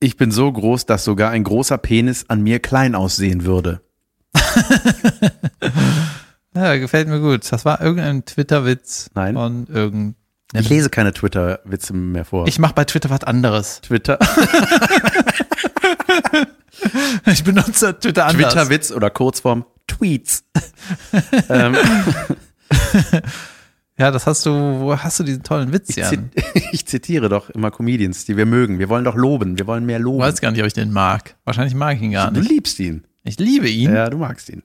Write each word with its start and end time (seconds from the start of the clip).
Ich 0.00 0.16
bin 0.16 0.30
so 0.30 0.50
groß, 0.50 0.86
dass 0.86 1.04
sogar 1.04 1.30
ein 1.30 1.44
großer 1.44 1.78
Penis 1.78 2.24
an 2.28 2.42
mir 2.42 2.58
klein 2.58 2.94
aussehen 2.94 3.44
würde. 3.44 3.82
Ja, 6.52 6.76
gefällt 6.76 7.06
mir 7.06 7.20
gut. 7.20 7.50
Das 7.52 7.64
war 7.64 7.80
irgendein 7.80 8.24
Twitter-Witz 8.24 9.10
Nein. 9.14 9.34
von 9.34 9.68
irgendeinem. 9.68 10.16
Ich 10.52 10.68
lese 10.68 10.90
keine 10.90 11.12
Twitter-Witze 11.12 11.92
mehr 11.92 12.24
vor. 12.24 12.48
Ich 12.48 12.58
mache 12.58 12.74
bei 12.74 12.84
Twitter 12.84 13.08
was 13.08 13.22
anderes. 13.22 13.80
Twitter, 13.82 14.18
Ich 17.26 17.44
benutze 17.44 17.98
Twitter 17.98 18.26
anders. 18.26 18.52
Twitter-Witz 18.52 18.90
oder 18.90 19.10
Kurzform 19.10 19.64
Tweets. 19.86 20.44
ähm, 21.48 21.76
Ja, 24.00 24.10
das 24.10 24.26
hast 24.26 24.46
du, 24.46 24.50
wo 24.50 24.96
hast 24.96 25.20
du 25.20 25.24
diesen 25.24 25.42
tollen 25.42 25.72
Witz, 25.74 25.90
ich, 25.90 25.96
Jan? 25.96 26.30
ich 26.72 26.86
zitiere 26.86 27.28
doch 27.28 27.50
immer 27.50 27.70
Comedians, 27.70 28.24
die 28.24 28.36
wir 28.36 28.46
mögen. 28.46 28.78
Wir 28.78 28.88
wollen 28.88 29.04
doch 29.04 29.14
loben. 29.14 29.58
Wir 29.58 29.66
wollen 29.66 29.84
mehr 29.84 29.98
Ich 29.98 30.02
loben. 30.04 30.20
weiß 30.20 30.40
gar 30.40 30.50
nicht, 30.50 30.60
ob 30.60 30.66
ich 30.66 30.72
den 30.72 30.90
mag. 30.90 31.36
Wahrscheinlich 31.44 31.74
mag 31.74 31.96
ich 31.96 32.02
ihn 32.02 32.12
gar 32.12 32.30
Du 32.32 32.40
nicht. 32.40 32.50
liebst 32.50 32.80
ihn. 32.80 33.04
Ich 33.24 33.38
liebe 33.38 33.68
ihn. 33.68 33.92
Ja, 33.92 34.08
du 34.08 34.16
magst 34.16 34.48
ihn. 34.48 34.62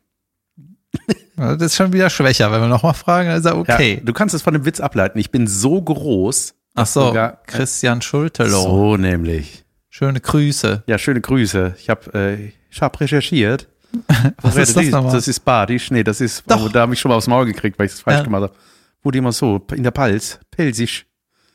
Das 1.35 1.61
ist 1.61 1.75
schon 1.75 1.91
wieder 1.91 2.09
schwächer. 2.09 2.49
Wenn 2.51 2.61
wir 2.61 2.67
nochmal 2.69 2.93
fragen, 2.93 3.27
dann 3.27 3.37
ist 3.39 3.45
er 3.45 3.57
okay. 3.57 3.95
Ja, 3.95 4.01
du 4.05 4.13
kannst 4.13 4.33
es 4.33 4.41
von 4.41 4.53
dem 4.53 4.63
Witz 4.65 4.79
ableiten. 4.79 5.19
Ich 5.19 5.31
bin 5.31 5.47
so 5.47 5.81
groß. 5.81 6.55
Ach 6.75 6.85
so, 6.87 7.07
sogar- 7.07 7.39
Christian 7.45 8.01
Schultelow. 8.01 8.63
So 8.63 8.97
nämlich. 8.97 9.65
Schöne 9.89 10.21
Grüße. 10.21 10.83
Ja, 10.87 10.97
schöne 10.97 11.19
Grüße. 11.19 11.75
Ich 11.77 11.89
habe 11.89 12.13
äh, 12.13 12.51
ich 12.71 12.81
hab 12.81 12.99
recherchiert. 13.01 13.67
Was 14.41 14.55
ist 14.55 14.75
das 14.77 14.85
nochmal? 14.87 15.13
Das 15.13 15.27
ist 15.27 15.41
Badisch. 15.41 15.91
Nee, 15.91 16.03
das 16.05 16.21
ist, 16.21 16.43
Doch. 16.47 16.71
da 16.71 16.81
habe 16.81 16.93
ich 16.93 16.99
schon 17.01 17.09
mal 17.09 17.15
aufs 17.15 17.27
Maul 17.27 17.45
gekriegt, 17.45 17.77
weil 17.79 17.85
ich 17.87 17.93
es 17.93 18.01
falsch 18.01 18.17
Ja. 18.19 18.23
gemacht 18.23 18.43
habe. 18.43 18.53
Wo 19.05 19.11
die 19.11 19.19
immer 19.19 19.33
so, 19.33 19.63
in 19.71 19.83
der 19.83 19.91
Palz, 19.91 20.39
pelzig, 20.49 21.05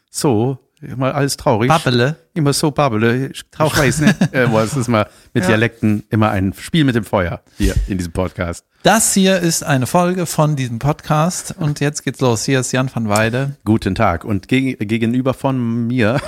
so, 0.09 0.57
immer 0.81 1.17
alles 1.17 1.37
traurig. 1.37 1.69
Babbele. 1.69 2.15
Immer 2.33 2.53
so 2.53 2.71
babbele. 2.71 3.33
Ich 3.33 3.45
weiß 3.59 4.03
nicht. 4.03 4.33
äh, 4.33 4.47
boah, 4.47 4.63
es 4.63 4.77
ist 4.77 4.87
mal 4.87 5.11
mit 5.35 5.45
Dialekten 5.49 6.05
immer 6.11 6.31
ein 6.31 6.53
Spiel 6.53 6.85
mit 6.85 6.95
dem 6.95 7.03
Feuer 7.03 7.43
hier 7.59 7.75
in 7.89 7.99
diesem 7.99 8.13
Podcast. 8.13 8.65
Das 8.85 9.15
hier 9.15 9.41
ist 9.41 9.65
eine 9.65 9.89
Folge 9.89 10.27
von 10.27 10.55
diesem 10.55 10.79
Podcast 10.79 11.57
und 11.59 11.81
jetzt 11.81 12.05
geht's 12.05 12.21
los. 12.21 12.45
Hier 12.45 12.61
ist 12.61 12.71
Jan 12.71 12.89
van 12.95 13.09
Weide. 13.09 13.57
Guten 13.65 13.97
Tag. 13.97 14.25
Und 14.25 14.47
geg 14.47 14.79
gegenüber 14.89 15.35
von 15.35 15.89
mir 15.89 16.21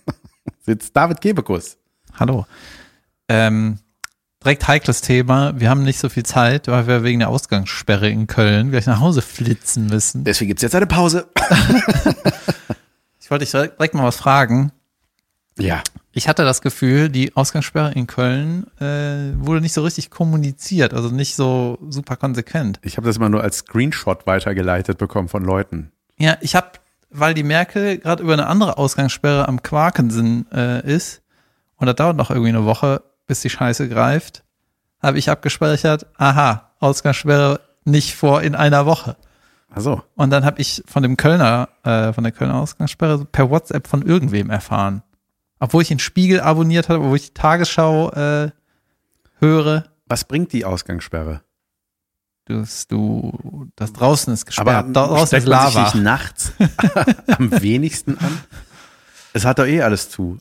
sitzt 0.60 0.96
David 0.96 1.20
Gebekus. 1.20 1.76
Hallo. 2.18 2.46
Ähm, 3.28 3.80
direkt 4.44 4.68
heikles 4.68 5.00
Thema. 5.00 5.58
Wir 5.58 5.70
haben 5.70 5.82
nicht 5.82 5.98
so 5.98 6.08
viel 6.08 6.24
Zeit, 6.24 6.68
weil 6.68 6.86
wir 6.86 7.02
wegen 7.02 7.20
der 7.20 7.28
Ausgangssperre 7.28 8.08
in 8.08 8.26
Köln 8.26 8.70
gleich 8.70 8.86
nach 8.86 9.00
Hause 9.00 9.22
flitzen 9.22 9.86
müssen. 9.86 10.24
Deswegen 10.24 10.48
gibt's 10.48 10.62
jetzt 10.62 10.74
eine 10.74 10.86
Pause. 10.86 11.26
Ich 13.24 13.30
wollte 13.30 13.44
dich 13.44 13.52
direkt 13.52 13.78
direkt 13.78 13.94
mal 13.94 14.04
was 14.04 14.16
fragen. 14.16 14.70
Ja. 15.58 15.82
Ich 16.12 16.28
hatte 16.28 16.44
das 16.44 16.60
Gefühl, 16.60 17.08
die 17.08 17.34
Ausgangssperre 17.34 17.92
in 17.94 18.06
Köln 18.06 18.66
äh, 18.80 19.32
wurde 19.42 19.62
nicht 19.62 19.72
so 19.72 19.82
richtig 19.82 20.10
kommuniziert, 20.10 20.92
also 20.92 21.08
nicht 21.08 21.34
so 21.34 21.78
super 21.88 22.16
konsequent. 22.16 22.80
Ich 22.82 22.98
habe 22.98 23.06
das 23.06 23.16
immer 23.16 23.30
nur 23.30 23.42
als 23.42 23.60
Screenshot 23.60 24.26
weitergeleitet 24.26 24.98
bekommen 24.98 25.28
von 25.28 25.42
Leuten. 25.42 25.90
Ja, 26.18 26.36
ich 26.42 26.54
habe, 26.54 26.72
weil 27.08 27.32
die 27.32 27.44
Merkel 27.44 27.96
gerade 27.96 28.22
über 28.22 28.34
eine 28.34 28.46
andere 28.46 28.76
Ausgangssperre 28.76 29.48
am 29.48 29.62
Quakensen 29.62 30.44
äh, 30.52 30.86
ist 30.86 31.22
und 31.76 31.86
das 31.86 31.96
dauert 31.96 32.18
noch 32.18 32.28
irgendwie 32.28 32.50
eine 32.50 32.66
Woche, 32.66 33.02
bis 33.26 33.40
die 33.40 33.50
Scheiße 33.50 33.88
greift, 33.88 34.44
habe 35.02 35.18
ich 35.18 35.30
abgespeichert, 35.30 36.06
aha, 36.16 36.70
Ausgangssperre 36.80 37.60
nicht 37.84 38.14
vor 38.14 38.42
in 38.42 38.54
einer 38.54 38.86
Woche. 38.86 39.16
Also, 39.68 40.02
Und 40.14 40.30
dann 40.30 40.44
habe 40.44 40.60
ich 40.60 40.82
von 40.86 41.02
dem 41.02 41.16
Kölner, 41.16 41.68
äh, 41.82 42.12
von 42.12 42.22
der 42.24 42.32
Kölner 42.32 42.54
Ausgangssperre 42.56 43.24
per 43.24 43.50
WhatsApp 43.50 43.88
von 43.88 44.02
irgendwem 44.02 44.48
erfahren. 44.50 45.02
Obwohl 45.58 45.82
ich 45.82 45.88
den 45.88 45.98
Spiegel 45.98 46.40
abonniert 46.40 46.88
habe, 46.88 47.00
obwohl 47.00 47.16
ich 47.16 47.28
die 47.28 47.34
Tagesschau 47.34 48.10
äh, 48.12 48.50
höre. 49.40 49.84
was 50.06 50.24
bringt 50.24 50.52
die 50.52 50.64
Ausgangssperre? 50.64 51.42
dass 52.46 52.86
du, 52.86 53.70
das 53.74 53.94
draußen 53.94 54.32
ist 54.34 54.44
gesperrt, 54.44 54.68
Aber 54.68 54.92
draußen 54.92 55.38
ist 55.38 55.48
man 55.48 55.66
sich 55.66 55.74
Lava. 55.74 55.84
nicht 55.84 55.94
nachts 55.94 56.52
am 57.38 57.50
wenigsten 57.62 58.18
an? 58.18 58.38
Es 59.32 59.46
hat 59.46 59.58
doch 59.58 59.64
eh 59.66 59.80
alles 59.82 60.10
zu. 60.10 60.36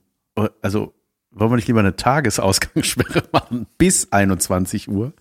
Also, 0.62 0.94
wollen 1.34 1.52
wir 1.52 1.56
nicht 1.56 1.68
lieber 1.68 1.80
eine 1.80 1.96
Tagesausgangssperre 1.96 3.24
machen 3.32 3.68
bis 3.78 4.12
21 4.12 4.88
Uhr? 4.90 5.14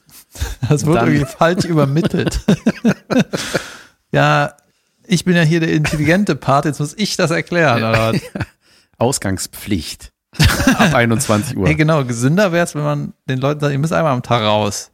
Das 0.68 0.84
Dann- 0.84 0.94
irgendwie 1.08 1.24
falsch 1.24 1.64
übermittelt. 1.64 2.40
ja, 4.12 4.54
ich 5.06 5.24
bin 5.24 5.36
ja 5.36 5.42
hier 5.42 5.60
der 5.60 5.72
intelligente 5.72 6.36
Part, 6.36 6.64
jetzt 6.64 6.80
muss 6.80 6.94
ich 6.96 7.16
das 7.16 7.30
erklären. 7.30 7.82
Aber, 7.82 8.12
Ausgangspflicht 8.98 10.12
ab 10.78 10.94
21 10.94 11.56
Uhr. 11.56 11.66
hey, 11.66 11.74
genau, 11.74 12.04
gesünder 12.04 12.52
wäre 12.52 12.64
es, 12.64 12.74
wenn 12.74 12.84
man 12.84 13.12
den 13.28 13.38
Leuten 13.38 13.60
sagt, 13.60 13.72
ihr 13.72 13.78
müsst 13.78 13.92
einmal 13.92 14.12
am 14.12 14.22
Tag 14.22 14.42
raus. 14.42 14.90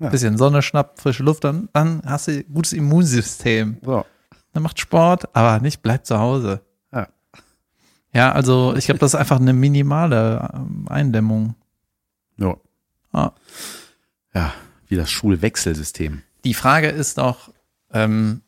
Ja. 0.00 0.08
Bisschen 0.08 0.36
Sonne 0.38 0.62
schnappen, 0.62 1.00
frische 1.00 1.22
Luft, 1.22 1.44
dann, 1.44 1.68
dann 1.72 2.02
hast 2.04 2.26
du 2.26 2.32
ein 2.32 2.44
gutes 2.52 2.72
Immunsystem. 2.72 3.76
So. 3.84 4.04
Dann 4.52 4.62
macht 4.62 4.80
Sport, 4.80 5.34
aber 5.36 5.60
nicht 5.60 5.82
bleibt 5.82 6.06
zu 6.06 6.18
Hause. 6.18 6.62
Ja. 8.14 8.32
Also 8.32 8.74
ich 8.76 8.86
glaube, 8.86 9.00
das 9.00 9.12
ist 9.14 9.20
einfach 9.20 9.40
eine 9.40 9.52
minimale 9.52 10.48
ähm, 10.54 10.86
Eindämmung. 10.88 11.54
Ja. 12.36 12.56
Ah. 13.12 13.32
ja, 14.34 14.52
wie 14.88 14.96
das 14.96 15.10
Schulwechselsystem. 15.10 16.22
Die 16.44 16.54
Frage 16.54 16.88
ist 16.88 17.18
doch, 17.18 17.50
ähm, 17.92 18.40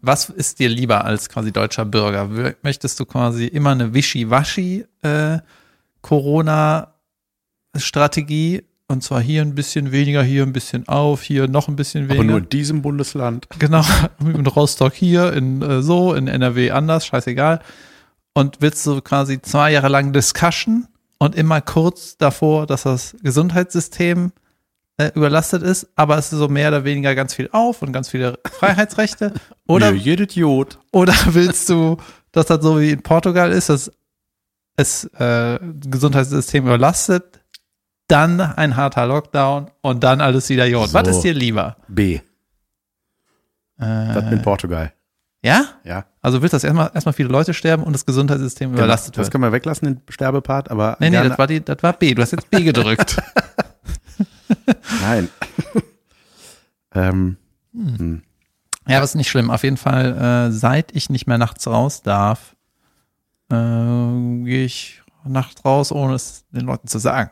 was 0.00 0.30
ist 0.30 0.58
dir 0.58 0.70
lieber 0.70 1.04
als 1.04 1.28
quasi 1.28 1.52
deutscher 1.52 1.84
Bürger? 1.84 2.54
Möchtest 2.62 2.98
du 2.98 3.04
quasi 3.04 3.46
immer 3.46 3.72
eine 3.72 3.92
Wischiwaschi 3.92 4.86
äh, 5.02 5.40
Corona-Strategie 6.00 8.62
und 8.88 9.02
zwar 9.02 9.20
hier 9.20 9.42
ein 9.42 9.56
bisschen 9.56 9.90
weniger, 9.90 10.22
hier 10.22 10.44
ein 10.44 10.52
bisschen 10.52 10.86
auf, 10.86 11.22
hier 11.22 11.48
noch 11.48 11.66
ein 11.68 11.74
bisschen 11.76 12.04
Aber 12.04 12.14
weniger. 12.14 12.30
nur 12.30 12.38
in 12.38 12.48
diesem 12.48 12.82
Bundesland. 12.82 13.48
Genau, 13.58 13.84
in 14.20 14.46
Rostock 14.46 14.94
hier, 14.94 15.32
in 15.32 15.60
äh, 15.60 15.82
so, 15.82 16.14
in 16.14 16.28
NRW 16.28 16.70
anders, 16.70 17.04
scheißegal. 17.06 17.60
Und 18.36 18.58
willst 18.60 18.86
du 18.86 19.00
quasi 19.00 19.40
zwei 19.40 19.72
Jahre 19.72 19.88
lang 19.88 20.12
Discussion 20.12 20.88
und 21.16 21.34
immer 21.34 21.62
kurz 21.62 22.18
davor, 22.18 22.66
dass 22.66 22.82
das 22.82 23.16
Gesundheitssystem 23.22 24.30
äh, 24.98 25.10
überlastet 25.14 25.62
ist, 25.62 25.88
aber 25.96 26.18
es 26.18 26.30
ist 26.30 26.38
so 26.38 26.46
mehr 26.48 26.68
oder 26.68 26.84
weniger 26.84 27.14
ganz 27.14 27.32
viel 27.32 27.48
auf 27.52 27.80
und 27.80 27.92
ganz 27.92 28.10
viele 28.10 28.38
Freiheitsrechte. 28.58 29.32
Oder, 29.66 29.90
Nö, 29.92 29.96
jeder 29.96 30.24
Idiot. 30.24 30.78
oder 30.92 31.14
willst 31.28 31.66
du, 31.70 31.96
dass 32.32 32.44
das 32.44 32.62
so 32.62 32.78
wie 32.78 32.90
in 32.90 33.02
Portugal 33.02 33.50
ist, 33.52 33.70
dass 33.70 33.90
es 34.76 35.04
äh, 35.14 35.58
Gesundheitssystem 35.86 36.66
überlastet, 36.66 37.40
dann 38.06 38.42
ein 38.42 38.76
harter 38.76 39.06
Lockdown 39.06 39.70
und 39.80 40.04
dann 40.04 40.20
alles 40.20 40.50
wieder 40.50 40.66
Jod. 40.66 40.92
Was 40.92 41.06
So. 41.08 41.10
ist 41.12 41.22
dir 41.22 41.32
lieber? 41.32 41.78
B. 41.88 42.20
Das 43.78 44.24
Äh, 44.24 44.30
mit 44.30 44.42
Portugal. 44.42 44.92
Ja? 45.46 45.64
Ja. 45.84 46.04
Also 46.20 46.42
willst 46.42 46.52
du, 46.52 46.56
dass 46.56 46.64
erstmal, 46.64 46.90
erstmal 46.92 47.12
viele 47.12 47.28
Leute 47.28 47.54
sterben 47.54 47.84
und 47.84 47.92
das 47.92 48.04
Gesundheitssystem 48.04 48.72
überlastet 48.72 49.14
Genau. 49.14 49.22
das 49.22 49.26
wird? 49.26 49.32
können 49.32 49.44
wir 49.44 49.52
weglassen, 49.52 49.86
den 49.86 50.02
Sterbepart, 50.08 50.70
aber 50.70 50.96
Nee, 50.98 51.10
nee, 51.10 51.28
das 51.28 51.38
war, 51.38 51.46
die, 51.46 51.64
das 51.64 51.82
war 51.82 51.92
B. 51.92 52.14
Du 52.14 52.22
hast 52.22 52.32
jetzt 52.32 52.50
B 52.50 52.62
gedrückt. 52.62 53.16
nein. 55.00 55.28
ähm, 56.94 57.36
ja, 58.88 59.00
das 59.00 59.10
ist 59.10 59.14
nicht 59.14 59.30
schlimm. 59.30 59.50
Auf 59.50 59.62
jeden 59.62 59.76
Fall, 59.76 60.48
äh, 60.48 60.52
seit 60.52 60.94
ich 60.94 61.10
nicht 61.10 61.26
mehr 61.26 61.38
nachts 61.38 61.66
raus 61.66 62.02
darf, 62.02 62.56
äh, 63.50 63.54
gehe 63.54 64.64
ich 64.64 65.02
nachts 65.24 65.64
raus, 65.64 65.92
ohne 65.92 66.14
es 66.14 66.44
den 66.50 66.66
Leuten 66.66 66.88
zu 66.88 66.98
sagen. 66.98 67.30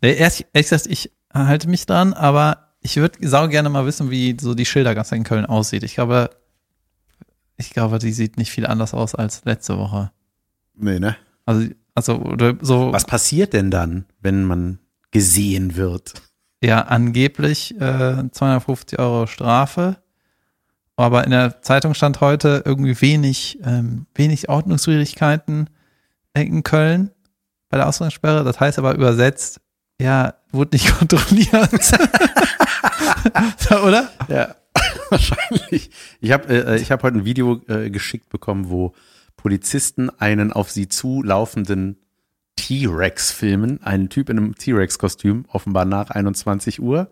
nee, 0.00 0.14
ehrlich, 0.14 0.46
ehrlich 0.52 0.70
gesagt, 0.70 0.86
ich 0.86 1.10
halte 1.34 1.68
mich 1.68 1.86
dran, 1.86 2.12
aber 2.12 2.68
ich 2.80 2.96
würde 2.96 3.18
sau 3.28 3.48
gerne 3.48 3.68
mal 3.70 3.86
wissen, 3.86 4.10
wie 4.10 4.36
so 4.40 4.54
die 4.54 4.66
Schildergasse 4.66 5.16
in 5.16 5.24
Köln 5.24 5.46
aussieht. 5.46 5.84
Ich 5.84 5.94
glaube, 5.94 6.30
ich 7.62 7.70
glaube, 7.70 7.98
die 7.98 8.12
sieht 8.12 8.36
nicht 8.36 8.50
viel 8.50 8.66
anders 8.66 8.92
aus 8.92 9.14
als 9.14 9.44
letzte 9.44 9.78
Woche. 9.78 10.10
nee, 10.74 10.98
ne? 10.98 11.16
Also, 11.46 11.68
also 11.94 12.16
oder 12.16 12.54
so. 12.60 12.92
Was 12.92 13.04
passiert 13.04 13.52
denn 13.52 13.70
dann, 13.70 14.06
wenn 14.20 14.44
man 14.44 14.78
gesehen 15.10 15.76
wird? 15.76 16.14
Ja, 16.62 16.82
angeblich 16.82 17.74
äh, 17.80 18.30
250 18.30 18.98
Euro 18.98 19.26
Strafe. 19.26 19.96
Aber 20.96 21.24
in 21.24 21.30
der 21.30 21.62
Zeitung 21.62 21.94
stand 21.94 22.20
heute 22.20 22.62
irgendwie 22.64 23.00
wenig, 23.00 23.58
ähm, 23.64 24.06
wenig 24.14 24.48
Ordnungswidrigkeiten 24.48 25.70
in 26.34 26.62
Köln 26.62 27.10
bei 27.68 27.78
der 27.78 27.88
Ausgangssperre. 27.88 28.44
Das 28.44 28.60
heißt 28.60 28.78
aber 28.78 28.94
übersetzt, 28.94 29.60
ja, 30.00 30.34
wurde 30.52 30.76
nicht 30.76 30.96
kontrolliert. 30.98 31.72
oder? 33.82 34.10
Ja, 34.28 34.54
wahrscheinlich. 35.12 35.90
Ich 36.20 36.32
habe 36.32 36.52
äh, 36.52 36.80
ich 36.80 36.90
hab 36.90 37.02
heute 37.02 37.18
ein 37.18 37.24
Video 37.24 37.60
äh, 37.68 37.90
geschickt 37.90 38.28
bekommen, 38.30 38.68
wo 38.70 38.94
Polizisten 39.36 40.10
einen 40.10 40.52
auf 40.52 40.70
sie 40.70 40.88
zulaufenden 40.88 41.98
T-Rex 42.56 43.32
filmen. 43.32 43.82
Einen 43.82 44.08
Typ 44.08 44.28
in 44.28 44.38
einem 44.38 44.54
T-Rex-Kostüm, 44.56 45.44
offenbar 45.48 45.84
nach 45.84 46.10
21 46.10 46.80
Uhr. 46.82 47.08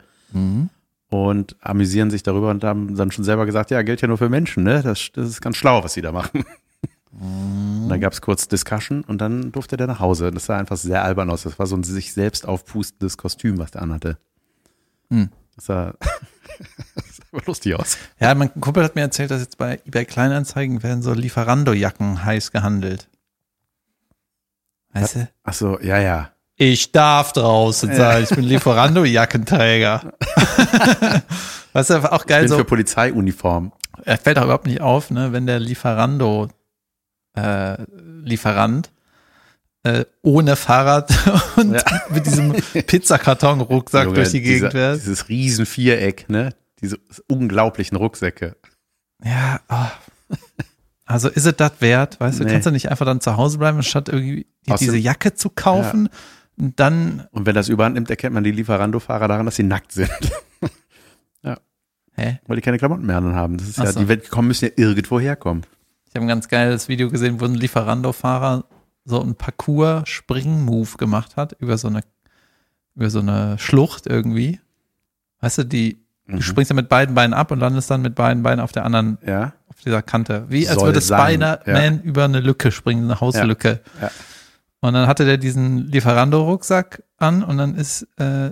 Und 1.11 1.57
amüsieren 1.61 2.11
sich 2.11 2.23
darüber 2.23 2.51
und 2.51 2.63
haben 2.63 2.95
dann 2.95 3.11
schon 3.11 3.25
selber 3.25 3.47
gesagt, 3.47 3.71
ja, 3.71 3.83
gilt 3.83 4.01
ja 4.01 4.09
nur 4.09 4.19
für 4.19 4.29
Menschen, 4.29 4.63
ne? 4.63 4.81
Das, 4.83 5.11
das 5.13 5.29
ist 5.29 5.41
ganz 5.41 5.57
schlau, 5.57 5.83
was 5.83 5.95
sie 5.95 6.03
da 6.03 6.13
machen. 6.13 6.45
dann 7.89 8.01
gab 8.01 8.13
es 8.13 8.21
kurz 8.21 8.47
Discussion 8.47 9.03
und 9.03 9.21
dann 9.21 9.51
durfte 9.51 9.77
der 9.77 9.89
nach 9.89 9.99
Hause. 9.99 10.31
Das 10.31 10.47
sah 10.47 10.57
einfach 10.57 10.77
sehr 10.77 11.03
albern 11.03 11.31
aus. 11.31 11.43
Das 11.43 11.59
war 11.59 11.67
so 11.67 11.77
ein 11.77 11.83
sich 11.83 12.13
selbst 12.13 12.47
aufpustendes 12.47 13.17
Kostüm, 13.17 13.59
was 13.59 13.73
der 13.73 13.83
anhatte. 13.83 14.19
Hm. 15.11 15.31
Das 15.57 15.67
sah, 15.67 15.95
das 15.99 17.10
sah 17.10 17.10
aber 17.33 17.43
lustig 17.47 17.75
aus. 17.75 17.97
Ja, 18.19 18.35
mein 18.35 18.53
Kumpel 18.61 18.83
hat 18.85 18.95
mir 18.95 19.03
erzählt, 19.03 19.31
dass 19.31 19.41
jetzt 19.41 19.59
bei 19.59 19.81
eBay 19.87 20.05
Kleinanzeigen 20.05 20.83
werden 20.83 21.03
so 21.03 21.13
Lieferando-Jacken 21.13 22.25
heiß 22.25 22.51
gehandelt. 22.53 23.09
Weißt 24.93 25.17
du? 25.17 25.29
Ach 25.45 25.53
so, 25.55 25.79
ja, 25.81 25.99
ja. 25.99 26.31
Ich 26.57 26.93
darf 26.93 27.33
draußen 27.33 27.95
sein. 27.95 28.25
Ich 28.25 28.31
bin 28.31 28.45
Lieferando-Jackenträger. 28.45 30.13
weißt 31.73 31.91
du, 31.91 32.13
auch 32.13 32.21
Ich 32.23 32.27
geil 32.27 32.41
bin 32.43 32.49
so. 32.51 32.57
für 32.59 32.65
Polizeiuniform. 32.65 33.73
Er 34.05 34.19
fällt 34.19 34.39
auch 34.39 34.45
überhaupt 34.45 34.67
nicht 34.67 34.81
auf, 34.81 35.11
ne, 35.11 35.33
wenn 35.33 35.47
der 35.47 35.61
Lieferando 35.61 36.49
äh, 37.37 37.77
Lieferant 38.23 38.91
äh, 39.85 40.05
ohne 40.23 40.57
Fahrrad 40.57 41.11
und 41.57 41.73
Ja. 41.75 41.83
mit 42.11 42.27
diesem 42.27 42.53
Pizzakarton-Rucksack 42.53 44.13
durch 44.13 44.31
die 44.31 44.43
Gegend 44.43 44.73
fährt. 44.73 44.97
Dieses 45.01 45.29
riesen 45.29 45.65
Viereck, 45.65 46.29
ne? 46.29 46.51
Diese 46.81 46.99
unglaublichen 47.29 47.97
Rucksäcke. 47.97 48.57
Ja, 49.23 49.61
ah. 49.69 49.91
also 51.05 51.29
ist 51.29 51.47
es 51.47 51.57
das 51.57 51.81
wert? 51.81 52.19
Weißt 52.21 52.41
du, 52.41 52.45
Nee. 52.45 52.53
kannst 52.53 52.67
du 52.67 52.71
nicht 52.71 52.91
einfach 52.91 53.07
dann 53.07 53.21
zu 53.21 53.37
Hause 53.37 53.59
bleiben, 53.59 53.83
statt 53.83 54.09
irgendwie 54.09 54.47
die, 54.67 54.75
diese 54.79 54.97
Jacke 54.97 55.35
zu 55.35 55.51
kaufen 55.51 56.09
und 56.57 56.81
dann, 56.81 57.27
Und 57.33 57.47
wenn 57.47 57.55
das 57.55 57.69
überhand 57.69 57.95
nimmt, 57.95 58.11
erkennt 58.11 58.35
man 58.35 58.45
die 58.45 58.53
Lieferando-Fahrer 58.53 59.29
daran, 59.29 59.47
dass 59.47 59.57
sie 59.57 59.63
nackt 59.63 59.93
sind. 59.93 60.11
hä? 62.21 62.39
Weil 62.47 62.57
die 62.57 62.63
keine 62.63 62.79
Klamotten 62.79 63.07
mehr 63.07 63.17
haben. 63.17 63.57
Das 63.57 63.69
ist 63.69 63.79
Ach 63.79 63.85
ja, 63.85 63.93
so. 63.93 64.01
die 64.01 64.09
Welt- 64.09 64.31
kommen 64.31 64.49
müssen 64.49 64.67
ja 64.67 64.71
irgendwo 64.77 65.19
herkommen. 65.19 65.65
Ich 66.07 66.15
habe 66.15 66.25
ein 66.25 66.29
ganz 66.29 66.49
geiles 66.49 66.89
Video 66.89 67.09
gesehen, 67.11 67.41
wo 67.41 67.45
ein 67.45 67.55
Lieferando-Fahrer 67.55 68.65
so 69.05 69.23
einen 69.23 69.35
Parcours-Spring-Move 69.37 70.97
gemacht 70.99 71.37
hat 71.37 71.57
über 71.61 71.79
so 71.79 71.89
eine 71.89 72.03
über 72.95 73.11
so 73.11 73.21
eine 73.21 73.59
Schlucht 73.59 74.07
irgendwie. 74.07 74.61
Weißt 75.41 75.59
du, 75.59 75.65
die 75.65 76.00
Mhm. 76.33 76.37
du 76.37 76.43
springst 76.43 76.71
ja 76.71 76.75
mit 76.77 76.89
beiden 76.89 77.15
Beinen 77.15 77.35
ab 77.35 77.51
und 77.51 77.61
landest 77.61 77.91
dann 77.91 78.03
mit 78.03 78.15
beiden 78.15 78.43
Beinen 78.43 78.61
auf 78.61 78.73
der 78.73 78.85
anderen, 78.85 79.19
Ja. 79.27 79.53
auf 79.69 79.77
dieser 79.85 80.03
Kante. 80.03 80.45
Wie 80.49 80.69
als 80.69 80.79
Soll 80.79 80.89
würde 80.89 81.01
Spider-Man 81.01 82.03
über 82.03 82.25
eine 82.25 82.41
Lücke 82.41 82.71
springen, 82.73 83.05
eine 83.05 83.21
Hauslücke. 83.21 83.81
Ja. 84.01 84.11
Und 84.81 84.95
dann 84.95 85.07
hatte 85.07 85.25
der 85.27 85.37
diesen 85.37 85.89
Lieferando-Rucksack 85.91 87.03
an 87.19 87.43
und 87.43 87.59
dann 87.59 87.75
ist 87.75 88.07
äh, 88.19 88.51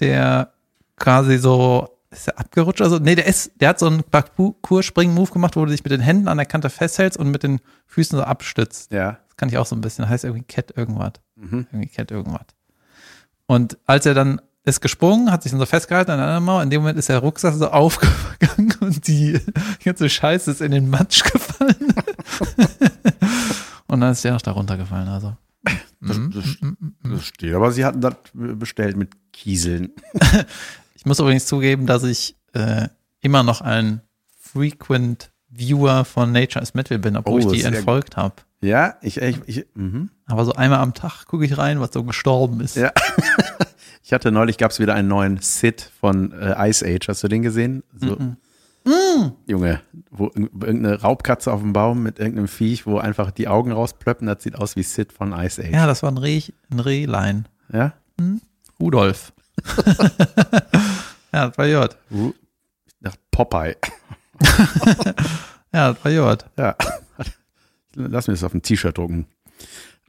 der 0.00 0.52
quasi 0.96 1.38
so, 1.38 1.88
ist 2.10 2.26
der 2.26 2.38
abgerutscht? 2.38 2.82
Also, 2.82 2.98
nee, 2.98 3.14
der 3.14 3.26
ist, 3.26 3.52
der 3.60 3.70
hat 3.70 3.78
so 3.78 3.86
einen 3.86 4.02
Parcours-Spring-Move 4.04 5.30
gemacht, 5.32 5.56
wo 5.56 5.64
du 5.64 5.70
dich 5.70 5.82
mit 5.84 5.90
den 5.90 6.00
Händen 6.00 6.28
an 6.28 6.36
der 6.36 6.46
Kante 6.46 6.68
festhältst 6.70 7.18
und 7.18 7.30
mit 7.30 7.42
den 7.42 7.60
Füßen 7.86 8.18
so 8.18 8.24
abstützt. 8.24 8.92
Ja. 8.92 9.18
Das 9.28 9.36
kann 9.36 9.48
ich 9.48 9.56
auch 9.56 9.66
so 9.66 9.74
ein 9.74 9.80
bisschen. 9.80 10.08
Heißt 10.08 10.24
irgendwie 10.24 10.44
Cat 10.44 10.76
irgendwas. 10.76 11.12
Mhm. 11.36 11.66
Irgendwie 11.72 11.88
Cat 11.88 12.10
irgendwas. 12.10 12.42
Und 13.46 13.78
als 13.86 14.04
er 14.06 14.14
dann 14.14 14.40
ist 14.64 14.80
gesprungen, 14.80 15.30
hat 15.32 15.42
sich 15.42 15.50
dann 15.52 15.58
so 15.60 15.66
festgehalten 15.66 16.12
an 16.12 16.20
einer 16.20 16.40
Mauer. 16.40 16.62
In 16.62 16.70
dem 16.70 16.82
Moment 16.82 16.98
ist 16.98 17.08
der 17.08 17.18
Rucksack 17.18 17.54
so 17.54 17.68
aufgegangen 17.72 18.74
und 18.80 19.06
die 19.08 19.40
ganze 19.84 20.08
Scheiße 20.08 20.50
ist 20.52 20.60
in 20.60 20.70
den 20.72 20.88
Matsch 20.88 21.22
gefallen. 21.24 21.76
und 23.88 24.00
dann 24.00 24.12
ist 24.12 24.24
der 24.24 24.32
noch 24.32 24.42
da 24.42 24.52
runtergefallen. 24.52 25.08
Also. 25.08 25.36
Das, 26.00 26.16
Mhm. 26.18 26.32
das, 26.32 26.44
das 27.12 27.24
steht. 27.26 27.54
Aber 27.54 27.70
sie 27.70 27.84
hatten 27.84 28.00
das 28.00 28.14
bestellt 28.34 28.96
mit 28.96 29.10
Kieseln. 29.32 29.90
Ich 30.94 31.06
muss 31.06 31.18
übrigens 31.18 31.46
zugeben, 31.46 31.86
dass 31.86 32.04
ich 32.04 32.36
äh, 32.52 32.86
immer 33.22 33.42
noch 33.42 33.60
ein 33.60 34.02
Frequent 34.40 35.32
Viewer 35.48 36.04
von 36.04 36.30
Nature 36.30 36.62
is 36.62 36.74
Metal 36.74 36.96
bin, 37.00 37.16
obwohl 37.16 37.42
Oh, 37.44 37.50
ich 37.50 37.58
die 37.60 37.64
entfolgt 37.64 38.16
habe. 38.16 38.36
Ja, 38.62 38.94
ich, 39.02 39.16
ich, 39.20 39.36
ich, 39.46 39.66
mhm. 39.74 40.10
Aber 40.26 40.44
so 40.44 40.52
einmal 40.52 40.78
am 40.78 40.94
Tag 40.94 41.26
gucke 41.26 41.44
ich 41.44 41.58
rein, 41.58 41.80
was 41.80 41.90
so 41.92 42.04
gestorben 42.04 42.60
ist. 42.60 42.76
Ja. 42.76 42.92
ich 44.04 44.12
hatte 44.12 44.30
neulich, 44.30 44.56
gab 44.56 44.70
es 44.70 44.78
wieder 44.78 44.94
einen 44.94 45.08
neuen 45.08 45.38
Sid 45.38 45.90
von 46.00 46.32
äh, 46.32 46.68
Ice 46.70 46.86
Age. 46.86 47.08
Hast 47.08 47.24
du 47.24 47.28
den 47.28 47.42
gesehen? 47.42 47.82
So, 47.96 48.16
Junge, 49.46 49.80
wo 50.10 50.26
irg- 50.28 50.64
irgendeine 50.64 51.00
Raubkatze 51.00 51.52
auf 51.52 51.60
dem 51.60 51.72
Baum 51.72 52.02
mit 52.04 52.18
irgendeinem 52.18 52.48
Viech, 52.48 52.86
wo 52.86 52.98
einfach 52.98 53.30
die 53.32 53.46
Augen 53.48 53.72
rausplöppen, 53.72 54.26
das 54.28 54.42
sieht 54.42 54.56
aus 54.56 54.74
wie 54.76 54.82
Sid 54.84 55.12
von 55.12 55.32
Ice 55.32 55.60
Age. 55.62 55.70
Ja, 55.72 55.86
das 55.86 56.02
war 56.02 56.10
ein, 56.12 56.18
Reh, 56.18 56.40
ein 56.70 56.80
Rehlein. 56.80 57.46
Ja? 57.72 57.92
Rudolf. 58.80 59.32
ja, 61.32 61.48
das 61.48 61.58
war 61.58 61.66
Jod. 61.66 61.96
Ru- 62.12 62.34
Ich 62.86 62.94
dachte 63.00 63.18
Popeye. 63.30 63.76
Ja, 65.74 65.92
das 65.94 66.04
war 66.04 66.12
Jod. 66.12 66.44
Ja. 66.58 66.76
Lass 67.94 68.26
mir 68.26 68.34
das 68.34 68.44
auf 68.44 68.54
ein 68.54 68.62
T-Shirt 68.62 68.96
drucken. 68.96 69.26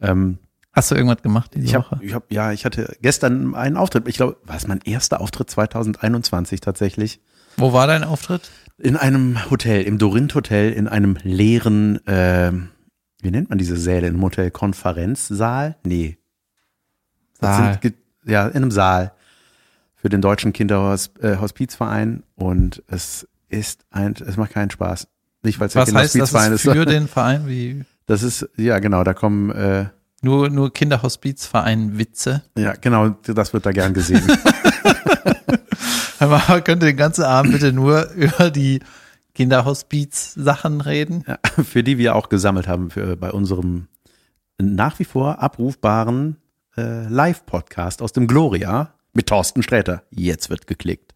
Ähm, 0.02 0.38
Hast 0.74 0.90
du 0.90 0.96
irgendwas 0.96 1.22
gemacht 1.22 1.52
diese 1.54 1.66
ich 1.66 1.76
Woche? 1.76 1.92
habe, 1.92 2.06
ich 2.06 2.14
hab, 2.14 2.32
ja, 2.32 2.52
ich 2.52 2.66
hatte 2.66 2.98
gestern 3.02 3.54
einen 3.54 3.78
Auftritt. 3.78 4.08
Ich 4.08 4.16
glaube, 4.16 4.38
war 4.44 4.56
es 4.56 4.68
mein 4.68 4.82
erster 4.84 5.22
Auftritt 5.22 5.50
2021 5.50 6.62
tatsächlich. 6.62 7.22
Wo 7.58 7.74
war 7.74 7.86
dein 7.86 8.04
Auftritt? 8.04 8.50
In 8.80 8.98
einem 8.98 9.52
Hotel, 9.52 9.84
im 9.84 10.00
Dorint 10.00 10.34
Hotel, 10.34 10.74
in 10.74 10.88
einem 10.88 11.18
leeren, 11.22 12.00
ähm, 12.08 12.70
wie 13.22 13.30
nennt 13.30 13.50
man 13.50 13.60
diese 13.60 13.78
Säle 13.78 14.08
im 14.08 14.22
Hotel? 14.22 14.50
Konferenzsaal? 14.50 15.78
Nee. 15.86 16.18
Saal. 17.40 17.80
Sind, 17.82 17.94
ja, 18.26 18.48
in 18.48 18.56
einem 18.56 18.72
Saal 18.72 19.14
für 19.96 20.10
den 20.10 20.22
Deutschen 20.22 20.54
Kinderhospizverein 20.54 22.24
und 22.36 22.82
es 22.88 23.28
ist 23.48 23.86
ein, 23.92 24.16
es 24.26 24.38
macht 24.38 24.52
keinen 24.52 24.72
Spaß. 24.72 25.08
Nicht, 25.44 25.60
weil 25.60 25.68
es 25.68 25.74
der 25.74 25.82
Was 25.84 25.94
heißt 25.94 25.96
das 25.96 26.12
Kinderhospizverein 26.12 26.54
ist 26.54 26.66
ist. 26.66 26.74
für 26.74 26.86
den 26.86 27.08
Verein? 27.08 27.48
Wie 27.48 27.84
Das 28.06 28.24
ist, 28.24 28.48
ja 28.58 28.80
genau, 28.80 29.04
da 29.04 29.14
kommen, 29.14 29.52
äh, 29.52 29.86
nur, 30.22 30.50
nur 30.50 30.72
Kinderhospizverein 30.74 31.98
Witze. 31.98 32.44
ja 32.58 32.74
genau, 32.74 33.10
das 33.10 33.54
wird 33.54 33.66
da 33.66 33.72
gern 33.72 33.94
gesehen. 33.94 34.24
Man 36.20 36.64
könnte 36.64 36.86
den 36.86 36.96
ganzen 36.96 37.24
Abend 37.26 37.52
bitte 37.52 37.74
nur 37.74 38.10
über 38.12 38.50
die 38.50 38.80
Kinderhospiz-Sachen 39.36 40.80
reden. 40.80 41.26
Ja, 41.28 41.38
für 41.64 41.84
die 41.84 41.98
wir 41.98 42.16
auch 42.16 42.30
gesammelt 42.30 42.68
haben 42.68 42.90
für, 42.90 43.18
bei 43.18 43.32
unserem 43.32 43.88
nach 44.58 45.00
wie 45.00 45.06
vor 45.06 45.42
abrufbaren 45.42 46.38
äh, 46.78 47.08
Live-Podcast 47.08 48.02
aus 48.02 48.14
dem 48.14 48.28
Gloria 48.28 48.94
mit 49.14 49.28
Thorsten 49.28 49.64
Sträter. 49.64 50.04
Jetzt 50.12 50.50
wird 50.50 50.68
geklickt. 50.68 51.14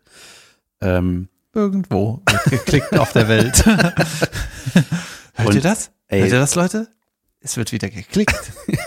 Ähm, 0.81 1.29
Irgendwo 1.57 2.21
wird 2.27 2.43
geklickt 2.51 2.97
auf 2.99 3.13
der 3.13 3.27
Welt. 3.27 3.65
Hört 3.65 5.47
Und, 5.47 5.55
ihr 5.55 5.61
das? 5.61 5.89
ey- 6.07 6.21
Hört 6.21 6.31
ihr 6.33 6.39
das, 6.39 6.53
Leute? 6.53 6.87
Es 7.39 7.57
wird 7.57 7.71
wieder 7.71 7.89
geklickt. 7.89 8.51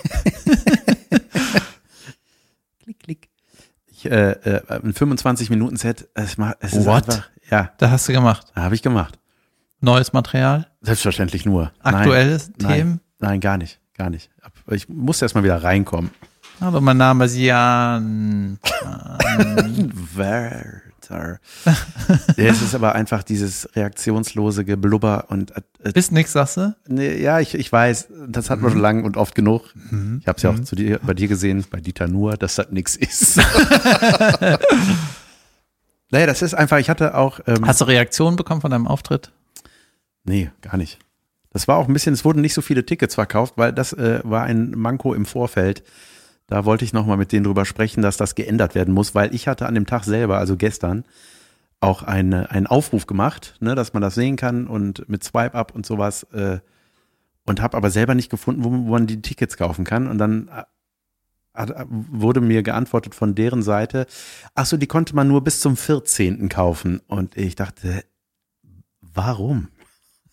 klick, 2.84 3.00
klick. 3.00 3.28
Ich, 3.88 4.06
äh, 4.08 4.30
äh, 4.30 4.62
ein 4.68 4.92
25-Minuten-Set, 4.94 6.10
es, 6.14 6.38
macht- 6.38 6.58
es 6.60 6.74
ist 6.74 6.86
What? 6.86 7.08
einfach, 7.08 7.28
ja, 7.50 7.72
Da 7.78 7.90
hast 7.90 8.06
du 8.08 8.12
gemacht. 8.12 8.46
habe 8.54 8.76
ich 8.76 8.82
gemacht. 8.82 9.18
Neues 9.80 10.12
Material, 10.12 10.68
Selbstverständlich 10.80 11.44
nur. 11.46 11.72
aktuelles 11.80 12.52
nein, 12.58 12.72
Themen. 12.72 13.00
Nein, 13.18 13.30
nein, 13.30 13.40
gar 13.40 13.56
nicht, 13.58 13.80
gar 13.98 14.10
nicht. 14.10 14.30
Aber 14.42 14.76
Ich 14.76 14.88
musste 14.88 15.24
erst 15.24 15.34
mal 15.34 15.42
wieder 15.42 15.60
reinkommen. 15.60 16.12
Hallo, 16.60 16.80
mein 16.80 16.98
Name 16.98 17.24
ist 17.24 17.36
Jan. 17.36 18.60
Werther. 20.14 20.82
Ja, 21.10 21.38
es 22.36 22.62
ist 22.62 22.74
aber 22.74 22.94
einfach 22.94 23.22
dieses 23.22 23.68
reaktionslose 23.74 24.64
Geblubber 24.64 25.26
und 25.28 25.50
äh, 25.56 25.60
äh, 25.82 25.92
Bist 25.92 26.12
nix, 26.12 26.32
sagst 26.32 26.56
du? 26.56 26.74
nee, 26.86 27.20
ja, 27.20 27.40
ich, 27.40 27.54
ich 27.54 27.70
weiß, 27.70 28.08
das 28.28 28.50
hat 28.50 28.60
man 28.60 28.72
schon 28.72 28.80
lang 28.80 29.04
und 29.04 29.16
oft 29.16 29.34
genug. 29.34 29.72
Ich 30.20 30.26
habe 30.26 30.36
es 30.36 30.42
ja 30.42 30.50
auch 30.50 30.60
zu 30.60 30.76
dir, 30.76 31.00
bei 31.02 31.14
dir 31.14 31.28
gesehen, 31.28 31.64
bei 31.70 31.80
Dieter 31.80 32.08
nur, 32.08 32.36
dass 32.36 32.56
das 32.56 32.70
nix 32.70 32.96
ist. 32.96 33.36
naja, 36.10 36.26
das 36.26 36.42
ist 36.42 36.54
einfach, 36.54 36.78
ich 36.78 36.90
hatte 36.90 37.14
auch, 37.16 37.40
ähm, 37.46 37.66
Hast 37.66 37.80
du 37.80 37.84
Reaktionen 37.86 38.36
bekommen 38.36 38.60
von 38.60 38.70
deinem 38.70 38.86
Auftritt? 38.86 39.32
nee, 40.24 40.50
gar 40.60 40.76
nicht. 40.76 40.98
Das 41.52 41.66
war 41.66 41.78
auch 41.78 41.88
ein 41.88 41.92
bisschen, 41.92 42.14
es 42.14 42.24
wurden 42.24 42.40
nicht 42.40 42.54
so 42.54 42.62
viele 42.62 42.86
Tickets 42.86 43.16
verkauft, 43.16 43.54
weil 43.56 43.72
das 43.72 43.92
äh, 43.92 44.20
war 44.22 44.44
ein 44.44 44.70
Manko 44.70 45.14
im 45.14 45.26
Vorfeld. 45.26 45.82
Da 46.50 46.64
wollte 46.64 46.84
ich 46.84 46.92
nochmal 46.92 47.16
mit 47.16 47.30
denen 47.30 47.44
drüber 47.44 47.64
sprechen, 47.64 48.02
dass 48.02 48.16
das 48.16 48.34
geändert 48.34 48.74
werden 48.74 48.92
muss, 48.92 49.14
weil 49.14 49.32
ich 49.32 49.46
hatte 49.46 49.66
an 49.66 49.74
dem 49.76 49.86
Tag 49.86 50.02
selber, 50.02 50.38
also 50.38 50.56
gestern, 50.56 51.04
auch 51.78 52.02
eine, 52.02 52.50
einen 52.50 52.66
Aufruf 52.66 53.06
gemacht, 53.06 53.54
ne, 53.60 53.76
dass 53.76 53.92
man 53.94 54.02
das 54.02 54.16
sehen 54.16 54.34
kann 54.34 54.66
und 54.66 55.08
mit 55.08 55.22
Swipe-Up 55.22 55.72
und 55.74 55.86
sowas 55.86 56.24
äh, 56.32 56.58
und 57.46 57.62
habe 57.62 57.76
aber 57.76 57.90
selber 57.90 58.16
nicht 58.16 58.30
gefunden, 58.30 58.64
wo, 58.64 58.70
wo 58.70 58.90
man 58.90 59.06
die 59.06 59.22
Tickets 59.22 59.56
kaufen 59.56 59.84
kann. 59.84 60.08
Und 60.08 60.18
dann 60.18 60.48
äh, 60.48 60.64
hat, 61.54 61.86
wurde 61.88 62.40
mir 62.40 62.64
geantwortet 62.64 63.14
von 63.14 63.36
deren 63.36 63.62
Seite, 63.62 64.06
ach 64.56 64.66
so, 64.66 64.76
die 64.76 64.88
konnte 64.88 65.14
man 65.14 65.28
nur 65.28 65.42
bis 65.44 65.60
zum 65.60 65.76
14. 65.76 66.48
kaufen. 66.48 67.00
Und 67.06 67.36
ich 67.36 67.54
dachte, 67.54 68.04
warum? 69.00 69.68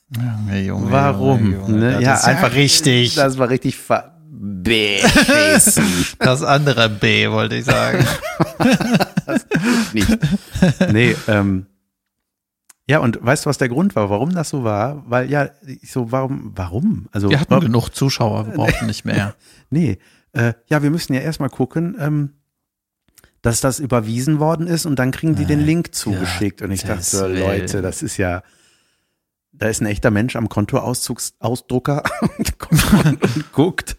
Junge, 0.10 0.62
Junge, 0.62 0.92
Warum? 0.92 1.52
Junge. 1.54 1.78
Ne? 1.78 2.02
Ja, 2.02 2.20
einfach 2.22 2.56
richtig. 2.56 3.14
Das, 3.14 3.24
Das 3.26 3.38
war 3.38 3.50
richtig 3.50 3.78
ver 3.78 4.17
beschissen. 4.30 6.06
andere 6.20 6.90
B, 6.90 7.30
wollte 7.30 7.56
ich 7.56 7.66
sagen. 7.66 8.06
nicht. 9.94 10.18
Nee, 10.92 11.16
ähm, 11.28 11.66
Ja, 12.88 13.00
und 13.00 13.20
weißt 13.22 13.46
du, 13.46 13.50
was 13.50 13.58
der 13.58 13.70
Grund 13.70 13.96
war, 13.96 14.10
warum 14.10 14.34
das 14.34 14.50
so 14.50 14.64
war? 14.64 15.04
Weil, 15.08 15.30
ja, 15.30 15.50
ich 15.66 15.92
so, 15.92 16.12
warum, 16.12 16.52
warum? 16.56 17.08
Also, 17.12 17.30
Wir 17.30 17.40
hatten 17.40 17.52
warum, 17.52 17.66
genug 17.66 17.90
Zuschauer, 17.90 18.48
wir 18.48 18.54
brauchten 18.54 18.86
nicht 18.86 19.06
mehr. 19.06 19.36
nee, 19.70 19.98
äh, 20.34 20.54
ja, 20.68 20.84
wir 20.84 20.90
müssen 20.90 21.14
ja 21.14 21.22
erstmal 21.22 21.50
gucken, 21.50 21.96
ähm, 22.00 22.34
dass 23.42 23.62
das 23.62 23.80
überwiesen 23.80 24.40
worden 24.40 24.68
ist 24.68 24.86
und 24.86 25.00
dann 25.00 25.12
kriegen 25.12 25.36
die 25.36 25.46
den 25.46 25.62
Link 25.62 25.94
zugeschickt. 25.94 26.62
Und 26.62 26.72
ich 26.72 26.84
dachte. 26.84 27.28
Leute, 27.28 27.82
das 27.82 28.04
ist 28.04 28.18
ja, 28.18 28.44
da 29.58 29.68
ist 29.68 29.82
ein 29.82 29.86
echter 29.88 30.12
Mensch 30.12 30.36
am 30.36 30.50
Kontoausdrucker 30.50 32.04
und, 32.38 32.60
guckt- 32.60 33.06
und 33.06 33.52
guckt. 33.54 33.98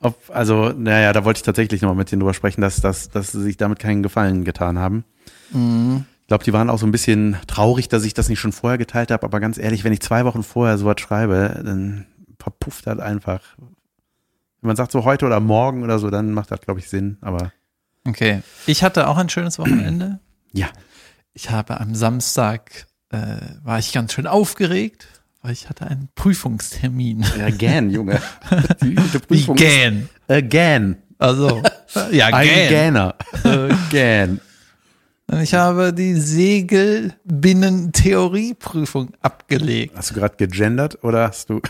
Ob, 0.00 0.18
also, 0.32 0.70
naja, 0.70 1.12
da 1.12 1.24
wollte 1.24 1.38
ich 1.38 1.42
tatsächlich 1.42 1.80
nochmal 1.82 1.96
mit 1.96 2.12
denen 2.12 2.20
drüber 2.20 2.34
sprechen, 2.34 2.60
dass, 2.60 2.80
dass, 2.80 3.08
dass 3.08 3.32
sie 3.32 3.42
sich 3.42 3.56
damit 3.56 3.78
keinen 3.78 4.02
Gefallen 4.02 4.44
getan 4.44 4.78
haben. 4.78 5.04
Ich 5.50 6.28
glaube, 6.28 6.44
die 6.44 6.52
waren 6.52 6.70
auch 6.70 6.78
so 6.78 6.86
ein 6.86 6.92
bisschen 6.92 7.36
traurig, 7.46 7.88
dass 7.88 8.04
ich 8.04 8.12
das 8.14 8.28
nicht 8.28 8.40
schon 8.40 8.52
vorher 8.52 8.78
geteilt 8.78 9.10
habe, 9.10 9.24
aber 9.24 9.40
ganz 9.40 9.58
ehrlich, 9.58 9.84
wenn 9.84 9.92
ich 9.92 10.00
zwei 10.00 10.24
Wochen 10.24 10.42
vorher 10.42 10.76
sowas 10.76 11.00
schreibe, 11.00 11.62
dann 11.64 12.06
verpufft 12.38 12.86
das 12.86 12.98
einfach. 12.98 13.40
Wenn 13.58 14.68
man 14.68 14.76
sagt 14.76 14.92
so 14.92 15.04
heute 15.04 15.26
oder 15.26 15.40
morgen 15.40 15.82
oder 15.82 15.98
so, 15.98 16.10
dann 16.10 16.32
macht 16.32 16.50
das, 16.50 16.60
glaube 16.60 16.80
ich, 16.80 16.88
Sinn. 16.90 17.16
Aber 17.20 17.52
Okay. 18.06 18.42
Ich 18.66 18.82
hatte 18.84 19.08
auch 19.08 19.16
ein 19.16 19.28
schönes 19.28 19.58
Wochenende. 19.58 20.20
ja, 20.52 20.68
Ich 21.32 21.50
habe 21.50 21.80
am 21.80 21.94
Samstag, 21.94 22.86
äh, 23.16 23.40
war 23.64 23.78
ich 23.78 23.92
ganz 23.92 24.12
schön 24.12 24.26
aufgeregt, 24.26 25.06
weil 25.42 25.52
ich 25.52 25.68
hatte 25.68 25.86
einen 25.86 26.08
Prüfungstermin. 26.14 27.24
again, 27.44 27.90
Junge. 27.90 28.20
Die 28.82 28.94
Prüfung 28.94 29.56
ist 29.56 30.08
Again. 30.28 30.96
Also, 31.18 31.62
ja, 32.10 32.26
Ein 32.32 32.46
gähn. 32.46 32.68
Gähner. 32.68 33.14
Again. 33.44 34.40
Und 35.28 35.40
Ich 35.40 35.54
habe 35.54 35.92
die 35.92 36.14
Segelbinnen-Theorieprüfung 36.14 39.10
abgelegt. 39.22 39.94
Hast 39.96 40.10
du 40.10 40.14
gerade 40.14 40.36
gegendert 40.36 41.02
oder 41.02 41.26
hast 41.28 41.50
du? 41.50 41.60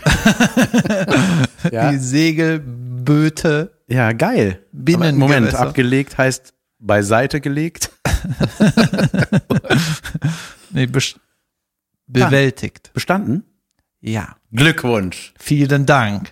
ja. 1.71 1.91
Die 1.91 1.97
Segelböte. 1.97 3.71
ja, 3.87 4.11
geil. 4.11 4.59
Aber 4.93 5.11
Moment, 5.13 5.55
abgelegt 5.55 6.17
heißt 6.19 6.53
beiseite 6.79 7.41
gelegt. 7.41 7.89
Nee, 10.71 10.83
bes- 10.85 11.15
bewältigt. 12.07 12.91
Bestanden? 12.93 13.43
Ja. 13.99 14.35
Glückwunsch. 14.51 15.33
Vielen 15.37 15.85
Dank. 15.85 16.29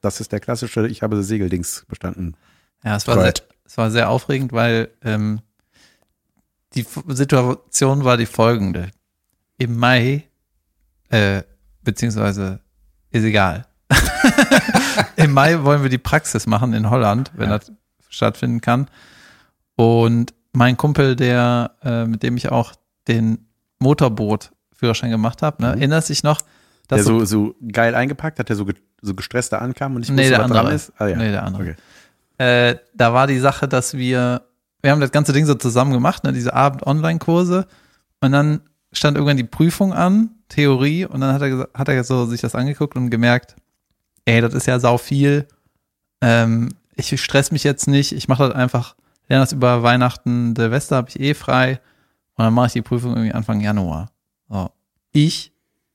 Das 0.00 0.20
ist 0.20 0.32
der 0.32 0.40
klassische, 0.40 0.86
ich 0.88 1.02
habe 1.02 1.16
das 1.16 1.26
Segeldings 1.26 1.84
bestanden. 1.88 2.36
Ja, 2.84 2.96
es 2.96 3.06
war, 3.06 3.20
sehr, 3.20 3.34
es 3.64 3.76
war 3.76 3.90
sehr 3.90 4.08
aufregend, 4.08 4.52
weil 4.52 4.90
ähm, 5.02 5.40
die 6.74 6.80
F- 6.80 7.04
Situation 7.08 8.04
war 8.04 8.16
die 8.16 8.26
folgende. 8.26 8.90
Im 9.58 9.76
Mai, 9.78 10.24
äh, 11.10 11.42
beziehungsweise 11.82 12.60
ist 13.10 13.24
egal. 13.24 13.66
Im 15.16 15.32
Mai 15.32 15.62
wollen 15.62 15.82
wir 15.82 15.90
die 15.90 15.98
Praxis 15.98 16.46
machen 16.46 16.72
in 16.72 16.88
Holland, 16.90 17.30
wenn 17.34 17.50
Ja. 17.50 17.58
das 17.58 17.72
stattfinden 18.08 18.60
kann. 18.60 18.88
Und 19.76 20.32
mein 20.52 20.76
Kumpel, 20.76 21.16
der, 21.16 21.72
äh, 21.82 22.04
mit 22.06 22.22
dem 22.22 22.36
ich 22.36 22.50
auch 22.50 22.72
den 23.08 23.46
Motorboot-Führerschein 23.78 25.10
gemacht 25.10 25.42
habe, 25.42 25.62
ne, 25.62 25.68
erinnert 25.70 26.04
sich 26.04 26.22
noch, 26.22 26.40
dass 26.88 27.02
Mhm. 27.06 27.18
der 27.18 27.20
so, 27.20 27.24
so 27.24 27.54
geil 27.72 27.94
eingepackt 27.94 28.38
hat, 28.38 28.48
der 28.48 28.56
so, 28.56 28.64
ge 28.64 28.74
so 29.02 29.14
gestresst 29.14 29.52
da 29.52 29.58
ankam 29.58 29.96
und 29.96 30.02
ich 30.02 30.10
Nee, 30.10 30.16
wusste, 30.18 30.30
der 30.30 30.38
was 30.40 30.44
andere. 30.46 30.62
dran 30.64 30.74
ist. 30.74 30.92
Ah, 30.98 31.06
ja. 31.06 31.16
Nee, 31.16 31.30
der 31.30 31.42
andere. 31.44 31.62
Okay. 31.62 31.74
äh, 32.38 32.76
da 32.94 33.12
war 33.14 33.26
die 33.26 33.38
Sache, 33.38 33.66
dass 33.68 33.94
wir, 33.96 34.42
wir 34.82 34.90
haben 34.90 35.00
das 35.00 35.12
ganze 35.12 35.32
Ding 35.32 35.46
so 35.46 35.54
zusammen 35.54 35.92
gemacht, 35.92 36.24
ne, 36.24 36.32
diese 36.32 36.52
Abend-Online-Kurse. 36.54 37.66
Und 38.20 38.32
dann 38.32 38.60
stand 38.92 39.16
irgendwann 39.16 39.36
die 39.38 39.44
Prüfung 39.44 39.92
an, 39.94 40.30
Theorie, 40.48 41.06
und 41.06 41.20
dann 41.20 41.32
hat 41.34 41.42
er, 41.42 41.68
hat 41.74 41.88
er 41.88 42.02
so 42.04 42.26
sich 42.26 42.40
das 42.40 42.54
angeguckt 42.54 42.96
und 42.96 43.08
gemerkt, 43.10 43.56
ey, 44.26 44.40
das 44.40 44.52
ist 44.52 44.66
ja 44.66 44.78
sau 44.80 44.98
viel. 44.98 45.46
Ähm, 46.20 46.70
ich 46.96 47.18
stress 47.22 47.50
mich 47.52 47.64
jetzt 47.64 47.86
nicht, 47.88 48.12
ich 48.12 48.28
mache 48.28 48.46
das 48.48 48.54
einfach, 48.54 48.96
lerne 49.30 49.44
das 49.44 49.52
über 49.52 49.82
Weihnachten, 49.82 50.54
Silvester 50.56 50.96
habe 50.96 51.08
ich 51.08 51.20
eh 51.20 51.34
frei. 51.34 51.80
Und 52.34 52.44
dann 52.44 52.52
mache 52.52 52.66
ich 52.66 52.72
die 52.74 52.82
Prüfung 52.82 53.12
irgendwie 53.12 53.32
Anfang 53.32 53.60
Januar. 53.60 54.10
So. 54.48 54.70
Ich 55.12 55.52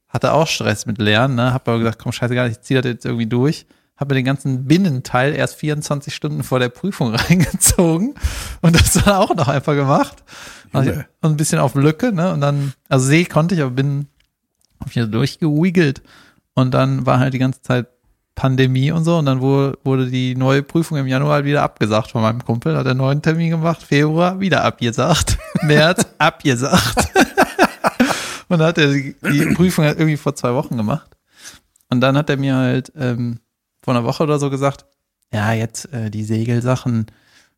hatte 0.08 0.32
auch 0.32 0.48
Stress 0.48 0.86
mit 0.86 0.98
Lernen, 0.98 1.36
ne? 1.36 1.54
Hab 1.54 1.68
aber 1.68 1.80
gesagt, 1.80 2.00
komm, 2.00 2.12
scheißegal, 2.12 2.50
ich 2.50 2.62
ziehe 2.62 2.82
das 2.82 2.89
jetzt 2.89 3.06
irgendwie 3.06 3.27
durch. 3.27 3.65
Habe 3.98 4.13
mir 4.13 4.20
den 4.20 4.25
ganzen 4.25 4.65
Binnenteil 4.65 5.34
erst 5.36 5.56
24 5.56 6.13
Stunden 6.13 6.44
vor 6.44 6.60
der 6.60 6.70
Prüfung 6.70 7.13
reingezogen 7.15 8.15
und 8.62 8.75
das 8.75 8.94
dann 8.94 9.15
auch 9.15 9.36
noch 9.36 9.48
einfach 9.48 9.74
gemacht. 9.74 10.24
Also, 10.72 10.92
und 10.92 11.06
ein 11.32 11.38
bisschen 11.38 11.60
auf 11.60 11.75
Lücke, 11.75 12.12
ne? 12.12 12.32
Und 12.32 12.42
dann, 12.42 12.74
also 12.89 13.06
See 13.06 13.25
konnte 13.25 13.56
ich, 13.56 13.62
aber 13.62 13.72
bin 13.72 14.08
hab 14.80 14.88
ich 14.88 14.96
da 14.96 15.06
durchgewiggelt. 15.06 16.01
Und 16.54 16.74
dann 16.74 17.06
war 17.06 17.20
halt 17.20 17.34
die 17.34 17.39
ganze 17.39 17.62
Zeit 17.62 17.88
Pandemie 18.36 18.92
und 18.92 19.06
so. 19.06 19.18
Und 19.18 19.25
dann 19.25 19.42
wurde, 19.42 19.77
wurde 19.84 20.08
die 20.08 20.36
neue 20.36 20.62
Prüfung 20.62 20.98
im 20.98 21.08
Januar 21.08 21.36
halt 21.36 21.46
wieder 21.46 21.63
abgesagt 21.63 22.12
von 22.12 22.22
meinem 22.22 22.44
Kumpel. 22.44 22.77
Hat 22.77 22.86
er 22.86 22.92
einen 22.92 23.00
neuen 23.00 23.22
Termin 23.22 23.50
gemacht. 23.50 23.82
Februar 23.82 24.39
wieder 24.39 24.63
abgesagt. 24.63 25.38
März 25.63 26.06
abgesagt. 26.18 26.98
und 28.50 28.60
dann 28.60 28.68
hat 28.68 28.77
er 28.77 28.92
die, 28.92 29.15
die 29.24 29.54
Prüfung 29.54 29.86
halt 29.86 29.98
irgendwie 29.98 30.18
vor 30.18 30.36
zwei 30.36 30.54
Wochen 30.54 30.77
gemacht. 30.77 31.10
Und 31.89 32.01
dann 32.01 32.18
hat 32.18 32.30
er 32.30 32.38
mir 32.38 32.56
halt 32.56 32.92
ähm, 32.96 33.39
vor 33.82 33.96
einer 33.96 34.04
Woche 34.04 34.24
oder 34.24 34.38
so 34.38 34.50
gesagt, 34.50 34.86
ja, 35.34 35.54
jetzt 35.54 35.92
äh, 35.94 36.10
die 36.10 36.24
Segelsachen, 36.24 37.06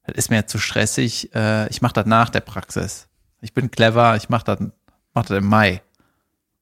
das 0.05 0.15
ist 0.15 0.29
mir 0.29 0.45
zu 0.45 0.59
stressig. 0.59 1.33
Äh, 1.33 1.69
ich 1.69 1.81
mache 1.81 1.93
das 1.93 2.05
nach 2.05 2.29
der 2.29 2.41
Praxis. 2.41 3.07
Ich 3.41 3.53
bin 3.53 3.71
clever, 3.71 4.15
ich 4.15 4.29
mache 4.29 4.45
das, 4.45 4.59
mach 5.13 5.25
das 5.25 5.37
im 5.37 5.45
Mai. 5.45 5.81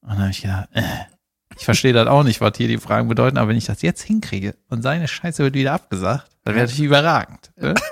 Und 0.01 0.11
dann 0.11 0.19
habe 0.19 0.31
ich 0.31 0.41
gedacht, 0.41 0.69
äh, 0.73 0.83
ich 1.57 1.65
verstehe 1.65 1.93
das 1.93 2.07
auch 2.07 2.23
nicht, 2.23 2.41
was 2.41 2.57
hier 2.57 2.67
die 2.67 2.77
Fragen 2.77 3.07
bedeuten, 3.07 3.37
aber 3.37 3.49
wenn 3.49 3.57
ich 3.57 3.65
das 3.65 3.81
jetzt 3.81 4.01
hinkriege 4.01 4.55
und 4.69 4.81
seine 4.81 5.07
Scheiße 5.07 5.43
wird 5.43 5.55
wieder 5.55 5.73
abgesagt, 5.73 6.27
dann 6.43 6.55
wäre 6.55 6.65
natürlich 6.65 6.85
überragend. 6.85 7.51
Ne? 7.57 7.73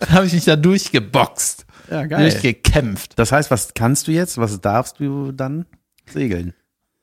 dann 0.00 0.10
habe 0.10 0.26
ich 0.26 0.32
mich 0.32 0.44
da 0.44 0.56
durchgeboxt, 0.56 1.66
Ja, 1.90 2.04
durchgekämpft. 2.06 3.18
Das 3.18 3.32
heißt, 3.32 3.50
was 3.50 3.74
kannst 3.74 4.06
du 4.06 4.12
jetzt? 4.12 4.38
Was 4.38 4.60
darfst 4.60 5.00
du 5.00 5.32
dann 5.32 5.66
segeln? 6.06 6.54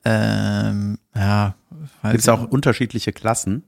Ähm, 0.04 0.98
ja, 1.14 1.54
Gibt 2.02 2.16
es 2.16 2.24
ich 2.24 2.30
auch 2.30 2.44
unterschiedliche 2.48 3.12
Klassen? 3.12 3.64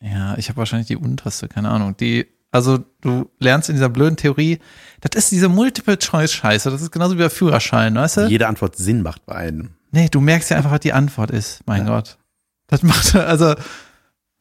Ja, 0.00 0.36
ich 0.36 0.48
habe 0.48 0.58
wahrscheinlich 0.58 0.88
die 0.88 0.96
unterste, 0.96 1.48
keine 1.48 1.70
Ahnung. 1.70 1.96
Die, 1.96 2.26
also 2.50 2.78
du 3.00 3.30
lernst 3.38 3.68
in 3.68 3.76
dieser 3.76 3.88
blöden 3.88 4.16
Theorie, 4.16 4.58
das 5.00 5.16
ist 5.16 5.32
diese 5.32 5.48
Multiple-Choice-Scheiße, 5.48 6.70
das 6.70 6.82
ist 6.82 6.90
genauso 6.90 7.14
wie 7.14 7.20
der 7.20 7.30
Führerschein, 7.30 7.94
weißt 7.94 8.18
du? 8.18 8.26
Jede 8.26 8.46
Antwort 8.46 8.76
Sinn 8.76 9.02
macht 9.02 9.24
bei 9.24 9.36
einem. 9.36 9.70
Nee, 9.96 10.10
du 10.10 10.20
merkst 10.20 10.50
ja 10.50 10.58
einfach, 10.58 10.72
was 10.72 10.80
die 10.80 10.92
Antwort 10.92 11.30
ist, 11.30 11.66
mein 11.66 11.86
Gott. 11.86 12.18
Das 12.66 12.82
macht, 12.82 13.14
also, 13.16 13.54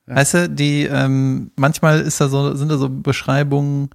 weißt 0.06 0.34
du, 0.34 0.50
die, 0.50 0.84
ähm, 0.84 1.52
manchmal 1.56 2.02
ist 2.02 2.20
da 2.20 2.28
so, 2.28 2.54
sind 2.56 2.68
da 2.68 2.78
so 2.78 2.90
Beschreibungen, 2.90 3.90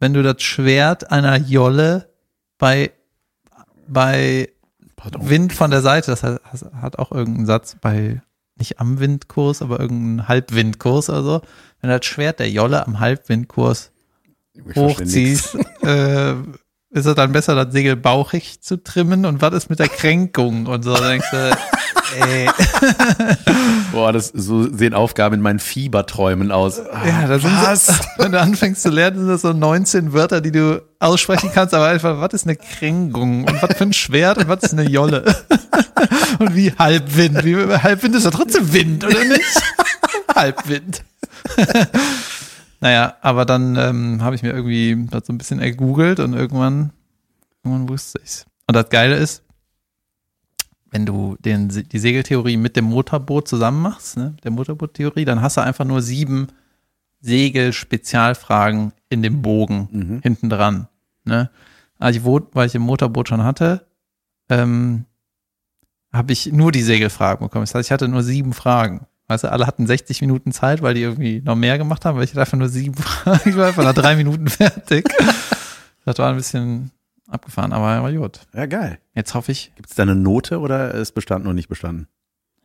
wenn 0.00 0.14
du 0.14 0.22
das 0.22 0.42
Schwert 0.42 1.12
einer 1.12 1.36
Jolle 1.36 2.08
bei, 2.56 2.90
bei 3.86 4.48
Pardon. 4.96 5.28
Wind 5.28 5.52
von 5.52 5.70
der 5.70 5.82
Seite, 5.82 6.10
das 6.10 6.22
hat, 6.22 6.40
hat 6.72 6.98
auch 6.98 7.12
irgendeinen 7.12 7.44
Satz 7.44 7.76
bei, 7.78 8.22
nicht 8.56 8.80
am 8.80 8.98
Windkurs, 8.98 9.60
aber 9.60 9.80
irgendeinen 9.80 10.26
Halbwindkurs 10.26 11.10
oder 11.10 11.22
so. 11.22 11.42
Wenn 11.82 11.90
du 11.90 11.98
das 11.98 12.06
Schwert 12.06 12.38
der 12.38 12.48
Jolle 12.48 12.86
am 12.86 12.98
Halbwindkurs 12.98 13.92
hochziehst, 14.74 15.54
äh, 15.82 16.34
ist 16.94 17.06
es 17.06 17.14
dann 17.16 17.32
besser, 17.32 17.56
das 17.56 17.72
Segel 17.72 17.96
bauchig 17.96 18.60
zu 18.60 18.82
trimmen? 18.82 19.26
Und 19.26 19.42
was 19.42 19.52
ist 19.52 19.68
mit 19.68 19.80
der 19.80 19.88
Kränkung? 19.88 20.66
Und 20.66 20.84
so, 20.84 20.94
denkst 20.94 21.26
du, 21.32 21.56
ey, 22.20 22.48
Boah, 23.92 24.12
das, 24.12 24.28
so 24.28 24.72
sehen 24.72 24.94
Aufgaben 24.94 25.34
in 25.34 25.40
meinen 25.40 25.58
Fieberträumen 25.58 26.52
aus. 26.52 26.78
ja, 26.78 27.26
das 27.26 27.42
sind 27.42 27.52
so, 27.76 27.92
wenn 28.22 28.30
du 28.30 28.40
anfängst 28.40 28.80
zu 28.80 28.90
lernen, 28.90 29.18
sind 29.18 29.28
das 29.28 29.42
so 29.42 29.52
19 29.52 30.12
Wörter, 30.12 30.40
die 30.40 30.52
du 30.52 30.82
aussprechen 31.00 31.50
kannst, 31.52 31.74
aber 31.74 31.88
einfach, 31.88 32.20
was 32.20 32.32
ist 32.32 32.46
eine 32.46 32.56
Kränkung? 32.56 33.44
Und 33.44 33.60
was 33.60 33.76
für 33.76 33.84
ein 33.84 33.92
Schwert 33.92 34.38
und 34.38 34.48
was 34.48 34.62
ist 34.62 34.72
eine 34.72 34.88
Jolle? 34.88 35.24
Und 36.38 36.54
wie 36.56 36.72
Halbwind, 36.72 37.44
wie 37.44 37.56
Halbwind 37.56 38.16
ist 38.16 38.24
ja 38.24 38.30
trotzdem 38.30 38.72
Wind, 38.72 39.04
oder 39.04 39.24
nicht? 39.24 39.62
Halbwind. 40.34 41.04
Naja, 42.84 43.16
aber 43.22 43.46
dann 43.46 43.76
ähm, 43.76 44.22
habe 44.22 44.36
ich 44.36 44.42
mir 44.42 44.52
irgendwie 44.52 45.06
das 45.10 45.26
so 45.26 45.32
ein 45.32 45.38
bisschen 45.38 45.58
ergoogelt 45.58 46.20
und 46.20 46.34
irgendwann, 46.34 46.92
irgendwann 47.62 47.88
wusste 47.88 48.20
ich's. 48.22 48.44
Und 48.66 48.76
das 48.76 48.90
Geile 48.90 49.16
ist, 49.16 49.42
wenn 50.90 51.06
du 51.06 51.34
den, 51.40 51.70
die 51.70 51.98
Segeltheorie 51.98 52.58
mit 52.58 52.76
dem 52.76 52.84
Motorboot 52.84 53.48
zusammen 53.48 53.80
machst, 53.80 54.18
ne, 54.18 54.36
der 54.44 54.50
Motorboottheorie, 54.50 55.24
dann 55.24 55.40
hast 55.40 55.56
du 55.56 55.62
einfach 55.62 55.86
nur 55.86 56.02
sieben 56.02 56.48
Segel-Spezialfragen 57.22 58.92
in 59.08 59.22
dem 59.22 59.40
Bogen 59.40 60.20
hinten 60.22 60.50
dran. 60.50 60.88
Ne? 61.24 61.48
Also 61.98 62.18
ich, 62.18 62.44
weil 62.52 62.66
ich 62.66 62.74
im 62.74 62.82
Motorboot 62.82 63.30
schon 63.30 63.44
hatte, 63.44 63.86
ähm, 64.50 65.06
habe 66.12 66.34
ich 66.34 66.52
nur 66.52 66.70
die 66.70 66.82
Segelfragen 66.82 67.46
bekommen. 67.46 67.62
Das 67.62 67.74
heißt, 67.74 67.88
ich 67.88 67.92
hatte 67.92 68.08
nur 68.08 68.22
sieben 68.22 68.52
Fragen. 68.52 69.06
Weißt 69.26 69.44
du, 69.44 69.50
alle 69.50 69.66
hatten 69.66 69.86
60 69.86 70.20
Minuten 70.20 70.52
Zeit, 70.52 70.82
weil 70.82 70.94
die 70.94 71.02
irgendwie 71.02 71.40
noch 71.40 71.56
mehr 71.56 71.78
gemacht 71.78 72.04
haben, 72.04 72.16
weil 72.16 72.24
ich 72.24 72.30
hatte 72.30 72.40
einfach 72.40 72.58
nur 72.58 72.68
sieben 72.68 72.94
Fragen. 72.94 73.48
Ich 73.48 73.56
war 73.56 73.68
einfach 73.68 73.84
nach 73.84 73.94
drei 73.94 74.16
Minuten 74.16 74.48
fertig. 74.48 75.08
Das 76.04 76.18
war 76.18 76.28
ein 76.28 76.36
bisschen, 76.36 76.90
abgefahren, 77.28 77.72
aber 77.72 78.02
war 78.02 78.12
gut. 78.12 78.40
Ja, 78.52 78.66
geil. 78.66 78.98
Jetzt 79.14 79.32
hoffe 79.34 79.50
ich, 79.52 79.72
Gibt 79.76 79.88
es 79.90 79.96
da 79.96 80.02
eine 80.02 80.14
Note 80.14 80.60
oder 80.60 80.92
ist 80.94 81.12
bestanden 81.12 81.48
und 81.48 81.54
nicht 81.56 81.68
bestanden? 81.68 82.08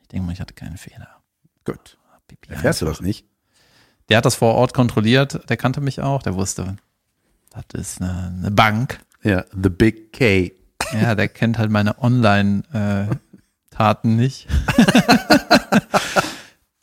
ich 0.01 0.08
denke 0.10 0.25
mal, 0.25 0.34
ich 0.34 0.42
hatte 0.42 0.54
keine 0.54 0.78
Fehler. 0.78 1.08
Gut. 1.66 1.98
Erfährst 2.48 2.82
du 2.82 2.86
das 2.86 3.01
nicht? 3.01 3.25
Der 4.10 4.18
hat 4.18 4.25
das 4.25 4.36
vor 4.36 4.56
Ort 4.56 4.74
kontrolliert, 4.74 5.50
der 5.50 5.58
kannte 5.58 5.82
mich 5.82 6.01
auch, 6.01 6.24
der 6.24 6.34
wusste, 6.36 6.78
das 7.70 7.82
ist 7.82 8.01
eine, 8.01 8.34
eine 8.38 8.51
Bank. 8.51 9.00
Ja, 9.24 9.46
The 9.51 9.70
Big 9.70 10.13
K. 10.13 10.51
Ja, 10.94 11.13
der 11.13 11.28
kennt 11.28 11.60
halt 11.60 11.70
meine 11.70 12.01
Online-Taten 12.01 14.16
nicht. 14.16 14.48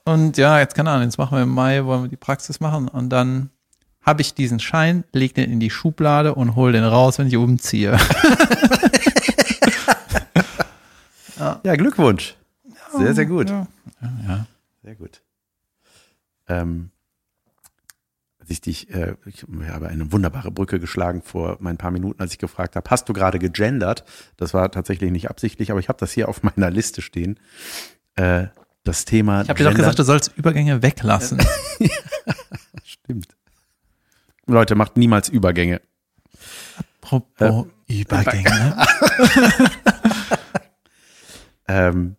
und 0.07 0.39
ja, 0.39 0.59
jetzt 0.59 0.75
keine 0.75 0.91
Ahnung, 0.91 1.05
jetzt 1.05 1.19
machen 1.19 1.37
wir 1.37 1.43
im 1.43 1.51
Mai, 1.51 1.85
wollen 1.85 2.05
wir 2.05 2.09
die 2.09 2.17
Praxis 2.17 2.61
machen 2.61 2.89
und 2.89 3.11
dann 3.11 3.51
habe 4.03 4.23
ich 4.23 4.35
diesen 4.35 4.61
Schein, 4.61 5.05
leg 5.13 5.35
den 5.35 5.51
in 5.51 5.61
die 5.61 5.71
Schublade 5.71 6.35
und 6.35 6.57
hol 6.57 6.73
den 6.73 6.85
raus, 6.85 7.19
wenn 7.19 7.27
ich 7.27 7.37
umziehe. 7.37 7.99
Ja, 11.39 11.75
Glückwunsch. 11.75 12.37
Sehr, 12.97 13.15
sehr 13.15 13.27
gut. 13.27 13.51
Ja, 13.51 13.67
ja. 14.27 14.47
Sehr 14.83 14.95
gut. 14.95 15.23
Ähm, 16.49 16.91
als 18.39 18.51
ich 18.51 18.61
dich, 18.61 18.95
äh, 18.95 19.17
ich 19.27 19.45
habe 19.69 19.89
eine 19.89 20.13
wunderbare 20.13 20.51
Brücke 20.51 20.79
geschlagen 20.79 21.23
vor 21.23 21.59
ein 21.61 21.77
paar 21.77 21.91
Minuten, 21.91 22.21
als 22.21 22.33
ich 22.33 22.39
gefragt 22.39 22.77
habe, 22.77 22.89
hast 22.89 23.09
du 23.09 23.13
gerade 23.13 23.39
gegendert? 23.39 24.05
Das 24.37 24.55
war 24.55 24.71
tatsächlich 24.71 25.11
nicht 25.11 25.29
absichtlich, 25.29 25.71
aber 25.71 25.81
ich 25.81 25.89
habe 25.89 25.99
das 25.99 26.13
hier 26.13 26.29
auf 26.29 26.43
meiner 26.43 26.71
Liste 26.71 27.03
stehen. 27.03 27.39
Äh, 28.15 28.47
das 28.87 29.05
Thema. 29.05 29.43
Ich 29.43 29.49
habe 29.49 29.59
dir 29.59 29.65
doch 29.69 29.75
gesagt, 29.75 29.99
du 29.99 30.03
sollst 30.03 30.33
Übergänge 30.37 30.83
weglassen. 30.83 31.41
Stimmt. 32.85 33.29
Leute, 34.47 34.75
macht 34.75 34.97
niemals 34.97 35.29
Übergänge. 35.29 35.81
Apropos 37.03 37.67
Übergänge. 37.89 38.77
Ähm, 41.69 42.17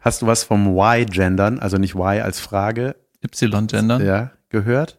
hast 0.00 0.22
du 0.22 0.26
was 0.26 0.44
vom 0.44 0.76
Y-Gendern, 0.76 1.58
also 1.58 1.76
nicht 1.76 1.94
Y 1.94 2.20
als 2.22 2.40
Frage, 2.40 2.96
Y-Gendern. 3.24 4.04
ja, 4.04 4.30
gehört? 4.48 4.98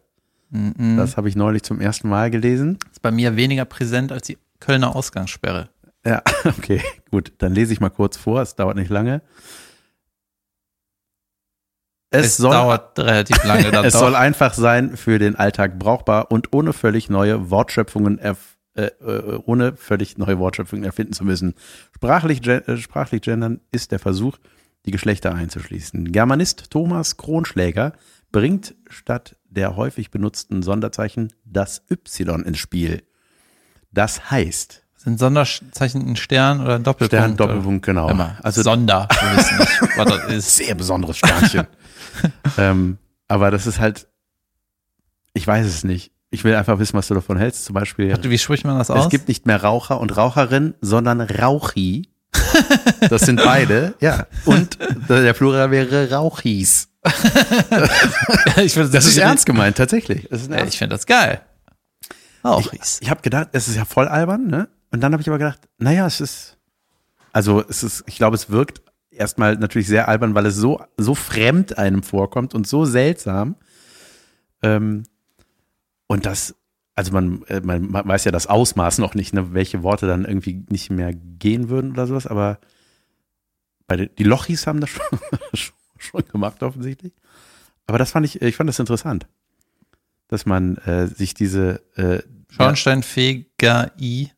Mhm. 0.50 0.96
Das 0.98 1.16
habe 1.16 1.28
ich 1.28 1.36
neulich 1.36 1.62
zum 1.62 1.80
ersten 1.80 2.08
Mal 2.08 2.30
gelesen. 2.30 2.78
ist 2.90 3.00
bei 3.00 3.10
mir 3.10 3.36
weniger 3.36 3.64
präsent 3.64 4.12
als 4.12 4.26
die 4.26 4.38
Kölner 4.60 4.94
Ausgangssperre. 4.94 5.70
Ja, 6.04 6.22
okay, 6.44 6.82
gut. 7.10 7.32
Dann 7.38 7.54
lese 7.54 7.72
ich 7.72 7.80
mal 7.80 7.88
kurz 7.90 8.16
vor, 8.16 8.42
es 8.42 8.54
dauert 8.56 8.76
nicht 8.76 8.90
lange. 8.90 9.22
Es, 12.12 12.26
Es, 12.26 12.36
soll, 12.36 12.52
dauert 12.52 12.98
relativ 12.98 13.42
lange. 13.44 13.70
es 13.84 13.94
soll 13.94 14.14
einfach 14.14 14.54
sein, 14.54 14.96
für 14.96 15.18
den 15.18 15.36
Alltag 15.36 15.78
brauchbar 15.78 16.30
und 16.30 16.52
ohne 16.52 16.72
völlig 16.72 17.10
neue 17.10 17.50
Wortschöpfungen 17.50 18.18
erf 18.18 18.52
äh, 18.74 18.86
äh, 19.04 19.38
ohne 19.44 19.76
völlig 19.76 20.16
neue 20.16 20.38
Wortschöpfungen 20.38 20.84
erfinden 20.84 21.12
zu 21.12 21.24
müssen. 21.24 21.54
Sprachlich, 21.94 22.46
äh, 22.46 22.78
sprachlich 22.78 23.20
gendern 23.20 23.60
ist 23.70 23.92
der 23.92 23.98
Versuch, 23.98 24.38
die 24.86 24.90
Geschlechter 24.90 25.34
einzuschließen. 25.34 26.10
Germanist 26.10 26.70
Thomas 26.70 27.18
Kronschläger 27.18 27.92
bringt 28.30 28.74
statt 28.88 29.36
der 29.44 29.76
häufig 29.76 30.10
benutzten 30.10 30.62
Sonderzeichen 30.62 31.34
das 31.44 31.82
Y 31.90 32.42
ins 32.44 32.58
Spiel. 32.58 33.02
Das 33.90 34.30
heißt, 34.30 34.81
Sind 35.04 35.18
Sonderzeichen 35.18 36.08
ein 36.08 36.16
Stern 36.16 36.60
oder 36.60 36.76
ein 36.76 36.84
Doppelpunkt? 36.84 37.24
Stern, 37.24 37.36
Doppelpunkt, 37.36 37.84
genau. 37.84 38.08
Immer. 38.08 38.36
Also 38.42 38.62
Sonder. 38.62 39.08
Wir 39.10 39.36
wissen 39.36 39.58
nicht, 39.58 39.96
was 39.96 40.06
das 40.06 40.32
ist. 40.32 40.56
sehr 40.56 40.74
besonderes 40.76 41.16
Sternchen. 41.18 41.66
ähm, 42.58 42.98
aber 43.26 43.50
das 43.50 43.66
ist 43.66 43.80
halt, 43.80 44.06
ich 45.34 45.44
weiß 45.44 45.66
es 45.66 45.82
nicht. 45.82 46.12
Ich 46.30 46.44
will 46.44 46.54
einfach 46.54 46.78
wissen, 46.78 46.94
was 46.94 47.08
du 47.08 47.14
davon 47.14 47.36
hältst. 47.36 47.64
Zum 47.64 47.74
Beispiel, 47.74 48.16
Wie 48.22 48.38
spricht 48.38 48.64
man 48.64 48.78
das 48.78 48.90
aus? 48.90 49.04
es 49.04 49.10
gibt 49.10 49.26
nicht 49.26 49.44
mehr 49.44 49.60
Raucher 49.62 50.00
und 50.00 50.16
Raucherin, 50.16 50.74
sondern 50.80 51.20
Rauchi. 51.20 52.08
Das 53.08 53.22
sind 53.22 53.42
beide, 53.42 53.94
ja. 54.00 54.26
Und 54.44 54.78
der 55.08 55.32
Plural 55.32 55.70
wäre 55.70 56.10
Rauchis. 56.12 56.88
ich 58.56 58.74
finde 58.74 58.90
Das 58.90 59.06
ist 59.06 59.16
ernst 59.16 59.44
gemeint, 59.46 59.76
tatsächlich. 59.76 60.28
Das 60.30 60.46
ernst 60.46 60.74
ich 60.74 60.78
finde 60.78 60.94
das 60.94 61.06
geil. 61.06 61.40
Auch 62.42 62.72
ich, 62.72 62.80
ich 63.00 63.10
habe 63.10 63.22
gedacht, 63.22 63.48
es 63.52 63.66
ist 63.68 63.76
ja 63.76 63.84
voll 63.84 64.06
albern, 64.06 64.46
ne? 64.46 64.68
Und 64.92 65.00
dann 65.00 65.12
habe 65.12 65.22
ich 65.22 65.28
aber 65.28 65.38
gedacht, 65.38 65.68
naja, 65.78 66.06
es 66.06 66.20
ist, 66.20 66.58
also 67.32 67.64
es 67.66 67.82
ist, 67.82 68.04
ich 68.06 68.16
glaube, 68.16 68.36
es 68.36 68.50
wirkt 68.50 68.82
erstmal 69.10 69.56
natürlich 69.56 69.88
sehr 69.88 70.06
albern, 70.06 70.34
weil 70.34 70.46
es 70.46 70.54
so, 70.54 70.82
so 70.96 71.14
fremd 71.14 71.78
einem 71.78 72.02
vorkommt 72.02 72.54
und 72.54 72.66
so 72.66 72.84
seltsam. 72.84 73.56
Ähm, 74.62 75.04
und 76.06 76.26
das, 76.26 76.54
also 76.94 77.12
man, 77.12 77.42
äh, 77.44 77.60
man, 77.60 77.90
man 77.90 78.06
weiß 78.06 78.24
ja 78.24 78.32
das 78.32 78.46
Ausmaß 78.46 78.98
noch 78.98 79.14
nicht, 79.14 79.32
ne, 79.32 79.54
welche 79.54 79.82
Worte 79.82 80.06
dann 80.06 80.26
irgendwie 80.26 80.64
nicht 80.68 80.90
mehr 80.90 81.14
gehen 81.14 81.70
würden 81.70 81.92
oder 81.92 82.06
sowas, 82.06 82.26
aber 82.26 82.58
bei 83.86 83.96
den, 83.96 84.10
die 84.16 84.24
Lochis 84.24 84.66
haben 84.66 84.80
das 84.80 84.90
schon, 84.90 85.18
schon 85.98 86.24
gemacht 86.28 86.62
offensichtlich. 86.62 87.14
Aber 87.86 87.96
das 87.98 88.10
fand 88.10 88.26
ich, 88.26 88.42
ich 88.42 88.56
fand 88.56 88.68
das 88.68 88.78
interessant, 88.78 89.26
dass 90.28 90.44
man 90.44 90.76
äh, 90.78 91.06
sich 91.06 91.32
diese 91.32 91.82
äh, 91.96 92.22
Schornsteinfeger 92.50 93.92
I. 93.98 94.30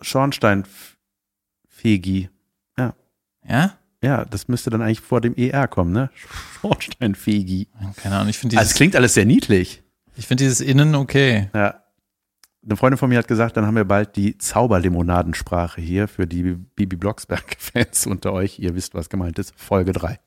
Schornsteinfegi. 0.00 2.28
Ja? 3.48 3.78
Ja, 4.02 4.24
das 4.26 4.46
müsste 4.46 4.70
dann 4.70 4.82
eigentlich 4.82 5.00
vor 5.00 5.20
dem 5.20 5.34
ER 5.34 5.66
kommen, 5.66 5.92
ne? 5.92 6.10
Schornsteinfegi. 6.60 7.68
Keine 7.96 8.16
Ahnung, 8.16 8.28
ich 8.28 8.38
finde 8.38 8.56
Also 8.56 8.62
es 8.64 8.68
dieses, 8.68 8.76
klingt 8.76 8.94
alles 8.94 9.14
sehr 9.14 9.24
niedlich. 9.24 9.82
ich 10.16 10.26
finde 10.26 10.44
dieses 10.44 10.60
Innen 10.60 10.94
okay. 10.94 11.48
Ja. 11.54 11.82
Eine 12.64 12.76
Freundin 12.76 12.98
von 12.98 13.08
mir 13.08 13.18
hat 13.18 13.28
gesagt, 13.28 13.56
dann 13.56 13.66
haben 13.66 13.76
wir 13.76 13.86
bald 13.86 14.14
die 14.16 14.36
Zauberlimonadensprache 14.36 15.80
hier 15.80 16.06
für 16.06 16.26
die 16.26 16.42
Bibi 16.54 16.96
Blocksberg-Fans 16.96 18.06
unter 18.06 18.32
euch. 18.32 18.58
Ihr 18.58 18.74
wisst, 18.74 18.94
was 18.94 19.08
gemeint 19.08 19.38
ist. 19.38 19.54
Folge 19.56 19.92
3. 19.92 20.20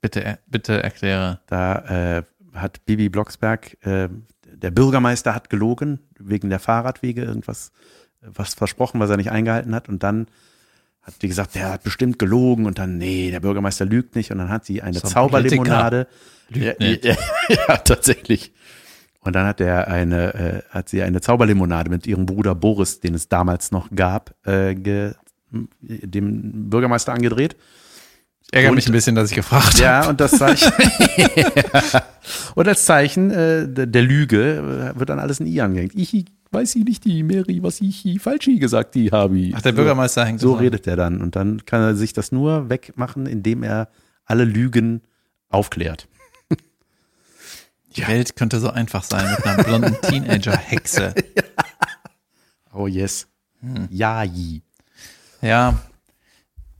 Bitte, 0.00 0.38
bitte 0.46 0.82
erkläre. 0.82 1.40
Da 1.46 2.18
äh, 2.18 2.22
hat 2.54 2.84
Bibi 2.84 3.08
Blocksberg, 3.08 3.76
äh, 3.84 4.08
der 4.44 4.70
Bürgermeister 4.70 5.34
hat 5.34 5.50
gelogen 5.50 6.00
wegen 6.18 6.50
der 6.50 6.60
Fahrradwege, 6.60 7.22
irgendwas 7.22 7.72
was 8.34 8.54
versprochen, 8.54 9.00
was 9.00 9.10
er 9.10 9.16
nicht 9.16 9.30
eingehalten 9.30 9.74
hat. 9.74 9.88
Und 9.88 10.02
dann 10.02 10.26
hat 11.02 11.14
die 11.22 11.28
gesagt, 11.28 11.54
der 11.54 11.70
hat 11.72 11.82
bestimmt 11.82 12.18
gelogen. 12.18 12.66
Und 12.66 12.78
dann, 12.78 12.98
nee, 12.98 13.30
der 13.30 13.40
Bürgermeister 13.40 13.84
lügt 13.84 14.16
nicht. 14.16 14.30
Und 14.30 14.38
dann 14.38 14.48
hat 14.48 14.64
sie 14.64 14.82
eine 14.82 14.98
So 14.98 15.06
ein 15.06 15.10
Zauberlimonade. 15.10 16.06
Lügt 16.48 16.64
ja, 16.64 16.88
nicht. 16.88 17.04
ja, 17.04 17.16
ja, 17.48 17.76
tatsächlich. 17.78 18.52
Und 19.20 19.34
dann 19.34 19.46
hat 19.46 19.60
er 19.60 19.88
eine, 19.88 20.34
äh, 20.34 20.62
hat 20.70 20.88
sie 20.88 21.02
eine 21.02 21.20
Zauberlimonade 21.20 21.90
mit 21.90 22.06
ihrem 22.06 22.26
Bruder 22.26 22.54
Boris, 22.54 23.00
den 23.00 23.14
es 23.14 23.28
damals 23.28 23.72
noch 23.72 23.90
gab, 23.94 24.34
äh, 24.46 24.74
ge, 24.74 25.14
dem 25.50 26.70
Bürgermeister 26.70 27.12
angedreht. 27.12 27.56
Und- 28.54 28.74
mich 28.76 28.88
ein 28.88 28.92
bisschen, 28.92 29.16
dass 29.16 29.30
ich 29.30 29.36
gefragt 29.36 29.74
habe. 29.74 29.82
Ja, 29.82 30.08
und 30.08 30.20
das 30.20 30.32
Zeichen. 30.32 30.72
und 32.54 32.68
als 32.68 32.84
Zeichen 32.84 33.30
äh, 33.30 33.68
der, 33.68 33.86
der 33.86 34.02
Lüge 34.02 34.92
äh, 34.94 34.98
wird 34.98 35.08
dann 35.08 35.18
alles 35.18 35.40
ein 35.40 35.46
I 35.46 35.60
angehängt. 35.60 35.92
Ich 35.96 36.26
weiß 36.52 36.76
ich 36.76 36.84
nicht, 36.84 37.04
die 37.04 37.22
Mary, 37.22 37.62
was 37.62 37.80
ich 37.80 38.04
falsch 38.20 38.46
gesagt, 38.58 38.94
die 38.94 39.10
habe 39.10 39.38
ich. 39.38 39.54
Ach, 39.54 39.62
der 39.62 39.72
Bürgermeister 39.72 40.24
hängt 40.24 40.40
So 40.40 40.54
an. 40.54 40.60
redet 40.60 40.86
er 40.86 40.96
dann. 40.96 41.20
Und 41.20 41.36
dann 41.36 41.64
kann 41.66 41.80
er 41.82 41.94
sich 41.96 42.12
das 42.12 42.32
nur 42.32 42.68
wegmachen, 42.70 43.26
indem 43.26 43.62
er 43.62 43.88
alle 44.24 44.44
Lügen 44.44 45.02
aufklärt. 45.48 46.08
Die 47.96 48.06
Welt 48.06 48.36
könnte 48.36 48.60
so 48.60 48.70
einfach 48.70 49.02
sein 49.04 49.30
mit 49.30 49.44
einer 49.46 49.62
blonden 49.64 49.96
Teenager-Hexe. 50.02 51.14
Oh 52.78 52.86
yes. 52.86 53.26
Hm. 53.60 53.88
Ja, 53.90 54.22
ji. 54.22 54.60
Ja. 55.40 55.80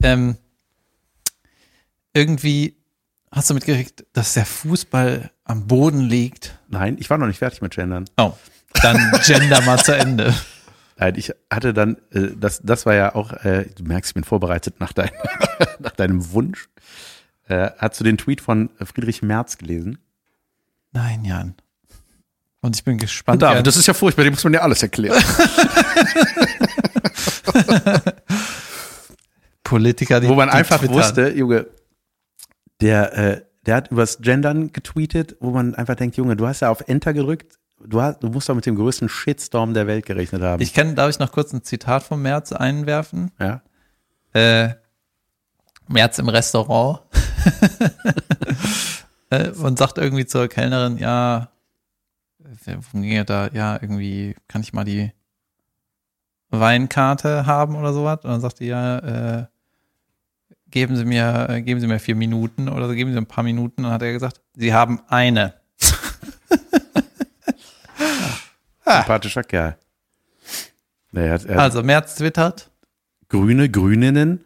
Ähm, 0.03 0.35
irgendwie 2.13 2.75
hast 3.31 3.49
du 3.49 3.55
mitgekriegt, 3.55 4.05
dass 4.13 4.35
der 4.35 4.45
Fußball 4.45 5.31
am 5.43 5.65
Boden 5.65 6.01
liegt. 6.01 6.59
Nein, 6.67 6.97
ich 6.99 7.09
war 7.09 7.17
noch 7.17 7.25
nicht 7.25 7.39
fertig 7.39 7.61
mit 7.63 7.73
Gendern. 7.75 8.05
Oh, 8.17 8.33
dann 8.73 9.11
Gender 9.23 9.61
mal 9.61 9.77
zu 9.83 9.95
Ende. 9.95 10.33
Nein, 10.97 11.13
ich 11.15 11.31
hatte 11.51 11.73
dann, 11.73 11.97
äh, 12.11 12.29
das, 12.35 12.61
das 12.63 12.85
war 12.85 12.95
ja 12.95 13.15
auch, 13.15 13.33
äh, 13.33 13.65
du 13.75 13.83
merkst, 13.83 14.11
ich 14.11 14.15
bin 14.15 14.23
vorbereitet 14.23 14.79
nach, 14.79 14.93
dein, 14.93 15.11
nach 15.79 15.91
deinem 15.91 16.31
Wunsch. 16.31 16.69
Äh, 17.47 17.69
hast 17.77 17.99
du 17.99 18.03
den 18.03 18.17
Tweet 18.17 18.41
von 18.41 18.69
Friedrich 18.83 19.21
Merz 19.21 19.57
gelesen? 19.57 19.99
Nein, 20.91 21.23
Jan. 21.23 21.55
Und 22.61 22.75
ich 22.75 22.83
bin 22.83 22.97
gespannt. 22.97 23.35
Und 23.35 23.41
David, 23.49 23.67
das 23.67 23.77
ist 23.77 23.85
ja 23.85 23.93
furchtbar, 23.93 24.23
dem 24.23 24.33
muss 24.33 24.43
man 24.43 24.53
ja 24.53 24.61
alles 24.61 24.81
erklären. 24.81 25.23
Politiker, 29.63 30.19
die 30.19 30.27
Wo 30.27 30.35
man 30.35 30.49
die 30.49 30.55
einfach 30.55 30.79
twittern. 30.79 30.95
wusste, 30.95 31.29
Junge, 31.29 31.67
der, 32.81 33.17
äh, 33.17 33.41
der 33.65 33.75
hat 33.75 33.91
übers 33.91 34.19
Gendern 34.19 34.71
getweetet, 34.71 35.35
wo 35.39 35.51
man 35.51 35.75
einfach 35.75 35.95
denkt, 35.95 36.17
Junge, 36.17 36.35
du 36.35 36.47
hast 36.47 36.61
ja 36.61 36.69
auf 36.69 36.81
Enter 36.87 37.13
gedrückt, 37.13 37.59
du, 37.87 38.01
hast, 38.01 38.21
du 38.21 38.29
musst 38.29 38.49
doch 38.49 38.55
mit 38.55 38.65
dem 38.65 38.75
größten 38.75 39.09
Shitstorm 39.09 39.73
der 39.73 39.87
Welt 39.87 40.05
gerechnet 40.05 40.41
haben. 40.41 40.61
Ich 40.61 40.73
kann, 40.73 40.95
darf 40.95 41.09
ich 41.09 41.19
noch 41.19 41.31
kurz 41.31 41.53
ein 41.53 41.63
Zitat 41.63 42.03
von 42.03 42.21
Merz 42.21 42.51
einwerfen? 42.51 43.31
ja? 43.39 43.61
Äh, 44.33 44.75
Merz 45.87 46.19
im 46.19 46.29
Restaurant 46.29 46.99
äh, 49.29 49.49
und 49.51 49.77
sagt 49.79 49.97
irgendwie 49.97 50.25
zur 50.25 50.47
Kellnerin, 50.47 50.97
ja, 50.97 51.49
da? 53.25 53.49
Ja, 53.53 53.77
irgendwie 53.81 54.35
kann 54.47 54.61
ich 54.61 54.73
mal 54.73 54.83
die 54.83 55.11
Weinkarte 56.49 57.45
haben 57.45 57.75
oder 57.75 57.93
sowas. 57.93 58.19
Und 58.23 58.31
dann 58.31 58.41
sagt 58.41 58.59
die 58.59 58.67
ja, 58.67 58.99
äh, 58.99 59.45
geben 60.69 60.95
Sie 60.95 61.05
mir, 61.05 61.47
äh, 61.49 61.61
geben 61.61 61.79
Sie 61.79 61.87
mir 61.87 61.99
vier 61.99 62.15
Minuten 62.15 62.69
oder 62.69 62.93
geben 62.93 63.11
Sie 63.11 63.17
ein 63.17 63.25
paar 63.25 63.43
Minuten. 63.43 63.81
Und 63.81 63.83
dann 63.85 63.93
hat 63.93 64.01
er 64.01 64.13
gesagt, 64.13 64.41
Sie 64.55 64.73
haben 64.73 65.01
eine. 65.07 65.55
Sympathischer 68.95 69.43
Kerl. 69.43 69.77
Er 71.13 71.31
hat 71.33 71.47
Also 71.49 71.83
Merz 71.83 72.15
twittert, 72.15 72.71
Grüne, 73.29 73.69
Grüninnen, 73.69 74.43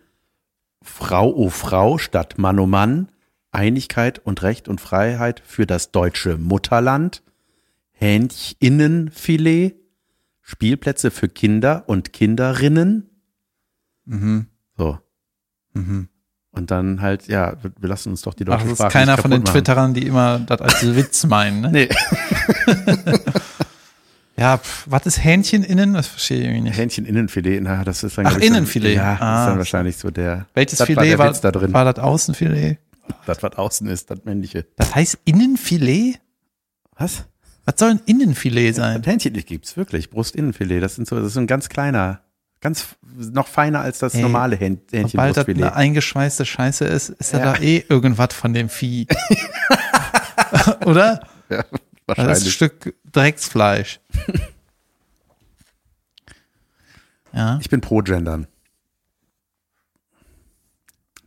Frau 0.81 1.29
o 1.33 1.49
Frau 1.49 1.97
statt 1.97 2.37
Mann 2.37 2.59
o 2.59 2.65
Mann, 2.65 3.09
Einigkeit 3.51 4.19
und 4.19 4.41
Recht 4.43 4.67
und 4.67 4.79
Freiheit 4.79 5.41
für 5.45 5.65
das 5.65 5.91
deutsche 5.91 6.37
Mutterland, 6.37 7.21
Hähncheninnenfilet, 7.91 9.75
Spielplätze 10.41 11.11
für 11.11 11.27
Kinder 11.29 11.83
und 11.87 12.13
Kinderinnen. 12.13 13.09
mhm, 14.05 14.47
So. 14.77 14.97
mhm. 15.73 16.07
Und 16.53 16.69
dann 16.69 16.99
halt, 17.01 17.27
ja, 17.27 17.55
wir 17.79 17.87
lassen 17.89 18.09
uns 18.09 18.23
doch 18.23 18.33
die 18.33 18.43
Ach, 18.43 18.47
deutsche 18.47 18.63
das 18.63 18.71
ist 18.73 18.77
Sprache 18.79 18.91
keiner 18.91 19.11
nicht 19.13 19.21
von 19.21 19.31
den 19.31 19.43
machen. 19.43 19.53
Twitterern, 19.53 19.93
die 19.93 20.05
immer 20.05 20.39
das 20.39 20.59
als 20.59 20.95
Witz 20.95 21.25
meinen, 21.25 21.61
ne? 21.61 21.71
Nee, 21.71 21.89
Ja, 24.37 24.57
pf, 24.57 24.85
was 24.87 25.05
ist 25.05 25.23
Hähnchen 25.23 25.63
innen? 25.63 25.93
Das 25.93 26.07
verstehe 26.07 26.39
ich 26.39 26.45
irgendwie 26.45 26.61
nicht. 26.69 26.77
Hähncheninnenfilet, 26.77 27.61
na, 27.61 27.83
das 27.83 28.03
ist 28.03 28.17
dann, 28.17 28.25
Ach, 28.27 28.37
Innenfilet. 28.37 28.95
Ja, 28.95 29.11
das 29.13 29.21
Ah. 29.21 29.41
ist 29.43 29.49
dann 29.49 29.57
wahrscheinlich 29.57 29.97
so 29.97 30.09
der, 30.09 30.47
Welches 30.53 30.79
das 30.79 30.87
war 30.89 30.95
Filet 31.03 31.17
war, 31.17 31.29
Witz 31.29 31.41
da 31.41 31.51
drin. 31.51 31.73
war 31.73 31.85
das 31.85 32.01
Außenfilet? 32.03 32.77
das, 33.25 33.43
was 33.43 33.53
außen 33.57 33.87
ist, 33.87 34.09
das 34.09 34.23
männliche. 34.23 34.65
Das 34.77 34.95
heißt 34.95 35.19
Innenfilet? 35.25 36.19
Was? 36.97 37.25
Was 37.65 37.75
soll 37.77 37.91
ein 37.91 38.01
Innenfilet 38.05 38.73
sein? 38.73 39.01
Das 39.01 39.11
Hähnchen 39.11 39.33
gibt's 39.33 39.75
wirklich, 39.77 40.09
Brustinnenfilet. 40.09 40.79
Das 40.81 40.95
sind 40.95 41.07
so, 41.07 41.17
das 41.17 41.27
ist 41.27 41.37
ein 41.37 41.45
ganz 41.47 41.67
kleiner, 41.69 42.21
ganz 42.61 42.85
noch 43.17 43.47
feiner 43.47 43.81
als 43.81 43.99
das 43.99 44.15
Ey, 44.15 44.21
normale 44.21 44.55
Hähn- 44.55 44.79
Sobald 44.89 44.91
das 44.91 45.11
Hähnchenbrustfilet. 45.13 45.63
eine 45.63 45.75
eingeschweißte 45.75 46.45
Scheiße 46.45 46.85
ist, 46.85 47.09
ist 47.09 47.33
ja, 47.33 47.39
Ja. 47.39 47.53
da 47.53 47.59
eh 47.59 47.83
irgendwas 47.89 48.33
von 48.33 48.53
dem 48.53 48.69
Vieh. 48.69 49.07
Oder? 50.85 51.19
Ja, 51.49 51.65
Das 52.15 52.17
ist 52.17 52.23
ein 52.23 52.27
wahrscheinlich. 52.27 52.53
Stück 52.53 52.95
Drecksfleisch. 53.11 53.99
ja. 57.33 57.59
Ich 57.61 57.69
bin 57.69 57.81
pro 57.81 57.99
Gendern. 57.99 58.47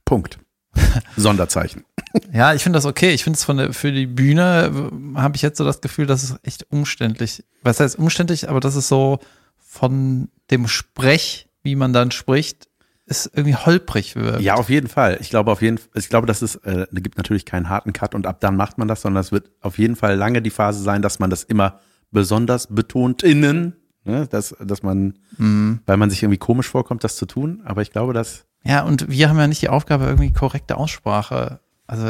Punkt. 0.05 0.39
Sonderzeichen. 1.17 1.85
Ja, 2.33 2.55
ich 2.55 2.63
finde 2.63 2.77
das 2.77 2.85
okay. 2.85 3.11
Ich 3.11 3.25
finde 3.25 3.37
es 3.39 3.45
von 3.45 3.57
der, 3.57 3.73
für 3.73 3.93
die 3.93 4.07
Bühne 4.07 4.91
äh, 5.15 5.19
habe 5.19 5.37
ich 5.37 5.43
jetzt 5.43 5.59
so 5.59 5.65
das 5.65 5.81
Gefühl, 5.81 6.07
dass 6.07 6.23
es 6.23 6.37
echt 6.43 6.67
umständlich. 6.71 7.45
Was 7.63 7.81
heißt 7.81 7.99
umständlich, 7.99 8.49
aber 8.49 8.61
das 8.61 8.77
ist 8.77 8.89
so 8.89 9.19
von 9.59 10.29
dem 10.51 10.69
Sprech, 10.69 11.49
wie 11.63 11.75
man 11.75 11.93
dann 11.93 12.11
spricht, 12.11 12.69
ist 13.07 13.31
irgendwie 13.35 13.55
holprig 13.55 14.17
wird. 14.17 14.41
Ja, 14.41 14.55
auf 14.55 14.71
jeden 14.71 14.89
Fall. 14.89 15.19
Ich 15.21 15.31
glaube 15.31 15.51
auf 15.53 15.61
jeden 15.61 15.79
ich 15.95 16.09
glaube, 16.09 16.27
dass 16.27 16.43
es 16.43 16.57
äh, 16.57 16.87
gibt 16.93 17.19
natürlich 17.19 17.45
keinen 17.45 17.69
harten 17.69 17.93
Cut 17.93 18.15
und 18.15 18.27
ab 18.27 18.41
dann 18.41 18.57
macht 18.57 18.79
man 18.79 18.89
das, 18.89 19.03
sondern 19.03 19.21
es 19.21 19.31
wird 19.33 19.51
auf 19.61 19.79
jeden 19.79 19.97
Fall 19.97 20.17
lange 20.17 20.41
die 20.41 20.51
Phase 20.51 20.83
sein, 20.83 21.03
dass 21.03 21.19
man 21.19 21.29
das 21.31 21.43
immer 21.45 21.81
besonders 22.11 22.69
betont 22.69 23.23
innen, 23.23 23.77
ne, 24.05 24.27
dass 24.29 24.57
dass 24.61 24.83
man 24.83 25.19
Mhm. 25.37 25.81
weil 25.85 25.97
man 25.97 26.11
sich 26.11 26.23
irgendwie 26.23 26.39
komisch 26.39 26.69
vorkommt, 26.69 27.05
das 27.05 27.17
zu 27.17 27.27
tun, 27.27 27.61
aber 27.65 27.83
ich 27.83 27.91
glaube, 27.91 28.13
dass 28.15 28.47
Ja, 28.63 28.83
und 28.85 29.09
wir 29.11 29.29
haben 29.29 29.39
ja 29.39 29.47
nicht 29.49 29.61
die 29.63 29.69
Aufgabe, 29.69 30.05
irgendwie 30.05 30.33
korrekte 30.33 30.77
Aussprache. 30.77 31.61
Also, 31.87 32.07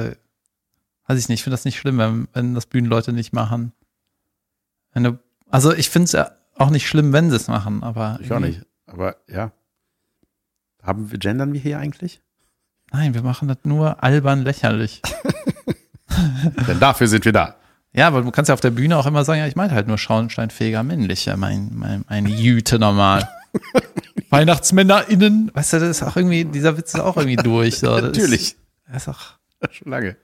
weiß 1.06 1.18
ich 1.18 1.28
nicht, 1.28 1.40
ich 1.40 1.42
finde 1.42 1.54
das 1.54 1.64
nicht 1.64 1.78
schlimm, 1.78 1.98
wenn, 1.98 2.28
wenn 2.32 2.54
das 2.54 2.66
Bühnenleute 2.66 3.12
nicht 3.12 3.32
machen. 3.32 3.72
Wenn 4.92 5.02
du, 5.04 5.18
also 5.50 5.74
ich 5.74 5.90
finde 5.90 6.04
es 6.04 6.12
ja 6.12 6.30
auch 6.56 6.70
nicht 6.70 6.86
schlimm, 6.86 7.12
wenn 7.12 7.30
sie 7.30 7.36
es 7.36 7.48
machen, 7.48 7.82
aber. 7.82 8.18
ich 8.22 8.30
auch 8.30 8.38
nicht, 8.38 8.62
aber 8.86 9.16
ja. 9.28 9.50
Haben 10.84 11.10
wir 11.10 11.18
gendern 11.18 11.52
wir 11.52 11.60
hier 11.60 11.78
eigentlich? 11.78 12.20
Nein, 12.92 13.14
wir 13.14 13.22
machen 13.22 13.48
das 13.48 13.58
nur 13.64 14.02
albern 14.04 14.42
lächerlich. 14.42 15.02
Denn 16.68 16.78
dafür 16.78 17.08
sind 17.08 17.24
wir 17.24 17.32
da. 17.32 17.56
Ja, 17.92 18.08
aber 18.08 18.22
du 18.22 18.30
kannst 18.30 18.48
ja 18.48 18.54
auf 18.54 18.60
der 18.60 18.70
Bühne 18.70 18.96
auch 18.96 19.06
immer 19.06 19.24
sagen, 19.24 19.40
ja, 19.40 19.46
ich 19.46 19.56
meine 19.56 19.72
halt 19.72 19.86
nur 19.88 19.98
schornsteinfähiger 19.98 20.82
männlicher, 20.82 21.36
mein, 21.36 21.70
mein, 21.74 22.04
meine 22.08 22.28
Jüte 22.28 22.78
normal. 22.78 23.28
WeihnachtsmännerInnen, 24.30 25.50
weißt 25.54 25.74
du, 25.74 25.80
das 25.80 25.88
ist 25.90 26.02
auch 26.02 26.16
irgendwie, 26.16 26.44
dieser 26.44 26.76
Witz 26.76 26.94
ist 26.94 27.00
auch 27.00 27.16
irgendwie 27.16 27.36
durch. 27.36 27.78
So. 27.78 27.86
Natürlich. 27.98 28.42
Ist, 28.42 28.56
das 28.88 29.02
ist 29.02 29.08
auch, 29.08 29.20
Schon 29.70 29.90
lange. 29.92 30.16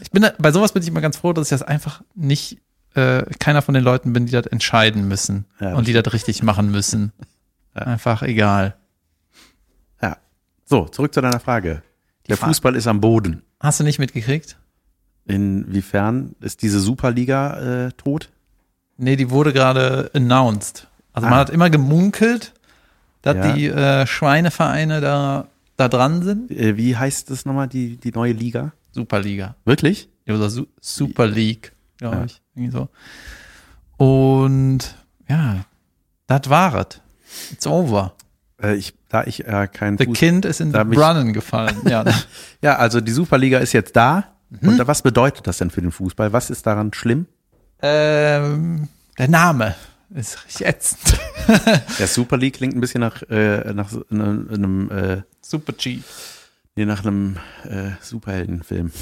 ich 0.00 0.10
bin, 0.10 0.22
da- 0.22 0.34
bei 0.38 0.52
sowas 0.52 0.72
bin 0.72 0.82
ich 0.82 0.88
immer 0.88 1.00
ganz 1.00 1.16
froh, 1.16 1.32
dass 1.32 1.46
ich 1.46 1.50
das 1.58 1.62
einfach 1.62 2.02
nicht, 2.14 2.58
äh, 2.94 3.22
keiner 3.38 3.62
von 3.62 3.74
den 3.74 3.82
Leuten 3.82 4.12
bin, 4.12 4.26
die 4.26 4.32
das 4.32 4.46
entscheiden 4.46 5.08
müssen 5.08 5.46
Ja, 5.60 5.74
und 5.74 5.86
die 5.88 5.92
das 5.94 6.12
richtig 6.12 6.42
machen 6.42 6.70
müssen. 6.70 7.12
Einfach 7.74 8.22
egal. 8.22 8.76
So, 10.72 10.86
zurück 10.88 11.12
zu 11.12 11.20
deiner 11.20 11.38
Frage. 11.38 11.82
Der 12.30 12.38
Frage- 12.38 12.48
Fußball 12.48 12.76
ist 12.76 12.86
am 12.86 13.02
Boden. 13.02 13.42
Hast 13.60 13.78
du 13.80 13.84
nicht 13.84 13.98
mitgekriegt? 13.98 14.56
Inwiefern 15.26 16.34
ist 16.40 16.62
diese 16.62 16.80
Superliga 16.80 17.88
äh, 17.88 17.92
tot? 17.92 18.30
Nee, 18.96 19.16
die 19.16 19.28
wurde 19.28 19.52
gerade 19.52 20.10
announced. 20.14 20.88
Also 21.12 21.26
man 21.28 21.34
Ah. 21.34 21.40
hat 21.40 21.50
immer 21.50 21.68
gemunkelt, 21.68 22.54
dass 23.20 23.36
Ja. 23.36 23.52
die 23.52 23.66
äh, 23.66 24.06
Schweinevereine 24.06 25.02
da, 25.02 25.46
da 25.76 25.88
dran 25.90 26.22
sind. 26.22 26.50
Äh, 26.50 26.78
wie 26.78 26.96
heißt 26.96 27.28
das 27.28 27.44
nochmal, 27.44 27.68
die, 27.68 27.98
die 27.98 28.12
neue 28.12 28.32
Liga? 28.32 28.72
Superliga. 28.92 29.56
Wirklich? 29.66 30.08
Oder 30.26 30.48
Su 30.48 30.68
Super 30.80 31.26
League, 31.26 31.72
glaube 31.98 32.16
Ja. 32.16 32.24
ich. 32.24 32.40
Irgendwie 32.54 32.72
so. 32.72 32.88
Und 34.02 34.96
ja, 35.28 35.66
das 36.28 36.48
war 36.48 36.74
es. 36.76 37.00
It's 37.52 37.66
over. 37.66 38.14
Äh, 38.62 38.76
ich, 38.76 38.94
da 39.12 39.22
ich 39.24 39.46
äh, 39.46 39.68
kein 39.72 39.96
The 39.98 40.06
Fuß 40.06 40.18
Kind 40.18 40.44
ist 40.44 40.60
in 40.60 40.72
the 40.72 40.78
Brunnen 40.84 41.32
gefallen. 41.32 41.76
Ja. 41.88 42.04
Ja, 42.62 42.76
also 42.76 43.00
die 43.00 43.12
Superliga 43.12 43.58
ist 43.58 43.72
jetzt 43.72 43.94
da. 43.94 44.24
Mhm. 44.50 44.68
Und 44.70 44.86
was 44.86 45.02
bedeutet 45.02 45.46
das 45.46 45.58
denn 45.58 45.70
für 45.70 45.80
den 45.82 45.92
Fußball? 45.92 46.32
Was 46.32 46.50
ist 46.50 46.66
daran 46.66 46.92
schlimm? 46.94 47.26
ähm, 47.80 48.88
der 49.18 49.28
Name 49.28 49.74
ist 50.14 50.44
richtig 50.44 50.66
ätzend. 50.66 51.18
Der 51.98 52.06
Super 52.06 52.36
League 52.36 52.54
klingt 52.54 52.74
ein 52.76 52.80
bisschen 52.80 53.00
nach, 53.00 53.22
äh, 53.30 53.72
nach 53.74 53.90
einem, 54.10 54.48
einem 54.52 54.90
äh, 54.90 55.22
Super 55.40 55.72
G. 55.72 56.00
nee, 56.76 56.84
nach 56.84 57.04
einem 57.04 57.36
äh, 57.64 57.90
Superheldenfilm. 58.00 58.92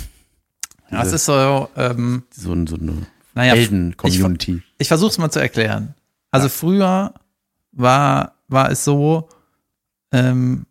Ja, 0.91 0.99
es 0.99 1.05
Diese- 1.05 1.17
ist 1.17 1.25
so, 1.27 1.69
ähm, 1.77 2.23
so, 2.31 2.53
ein- 2.53 2.67
so 2.67 2.77
eine 2.77 3.07
naja, 3.35 3.53
Helden-Community. 3.55 4.63
ich 4.79 4.89
versuche 4.89 5.11
es 5.11 5.19
mal 5.19 5.31
zu 5.31 5.39
erklären. 5.41 5.95
Also 6.31 6.49
früher 6.49 7.13
war, 7.73 8.35
war 8.49 8.71
es 8.71 8.85
so, 8.85 9.29
ähm, 10.13 10.67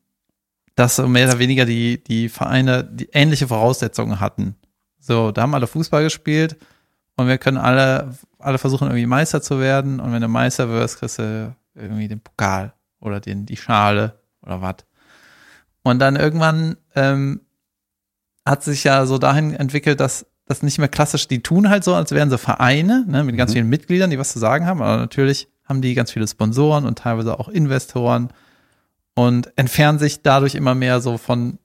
dass 0.75 0.95
so 0.95 1.07
mehr 1.07 1.27
oder 1.27 1.39
weniger 1.39 1.65
die, 1.65 2.03
die 2.03 2.29
Vereine 2.29 2.83
die 2.83 3.09
ähnliche 3.11 3.47
Voraussetzungen 3.47 4.19
hatten. 4.19 4.55
So, 4.99 5.31
da 5.31 5.41
haben 5.41 5.53
alle 5.55 5.67
Fußball 5.67 6.03
gespielt 6.03 6.57
und 7.17 7.27
wir 7.27 7.37
können 7.37 7.57
alle, 7.57 8.15
alle 8.37 8.57
versuchen 8.57 8.87
irgendwie 8.87 9.05
Meister 9.05 9.41
zu 9.41 9.59
werden 9.59 9.99
und 9.99 10.13
wenn 10.13 10.21
du 10.21 10.27
Meister 10.27 10.69
wirst, 10.69 10.99
kriegst 10.99 11.19
du 11.19 11.55
irgendwie 11.75 12.07
den 12.07 12.21
Pokal 12.21 12.73
oder 12.99 13.19
den, 13.19 13.45
die 13.45 13.57
Schale 13.57 14.19
oder 14.41 14.61
was. 14.61 14.75
Und 15.83 15.99
dann 15.99 16.15
irgendwann 16.15 16.77
ähm, 16.95 17.41
hat 18.45 18.63
sich 18.63 18.83
ja 18.83 19.05
so 19.05 19.17
dahin 19.17 19.53
entwickelt, 19.53 19.99
dass 19.99 20.25
das 20.45 20.63
nicht 20.63 20.79
mehr 20.79 20.87
klassisch, 20.87 21.27
die 21.27 21.43
tun 21.43 21.69
halt 21.69 21.83
so, 21.83 21.93
als 21.93 22.11
wären 22.11 22.29
sie 22.29 22.37
Vereine, 22.37 23.05
ne, 23.07 23.23
mit 23.23 23.37
ganz 23.37 23.51
Mhm. 23.51 23.53
vielen 23.53 23.69
Mitgliedern, 23.69 24.09
die 24.09 24.17
was 24.19 24.31
zu 24.31 24.39
sagen 24.39 24.65
haben, 24.65 24.81
aber 24.81 24.97
natürlich 24.97 25.47
haben 25.65 25.81
die 25.81 25.93
ganz 25.93 26.11
viele 26.11 26.27
Sponsoren 26.27 26.85
und 26.85 26.97
teilweise 26.99 27.39
auch 27.39 27.47
Investoren 27.49 28.29
und 29.19 29.51
entfernen 29.57 29.99
sich 29.99 30.21
dadurch 30.21 30.55
immer 30.55 30.75
mehr 30.75 31.01
so 31.01 31.17
von 31.17 31.59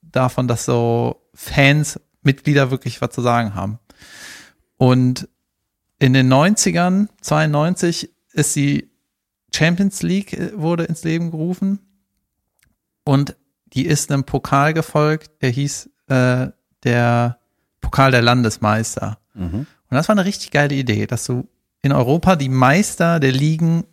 davon, 0.00 0.46
dass 0.46 0.64
so 0.64 1.20
Fans, 1.34 2.00
Mitglieder 2.22 2.70
wirklich 2.70 3.00
was 3.00 3.10
zu 3.10 3.20
sagen 3.20 3.56
haben. 3.56 3.80
Und 4.76 5.28
in 5.98 6.12
den 6.12 6.32
90ern, 6.32 7.08
92, 7.20 8.10
ist 8.32 8.54
die 8.54 8.92
Champions 9.52 10.02
League 10.02 10.34
äh, 10.34 10.52
wurde 10.56 10.84
ins 10.84 11.02
Leben 11.02 11.32
gerufen 11.32 11.80
und 13.02 13.34
die 13.72 13.84
ist 13.84 14.12
einem 14.12 14.22
Pokal 14.22 14.72
gefolgt, 14.72 15.42
der 15.42 15.50
hieß 15.50 15.90
äh, 16.06 16.46
der 16.84 17.38
Pokal 17.80 18.12
der 18.12 18.22
Landesmeister. 18.22 19.18
Mhm. 19.34 19.66
Und 19.90 19.94
das 19.96 20.06
war 20.06 20.14
eine 20.14 20.24
richtig 20.24 20.52
geile 20.52 20.76
Idee, 20.76 21.08
dass 21.08 21.26
du 21.26 21.48
in 21.82 21.90
Europa 21.90 22.36
die 22.36 22.48
Meister 22.48 23.18
der 23.18 23.32
Ligen 23.32 23.84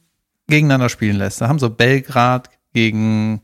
gegeneinander 0.46 0.90
spielen 0.90 1.16
lässt. 1.16 1.42
Da 1.42 1.48
haben 1.48 1.58
so 1.58 1.72
Belgrad 1.72 2.52
gegen, 2.76 3.42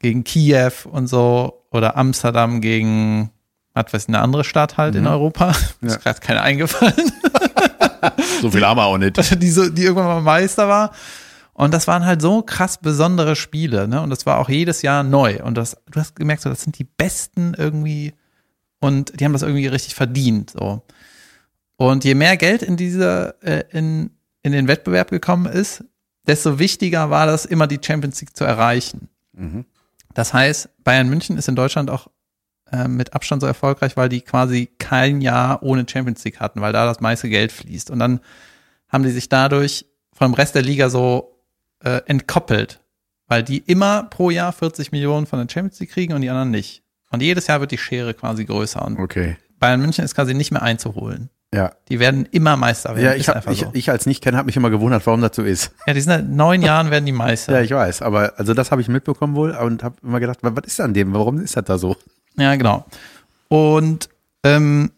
gegen 0.00 0.24
Kiew 0.24 0.72
und 0.90 1.06
so 1.08 1.62
oder 1.70 1.96
Amsterdam 1.96 2.60
gegen, 2.62 3.30
was 3.74 3.92
weiß 3.92 4.02
ich, 4.04 4.08
eine 4.08 4.20
andere 4.20 4.44
Stadt 4.44 4.78
halt 4.78 4.94
in 4.94 5.02
Mhm. 5.02 5.08
Europa. 5.08 5.52
Mir 5.80 5.90
Ja. 5.90 5.96
ist 5.96 6.02
gerade 6.02 6.20
keine 6.20 6.40
eingefallen. 6.42 6.94
So 8.40 8.50
viel 8.50 8.64
haben 8.64 8.76
wir 8.78 8.84
auch 8.84 8.98
nicht. 8.98 9.16
die, 9.42 9.50
so, 9.50 9.68
die 9.68 9.82
irgendwann 9.82 10.06
mal 10.06 10.20
Meister 10.20 10.68
war. 10.68 10.92
Und 11.54 11.72
das 11.74 11.86
waren 11.88 12.04
halt 12.04 12.20
so 12.22 12.42
krass 12.42 12.78
besondere 12.78 13.34
Spiele, 13.34 13.88
ne? 13.88 14.00
Und 14.02 14.10
das 14.10 14.26
war 14.26 14.38
auch 14.38 14.48
jedes 14.50 14.82
Jahr 14.82 15.02
neu. 15.02 15.42
Und 15.42 15.56
das, 15.56 15.76
du 15.90 15.98
hast 15.98 16.14
gemerkt, 16.14 16.42
so, 16.42 16.50
das 16.50 16.62
sind 16.62 16.78
die 16.78 16.84
Besten 16.84 17.54
irgendwie 17.56 18.12
und 18.80 19.18
die 19.18 19.24
haben 19.24 19.32
das 19.32 19.42
irgendwie 19.42 19.66
richtig 19.66 19.94
verdient. 19.94 20.50
So. 20.50 20.82
Und 21.76 22.04
je 22.04 22.14
mehr 22.14 22.36
Geld 22.36 22.62
in 22.62 22.76
diese, 22.76 23.34
äh, 23.42 23.64
in, 23.70 24.10
in 24.42 24.52
den 24.52 24.68
Wettbewerb 24.68 25.10
gekommen 25.10 25.46
ist, 25.46 25.82
desto 26.26 26.58
wichtiger 26.58 27.10
war 27.10 27.26
das, 27.26 27.44
immer 27.44 27.66
die 27.66 27.80
Champions 27.82 28.20
League 28.20 28.36
zu 28.36 28.44
erreichen. 28.44 29.08
Das 30.14 30.32
heißt, 30.32 30.68
Bayern 30.82 31.08
München 31.08 31.36
ist 31.36 31.48
in 31.48 31.56
Deutschland 31.56 31.90
auch 31.90 32.08
äh, 32.72 32.88
mit 32.88 33.12
Abstand 33.14 33.42
so 33.42 33.46
erfolgreich, 33.46 33.96
weil 33.96 34.08
die 34.08 34.22
quasi 34.22 34.66
kein 34.78 35.20
Jahr 35.20 35.62
ohne 35.62 35.86
Champions 35.88 36.24
League 36.24 36.40
hatten, 36.40 36.60
weil 36.60 36.72
da 36.72 36.86
das 36.86 37.00
meiste 37.00 37.28
Geld 37.28 37.52
fließt. 37.52 37.90
Und 37.90 37.98
dann 37.98 38.20
haben 38.88 39.04
die 39.04 39.10
sich 39.10 39.28
dadurch 39.28 39.86
vom 40.12 40.34
Rest 40.34 40.54
der 40.54 40.62
Liga 40.62 40.88
so 40.88 41.38
äh, 41.84 42.00
entkoppelt, 42.06 42.80
weil 43.28 43.42
die 43.42 43.58
immer 43.58 44.04
pro 44.04 44.30
Jahr 44.30 44.52
40 44.52 44.90
Millionen 44.92 45.26
von 45.26 45.38
der 45.38 45.52
Champions 45.52 45.78
League 45.80 45.90
kriegen 45.90 46.14
und 46.14 46.22
die 46.22 46.30
anderen 46.30 46.50
nicht. 46.50 46.82
Und 47.10 47.22
jedes 47.22 47.46
Jahr 47.46 47.60
wird 47.60 47.70
die 47.70 47.78
Schere 47.78 48.14
quasi 48.14 48.44
größer 48.46 48.84
und 48.84 48.98
Okay. 48.98 49.36
Bayern 49.58 49.80
München 49.80 50.04
ist 50.04 50.14
quasi 50.14 50.34
nicht 50.34 50.50
mehr 50.50 50.62
einzuholen. 50.62 51.30
Ja. 51.54 51.72
Die 51.88 52.00
werden 52.00 52.26
immer 52.32 52.56
Meister 52.56 52.90
werden. 52.96 53.04
Ja, 53.04 53.14
ich, 53.14 53.28
hab, 53.28 53.48
ich, 53.50 53.60
so. 53.60 53.70
ich 53.72 53.88
als 53.90 54.04
Nicht-Kenner 54.04 54.38
habe 54.38 54.46
mich 54.46 54.56
immer 54.56 54.68
gewundert, 54.70 55.06
warum 55.06 55.20
das 55.20 55.36
so 55.36 55.42
ist. 55.42 55.70
Ja, 55.86 55.94
die 55.94 56.00
sind 56.00 56.10
seit 56.12 56.28
neun 56.28 56.60
Jahren 56.60 56.90
werden 56.90 57.06
die 57.06 57.12
Meister. 57.12 57.52
Ja, 57.54 57.60
ich 57.60 57.70
weiß, 57.70 58.02
aber 58.02 58.34
also 58.36 58.52
das 58.52 58.70
habe 58.72 58.80
ich 58.82 58.88
mitbekommen 58.88 59.34
wohl 59.36 59.52
und 59.52 59.82
habe 59.84 59.96
immer 60.02 60.20
gedacht, 60.20 60.38
was 60.42 60.64
ist 60.66 60.80
an 60.80 60.92
dem? 60.92 61.14
Warum 61.14 61.38
ist 61.40 61.56
das 61.56 61.64
da 61.64 61.78
so? 61.78 61.96
Ja, 62.36 62.54
genau. 62.56 62.84
Und 63.48 64.08
ähm, 64.42 64.90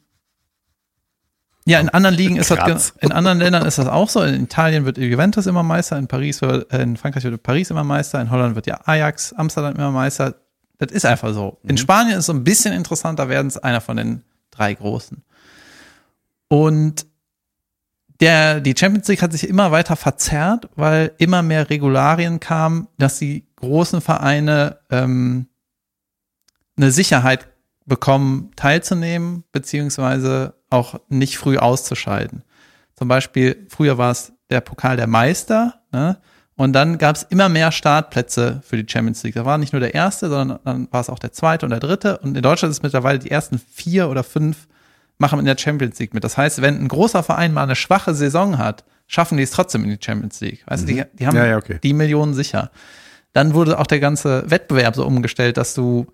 ja, 1.67 1.81
in 1.81 1.91
anderen 1.91 2.17
Ligen 2.17 2.37
ist 2.37 2.51
das, 2.51 2.59
Kratz. 2.59 2.95
ge- 2.95 3.03
in 3.05 3.13
anderen 3.13 3.39
Ländern 3.39 3.67
ist 3.67 3.77
das 3.77 3.87
auch 3.87 4.09
so. 4.09 4.23
In 4.23 4.45
Italien 4.45 4.87
wird 4.87 4.97
Juventus 4.97 5.47
immer 5.47 5.63
Meister, 5.63 5.99
in 5.99 6.09
Paris 6.09 6.41
wird, 6.41 6.73
äh, 6.73 6.83
in 6.83 6.97
Frankreich 6.97 7.25
wird 7.25 7.43
Paris 7.43 7.71
immer 7.71 7.85
Meister, 7.85 8.21
in 8.23 8.31
Holland 8.31 8.55
wird 8.57 8.67
ja 8.67 8.81
Ajax, 8.87 9.35
Amsterdam 9.35 9.75
immer 9.75 9.91
Meister. 9.91 10.35
Das 10.79 10.91
ist 10.93 11.05
einfach 11.05 11.35
so. 11.35 11.59
In 11.65 11.77
Spanien 11.77 12.13
ist 12.15 12.21
es 12.21 12.27
so 12.27 12.33
ein 12.33 12.43
bisschen 12.43 12.73
interessant, 12.73 13.19
da 13.19 13.29
werden 13.29 13.49
es 13.49 13.59
einer 13.59 13.83
von 13.83 13.99
den 13.99 14.23
drei 14.51 14.73
Großen. 14.73 15.23
Und 16.49 17.07
der, 18.21 18.61
die 18.61 18.75
Champions 18.77 19.07
League 19.09 19.23
hat 19.23 19.33
sich 19.33 19.49
immer 19.49 19.71
weiter 19.71 19.97
verzerrt, 19.97 20.69
weil 20.75 21.13
immer 21.19 21.43
mehr 21.43 21.71
Regularien 21.71 22.41
kamen, 22.41 22.89
dass 22.99 23.19
die 23.19 23.47
großen 23.57 24.01
Vereine 24.01 24.79
ähm, 24.91 25.47
eine 26.77 26.91
Sicherheit 26.91 27.49
bekommen, 27.87 28.51
teilzunehmen, 28.57 29.45
beziehungsweise 29.53 30.55
auch 30.71 31.01
nicht 31.09 31.39
früh 31.39 31.59
auszuscheiden. 31.59 32.43
Zum 32.95 33.09
Beispiel, 33.09 33.67
früher 33.69 33.99
war 33.99 34.11
es 34.11 34.33
der 34.51 34.61
Pokal 34.61 34.97
der 34.97 35.07
Meister, 35.07 35.81
ne? 35.93 36.19
Und 36.57 36.73
dann 36.73 36.99
gab 36.99 37.15
es 37.15 37.23
immer 37.23 37.49
mehr 37.49 37.71
Startplätze 37.71 38.63
für 38.65 38.77
die 38.77 38.91
Champions 38.91 39.23
League. 39.23 39.37
Da 39.37 39.45
war 39.45 39.59
nicht 39.59 39.73
nur 39.73 39.79
der 39.79 39.95
erste, 39.95 40.29
sondern 40.29 40.59
dann 40.65 40.89
war 40.91 41.01
es 41.01 41.09
auch 41.09 41.21
der 41.21 41.31
zweite 41.31 41.65
und 41.65 41.71
der 41.71 41.79
dritte. 41.79 42.19
Und 42.19 42.37
in 42.37 42.43
Deutschland 42.43 42.73
ist 42.73 42.83
mittlerweile 42.83 43.21
die 43.21 43.31
ersten 43.31 43.61
vier 43.61 44.09
oder 44.09 44.25
fünf 44.25 44.67
machen 45.19 45.39
in 45.41 45.45
der 45.45 45.59
Champions 45.59 45.99
League 45.99 46.15
mit. 46.15 46.25
Das 46.25 46.37
heißt, 46.37 46.63
wenn 46.63 46.81
ein 46.81 46.89
großer 46.89 47.23
Verein 47.23 47.53
mal 47.53 47.65
eine 47.65 47.77
schwache 47.77 48.15
Saison 48.15 48.59
hat, 48.59 48.85
schaffen 49.07 49.37
die 49.37 49.43
es 49.43 49.51
trotzdem 49.51 49.85
in 49.85 49.91
die 49.91 49.99
Champions 50.01 50.41
League. 50.41 50.65
Weißt 50.67 50.85
du, 50.85 50.87
die, 50.87 51.03
die 51.15 51.27
haben 51.27 51.37
Ja, 51.37 51.47
ja, 51.47 51.57
okay. 51.57 51.79
die 51.83 51.93
Millionen 51.93 52.35
sicher. 52.35 52.71
Dann 53.33 53.55
wurde 53.55 53.79
auch 53.79 53.87
der 53.87 54.01
ganze 54.01 54.49
Wettbewerb 54.51 54.95
so 54.95 55.05
umgestellt, 55.05 55.57
dass 55.57 55.75
du 55.75 56.07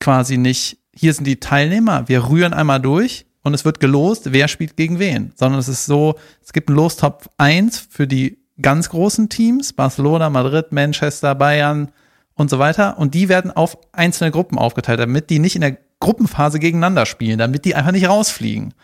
quasi 0.00 0.38
nicht, 0.38 0.78
hier 0.94 1.12
sind 1.12 1.26
die 1.26 1.40
Teilnehmer, 1.40 2.08
wir 2.08 2.28
rühren 2.28 2.54
einmal 2.54 2.80
durch 2.80 3.26
und 3.42 3.54
es 3.54 3.64
wird 3.64 3.80
gelost, 3.80 4.32
wer 4.32 4.48
spielt 4.48 4.76
gegen 4.76 4.98
wen, 4.98 5.32
sondern 5.36 5.60
es 5.60 5.68
ist 5.68 5.86
so, 5.86 6.18
es 6.42 6.52
gibt 6.52 6.68
einen 6.68 6.76
Lostop 6.76 7.30
1 7.36 7.78
für 7.90 8.06
die 8.06 8.38
ganz 8.60 8.88
großen 8.88 9.28
Teams, 9.28 9.72
Barcelona, 9.72 10.30
Madrid, 10.30 10.72
Manchester, 10.72 11.34
Bayern 11.34 11.90
und 12.34 12.50
so 12.50 12.58
weiter 12.58 12.98
und 12.98 13.14
die 13.14 13.28
werden 13.28 13.50
auf 13.50 13.78
einzelne 13.92 14.30
Gruppen 14.30 14.58
aufgeteilt, 14.58 15.00
damit 15.00 15.30
die 15.30 15.38
nicht 15.38 15.54
in 15.54 15.62
der 15.62 15.78
Gruppenphase 16.00 16.58
gegeneinander 16.58 17.06
spielen, 17.06 17.38
damit 17.38 17.64
die 17.64 17.74
einfach 17.74 17.92
nicht 17.92 18.08
rausfliegen. 18.08 18.74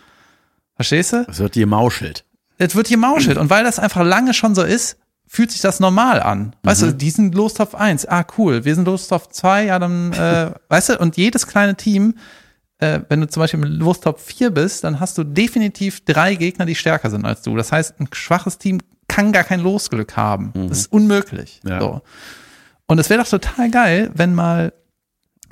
Verstehst 0.76 1.12
du? 1.12 1.26
Es 1.28 1.38
wird 1.38 1.54
gemauschelt. 1.54 2.24
Es 2.58 2.74
wird 2.74 2.88
gemauschelt. 2.88 3.38
Und 3.38 3.50
weil 3.50 3.64
das 3.64 3.78
einfach 3.78 4.04
lange 4.04 4.34
schon 4.34 4.54
so 4.54 4.62
ist, 4.62 4.98
fühlt 5.26 5.50
sich 5.50 5.60
das 5.60 5.80
normal 5.80 6.22
an. 6.22 6.54
Weißt 6.62 6.82
du, 6.82 6.92
die 6.94 7.10
sind 7.10 7.34
Lostopf 7.34 7.74
1. 7.74 8.06
Ah, 8.06 8.24
cool. 8.38 8.64
Wir 8.64 8.74
sind 8.74 8.86
Lostopf 8.86 9.28
2. 9.28 9.64
Ja, 9.64 9.78
dann, 9.78 10.12
äh, 10.12 10.52
weißt 10.68 10.90
du, 10.90 10.98
und 10.98 11.16
jedes 11.16 11.46
kleine 11.46 11.74
Team, 11.74 12.14
äh, 12.78 13.00
wenn 13.08 13.20
du 13.22 13.28
zum 13.28 13.40
Beispiel 13.40 13.60
mit 13.60 13.70
Lostopf 13.70 14.22
4 14.22 14.50
bist, 14.50 14.84
dann 14.84 15.00
hast 15.00 15.18
du 15.18 15.24
definitiv 15.24 16.04
drei 16.04 16.34
Gegner, 16.34 16.66
die 16.66 16.74
stärker 16.74 17.10
sind 17.10 17.24
als 17.24 17.42
du. 17.42 17.56
Das 17.56 17.72
heißt, 17.72 17.98
ein 17.98 18.08
schwaches 18.12 18.58
Team 18.58 18.80
kann 19.08 19.32
gar 19.32 19.44
kein 19.44 19.60
Losglück 19.60 20.16
haben. 20.16 20.52
Das 20.68 20.80
ist 20.80 20.92
unmöglich. 20.92 21.60
Ja. 21.66 21.80
So. 21.80 22.02
Und 22.86 22.98
es 22.98 23.10
wäre 23.10 23.22
doch 23.22 23.28
total 23.28 23.70
geil, 23.70 24.10
wenn 24.14 24.34
mal 24.34 24.72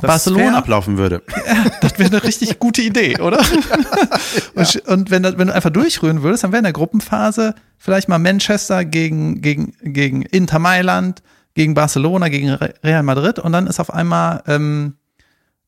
Barcelona- 0.02 0.42
fair 0.44 0.56
ablaufen 0.56 0.96
würde. 0.98 1.22
das 1.80 1.98
wäre 1.98 2.10
eine 2.10 2.22
richtig 2.24 2.58
gute 2.58 2.82
Idee, 2.82 3.18
oder? 3.20 3.40
Und, 4.54 4.76
und 4.86 5.10
wenn, 5.10 5.22
das, 5.22 5.36
wenn 5.38 5.48
du 5.48 5.54
einfach 5.54 5.70
durchrühren 5.70 6.22
würdest, 6.22 6.44
dann 6.44 6.52
wäre 6.52 6.58
in 6.58 6.64
der 6.64 6.72
Gruppenphase 6.72 7.54
vielleicht 7.78 8.08
mal 8.08 8.18
Manchester 8.18 8.84
gegen, 8.84 9.40
gegen, 9.40 9.72
gegen 9.82 10.22
Inter 10.22 10.58
Mailand, 10.58 11.22
gegen 11.54 11.74
Barcelona, 11.74 12.28
gegen 12.28 12.50
Re- 12.50 12.74
Real 12.82 13.02
Madrid 13.02 13.38
und 13.38 13.52
dann 13.52 13.66
ist 13.66 13.80
auf 13.80 13.92
einmal 13.92 14.42
ähm, 14.46 14.94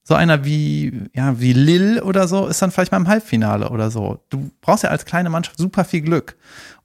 so 0.02 0.14
einer 0.14 0.44
wie, 0.44 0.92
ja, 1.14 1.40
wie 1.40 1.52
Lille 1.52 2.04
oder 2.04 2.28
so, 2.28 2.46
ist 2.46 2.62
dann 2.62 2.70
vielleicht 2.70 2.92
mal 2.92 2.98
im 2.98 3.08
Halbfinale 3.08 3.70
oder 3.70 3.90
so. 3.90 4.20
Du 4.30 4.50
brauchst 4.60 4.84
ja 4.84 4.90
als 4.90 5.04
kleine 5.04 5.30
Mannschaft 5.30 5.58
super 5.58 5.84
viel 5.84 6.00
Glück. 6.02 6.36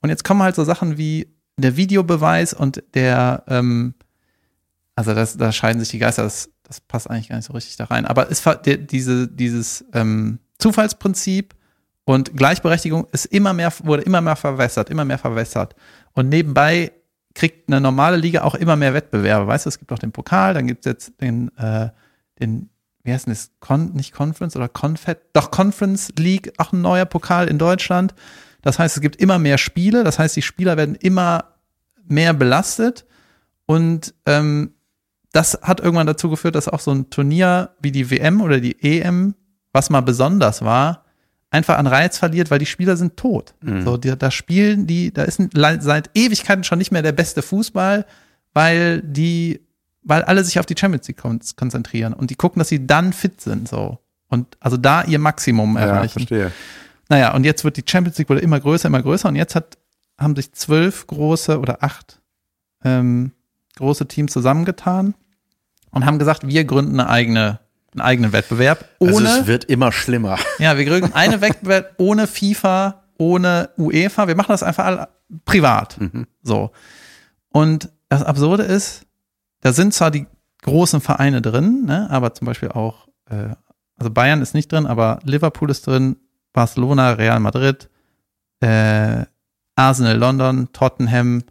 Und 0.01 0.09
jetzt 0.09 0.23
kommen 0.23 0.41
halt 0.41 0.55
so 0.55 0.63
Sachen 0.63 0.97
wie 0.97 1.27
der 1.57 1.77
Videobeweis 1.77 2.53
und 2.53 2.83
der, 2.95 3.43
ähm, 3.47 3.93
also 4.95 5.13
das, 5.13 5.37
da 5.37 5.51
scheiden 5.51 5.79
sich 5.79 5.89
die 5.89 5.99
Geister, 5.99 6.23
das, 6.23 6.49
das 6.71 6.79
passt 6.79 7.09
eigentlich 7.09 7.27
gar 7.27 7.35
nicht 7.35 7.45
so 7.45 7.51
richtig 7.51 7.75
da 7.75 7.83
rein. 7.83 8.05
Aber 8.05 8.25
der, 8.65 8.77
diese, 8.77 9.27
dieses 9.27 9.83
ähm, 9.91 10.39
Zufallsprinzip 10.57 11.53
und 12.05 12.37
Gleichberechtigung 12.37 13.07
ist 13.11 13.25
immer 13.25 13.51
mehr, 13.51 13.73
wurde 13.83 14.03
immer 14.03 14.21
mehr 14.21 14.37
verwässert, 14.37 14.89
immer 14.89 15.03
mehr 15.03 15.17
verwässert. 15.17 15.75
Und 16.13 16.29
nebenbei 16.29 16.93
kriegt 17.35 17.67
eine 17.67 17.81
normale 17.81 18.15
Liga 18.15 18.43
auch 18.43 18.55
immer 18.55 18.77
mehr 18.77 18.93
Wettbewerbe. 18.93 19.47
Weißt 19.47 19.65
du, 19.65 19.69
es 19.69 19.79
gibt 19.79 19.91
auch 19.91 19.99
den 19.99 20.13
Pokal, 20.13 20.53
dann 20.53 20.65
gibt 20.65 20.85
es 20.85 20.89
jetzt 20.89 21.19
den, 21.19 21.49
äh, 21.57 21.89
den, 22.39 22.69
wie 23.03 23.11
heißt 23.11 23.25
denn 23.25 23.33
das? 23.33 23.51
Con, 23.59 23.91
nicht 23.91 24.13
Conference 24.13 24.55
oder 24.55 24.69
Confed? 24.69 25.17
Doch, 25.33 25.51
Conference 25.51 26.13
League, 26.17 26.53
auch 26.57 26.71
ein 26.71 26.79
neuer 26.79 27.05
Pokal 27.05 27.49
in 27.49 27.57
Deutschland. 27.57 28.15
Das 28.61 28.79
heißt, 28.79 28.95
es 28.95 29.01
gibt 29.01 29.17
immer 29.17 29.39
mehr 29.39 29.57
Spiele, 29.57 30.05
das 30.05 30.19
heißt, 30.19 30.37
die 30.37 30.41
Spieler 30.41 30.77
werden 30.77 30.95
immer 30.95 31.55
mehr 32.07 32.33
belastet 32.33 33.05
und 33.65 34.13
ähm, 34.25 34.73
das 35.31 35.59
hat 35.61 35.79
irgendwann 35.79 36.07
dazu 36.07 36.29
geführt, 36.29 36.55
dass 36.55 36.67
auch 36.67 36.79
so 36.79 36.91
ein 36.91 37.09
Turnier 37.09 37.71
wie 37.81 37.91
die 37.91 38.09
WM 38.11 38.41
oder 38.41 38.59
die 38.59 38.81
EM, 38.81 39.35
was 39.73 39.89
mal 39.89 40.01
besonders 40.01 40.61
war, 40.63 41.05
einfach 41.49 41.77
an 41.77 41.87
Reiz 41.87 42.17
verliert, 42.17 42.49
weil 42.51 42.59
die 42.59 42.65
Spieler 42.65 42.95
sind 42.97 43.17
tot. 43.17 43.55
So, 43.83 43.97
die, 43.97 44.17
da 44.17 44.31
spielen 44.31 44.87
die, 44.87 45.13
da 45.13 45.23
ist 45.23 45.39
ein- 45.39 45.49
seit 45.81 46.09
Ewigkeiten 46.15 46.63
schon 46.63 46.77
nicht 46.77 46.91
mehr 46.91 47.01
der 47.01 47.11
beste 47.11 47.41
Fußball, 47.41 48.05
weil 48.53 49.01
die, 49.01 49.61
weil 50.03 50.23
alle 50.23 50.43
sich 50.43 50.59
auf 50.59 50.65
die 50.65 50.75
Champions 50.77 51.07
League 51.07 51.17
kon 51.21 51.39
konzentrieren 51.55 52.13
und 52.13 52.29
die 52.29 52.35
gucken, 52.35 52.59
dass 52.59 52.69
sie 52.69 52.85
dann 52.87 53.13
fit 53.13 53.39
sind, 53.41 53.67
so. 53.67 53.99
Und 54.29 54.57
also 54.61 54.77
da 54.77 55.03
ihr 55.03 55.19
Maximum 55.19 55.75
Ja, 55.75 55.81
erreichen. 55.87 56.19
verstehe. 56.19 56.51
Naja, 57.09 57.33
und 57.33 57.43
jetzt 57.43 57.63
wird 57.65 57.75
die 57.77 57.83
Champions 57.85 58.17
League 58.17 58.29
wurde 58.29 58.39
immer 58.41 58.59
größer, 58.59 58.87
immer 58.87 59.01
größer 59.01 59.27
und 59.27 59.35
jetzt 59.35 59.55
hat, 59.55 59.77
haben 60.17 60.35
sich 60.35 60.53
zwölf 60.53 61.05
große 61.07 61.59
oder 61.59 61.83
acht 61.83 62.21
ähm, 62.85 63.31
große 63.81 64.07
Teams 64.07 64.31
zusammengetan 64.31 65.13
und 65.91 66.05
haben 66.05 66.19
gesagt, 66.19 66.47
wir 66.47 66.63
gründen 66.65 66.99
eine 66.99 67.09
eigene, 67.09 67.59
einen 67.93 68.01
eigenen 68.01 68.31
Wettbewerb 68.31 68.85
ohne, 68.99 69.11
Also 69.11 69.41
es 69.41 69.47
wird 69.47 69.65
immer 69.65 69.91
schlimmer. 69.91 70.37
ja, 70.59 70.77
wir 70.77 70.85
gründen 70.85 71.13
einen 71.13 71.41
Wettbewerb 71.41 71.95
ohne 71.97 72.27
FIFA, 72.27 73.03
ohne 73.17 73.69
UEFA, 73.77 74.27
wir 74.27 74.35
machen 74.35 74.51
das 74.51 74.63
einfach 74.63 74.85
alle 74.85 75.09
privat. 75.45 75.97
So. 76.43 76.71
Und 77.49 77.89
das 78.09 78.23
Absurde 78.23 78.63
ist, 78.63 79.05
da 79.61 79.73
sind 79.73 79.93
zwar 79.93 80.11
die 80.11 80.25
großen 80.63 81.01
Vereine 81.01 81.41
drin, 81.41 81.85
ne, 81.85 82.07
aber 82.09 82.33
zum 82.33 82.45
Beispiel 82.45 82.69
auch, 82.69 83.07
äh, 83.29 83.49
also 83.97 84.11
Bayern 84.11 84.41
ist 84.41 84.53
nicht 84.53 84.71
drin, 84.71 84.85
aber 84.87 85.19
Liverpool 85.23 85.69
ist 85.69 85.85
drin, 85.85 86.15
Barcelona, 86.53 87.11
Real 87.11 87.39
Madrid, 87.39 87.89
äh, 88.61 89.25
Arsenal 89.75 90.17
London, 90.17 90.69
Tottenham 90.73 91.43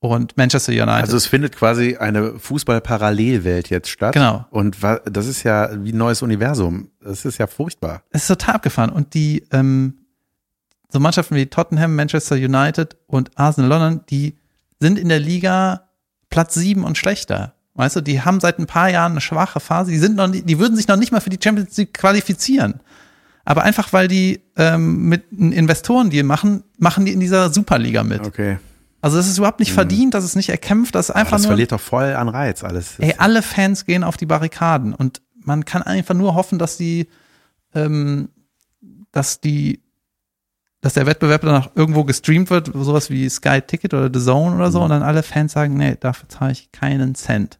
und 0.00 0.36
Manchester 0.36 0.72
United. 0.72 0.88
Also 0.88 1.16
es 1.16 1.26
findet 1.26 1.56
quasi 1.56 1.96
eine 1.96 2.38
Fußball-Parallelwelt 2.38 3.70
jetzt 3.70 3.88
statt. 3.88 4.12
Genau. 4.14 4.46
Und 4.50 4.76
das 5.04 5.26
ist 5.26 5.42
ja 5.42 5.70
wie 5.84 5.92
ein 5.92 5.96
neues 5.98 6.22
Universum. 6.22 6.90
Das 7.02 7.24
ist 7.24 7.38
ja 7.38 7.46
furchtbar. 7.46 8.02
es 8.10 8.22
ist 8.22 8.28
total 8.28 8.56
abgefahren. 8.56 8.90
Und 8.90 9.14
die, 9.14 9.44
ähm, 9.52 9.94
so 10.92 11.00
Mannschaften 11.00 11.34
wie 11.34 11.46
Tottenham, 11.46 11.96
Manchester 11.96 12.36
United 12.36 12.96
und 13.06 13.30
Arsenal 13.36 13.70
London, 13.70 14.00
die 14.08 14.36
sind 14.80 14.98
in 14.98 15.08
der 15.08 15.18
Liga 15.20 15.88
Platz 16.30 16.54
sieben 16.54 16.84
und 16.84 16.98
schlechter. 16.98 17.54
Weißt 17.74 17.96
du, 17.96 18.00
die 18.00 18.22
haben 18.22 18.40
seit 18.40 18.58
ein 18.58 18.66
paar 18.66 18.88
Jahren 18.90 19.12
eine 19.12 19.20
schwache 19.20 19.60
Phase. 19.60 19.90
Die 19.90 19.98
sind 19.98 20.16
noch, 20.16 20.28
nie- 20.28 20.42
die 20.42 20.58
würden 20.58 20.76
sich 20.76 20.88
noch 20.88 20.96
nicht 20.96 21.12
mal 21.12 21.20
für 21.20 21.30
die 21.30 21.38
Champions 21.42 21.76
League 21.76 21.92
qualifizieren. 21.94 22.80
Aber 23.44 23.62
einfach 23.62 23.92
weil 23.92 24.08
die 24.08 24.40
ähm, 24.56 25.08
mit 25.08 25.24
einem 25.32 25.52
Investoren-Deal 25.52 26.24
machen, 26.24 26.64
machen 26.78 27.04
die 27.04 27.12
in 27.12 27.20
dieser 27.20 27.52
Superliga 27.52 28.02
mit. 28.02 28.26
Okay. 28.26 28.58
Also 29.00 29.18
es 29.18 29.28
ist 29.28 29.38
überhaupt 29.38 29.60
nicht 29.60 29.72
verdient, 29.72 30.14
das 30.14 30.24
ist 30.24 30.36
nicht 30.36 30.48
erkämpft, 30.48 30.94
das 30.94 31.06
ist 31.06 31.10
Aber 31.10 31.20
einfach 31.20 31.32
das 31.32 31.42
nur. 31.42 31.50
verliert 31.50 31.72
doch 31.72 31.80
voll 31.80 32.14
an 32.14 32.28
Reiz 32.28 32.64
alles. 32.64 32.98
Ey, 32.98 33.14
alle 33.18 33.42
Fans 33.42 33.84
gehen 33.84 34.02
auf 34.04 34.16
die 34.16 34.26
Barrikaden 34.26 34.94
und 34.94 35.22
man 35.44 35.64
kann 35.64 35.82
einfach 35.82 36.14
nur 36.14 36.34
hoffen, 36.34 36.58
dass 36.58 36.76
die, 36.76 37.08
ähm, 37.74 38.28
dass 39.12 39.40
die 39.40 39.82
dass 40.82 40.94
der 40.94 41.06
Wettbewerb 41.06 41.40
danach 41.40 41.70
irgendwo 41.74 42.04
gestreamt 42.04 42.48
wird, 42.50 42.70
sowas 42.72 43.10
wie 43.10 43.28
Sky 43.28 43.60
Ticket 43.60 43.92
oder 43.92 44.08
The 44.12 44.24
Zone 44.24 44.54
oder 44.54 44.70
so, 44.70 44.82
und 44.82 44.90
dann 44.90 45.02
alle 45.02 45.24
Fans 45.24 45.52
sagen, 45.52 45.76
nee, 45.76 45.96
dafür 45.98 46.28
zahle 46.28 46.52
ich 46.52 46.70
keinen 46.70 47.16
Cent. 47.16 47.58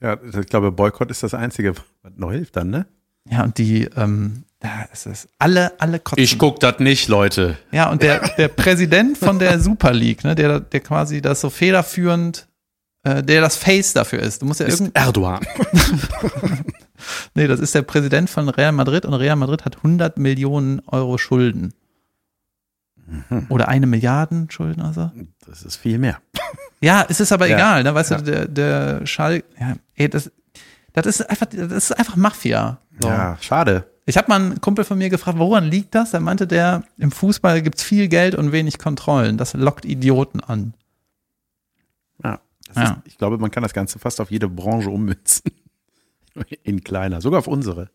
Ja, 0.00 0.18
ich 0.22 0.46
glaube, 0.48 0.72
Boykott 0.72 1.10
ist 1.10 1.22
das 1.22 1.32
Einzige, 1.32 1.74
was 2.02 2.12
noch 2.16 2.30
hilft 2.30 2.56
dann, 2.56 2.68
ne? 2.70 2.86
Ja, 3.30 3.44
und 3.44 3.56
die, 3.58 3.84
ähm, 3.96 4.44
da 4.60 4.82
ist 4.92 5.06
es, 5.06 5.28
alle, 5.38 5.78
alle 5.80 5.98
kotzen. 5.98 6.38
guck 6.38 6.60
das 6.60 6.78
nicht, 6.78 7.08
Leute. 7.08 7.58
Ja, 7.72 7.90
und 7.90 8.02
der, 8.02 8.26
der 8.36 8.48
Präsident 8.48 9.18
von 9.18 9.38
der 9.38 9.60
Super 9.60 9.92
League, 9.92 10.24
ne, 10.24 10.34
der, 10.34 10.60
der 10.60 10.80
quasi 10.80 11.20
das 11.20 11.40
so 11.40 11.50
federführend, 11.50 12.48
äh, 13.02 13.22
der 13.22 13.40
das 13.42 13.56
Face 13.56 13.92
dafür 13.92 14.20
ist. 14.20 14.42
Du 14.42 14.46
musst 14.46 14.60
ja 14.60 14.66
Ist 14.66 14.82
Erdogan. 14.94 15.46
nee, 17.34 17.46
das 17.46 17.60
ist 17.60 17.74
der 17.74 17.82
Präsident 17.82 18.30
von 18.30 18.48
Real 18.48 18.72
Madrid 18.72 19.04
und 19.04 19.14
Real 19.14 19.36
Madrid 19.36 19.64
hat 19.64 19.76
100 19.76 20.18
Millionen 20.18 20.80
Euro 20.86 21.18
Schulden. 21.18 21.74
Oder 23.50 23.68
eine 23.68 23.86
Milliarden 23.86 24.50
Schulden, 24.50 24.80
also. 24.82 25.12
Das 25.46 25.62
ist 25.62 25.76
viel 25.76 25.98
mehr. 25.98 26.18
Ja, 26.80 27.06
es 27.08 27.20
ist 27.20 27.30
aber 27.30 27.46
Ja, 27.46 27.56
egal, 27.56 27.84
ne, 27.84 27.94
weißt 27.94 28.10
ja. 28.10 28.16
du, 28.16 28.24
der, 28.24 28.48
der 28.48 29.06
Schall, 29.06 29.44
ja, 29.60 29.74
ey, 29.94 30.08
das, 30.08 30.32
das 30.92 31.06
ist 31.06 31.30
einfach, 31.30 31.46
das 31.46 31.70
ist 31.72 31.92
einfach 31.92 32.16
Mafia. 32.16 32.78
So. 33.00 33.08
Ja, 33.08 33.36
schade. 33.40 33.86
Ich 34.08 34.16
habe 34.16 34.28
mal 34.28 34.40
einen 34.40 34.60
Kumpel 34.60 34.84
von 34.84 34.98
mir 34.98 35.10
gefragt, 35.10 35.38
woran 35.38 35.64
liegt 35.64 35.94
das? 35.96 36.12
Da 36.12 36.20
meinte 36.20 36.46
der, 36.46 36.84
im 36.96 37.10
Fußball 37.10 37.60
gibt's 37.60 37.82
viel 37.82 38.06
Geld 38.06 38.36
und 38.36 38.52
wenig 38.52 38.78
Kontrollen. 38.78 39.36
Das 39.36 39.52
lockt 39.54 39.84
Idioten 39.84 40.40
an. 40.40 40.74
Ja, 42.22 42.40
Ja. 42.74 42.82
Ist, 42.84 42.92
ich 43.04 43.18
glaube, 43.18 43.38
man 43.38 43.50
kann 43.50 43.64
das 43.64 43.72
Ganze 43.74 43.98
fast 43.98 44.20
auf 44.20 44.30
jede 44.30 44.48
Branche 44.48 44.90
ummünzen. 44.90 45.50
In 46.62 46.84
kleiner, 46.84 47.20
sogar 47.20 47.40
auf 47.40 47.48
unsere. 47.48 47.90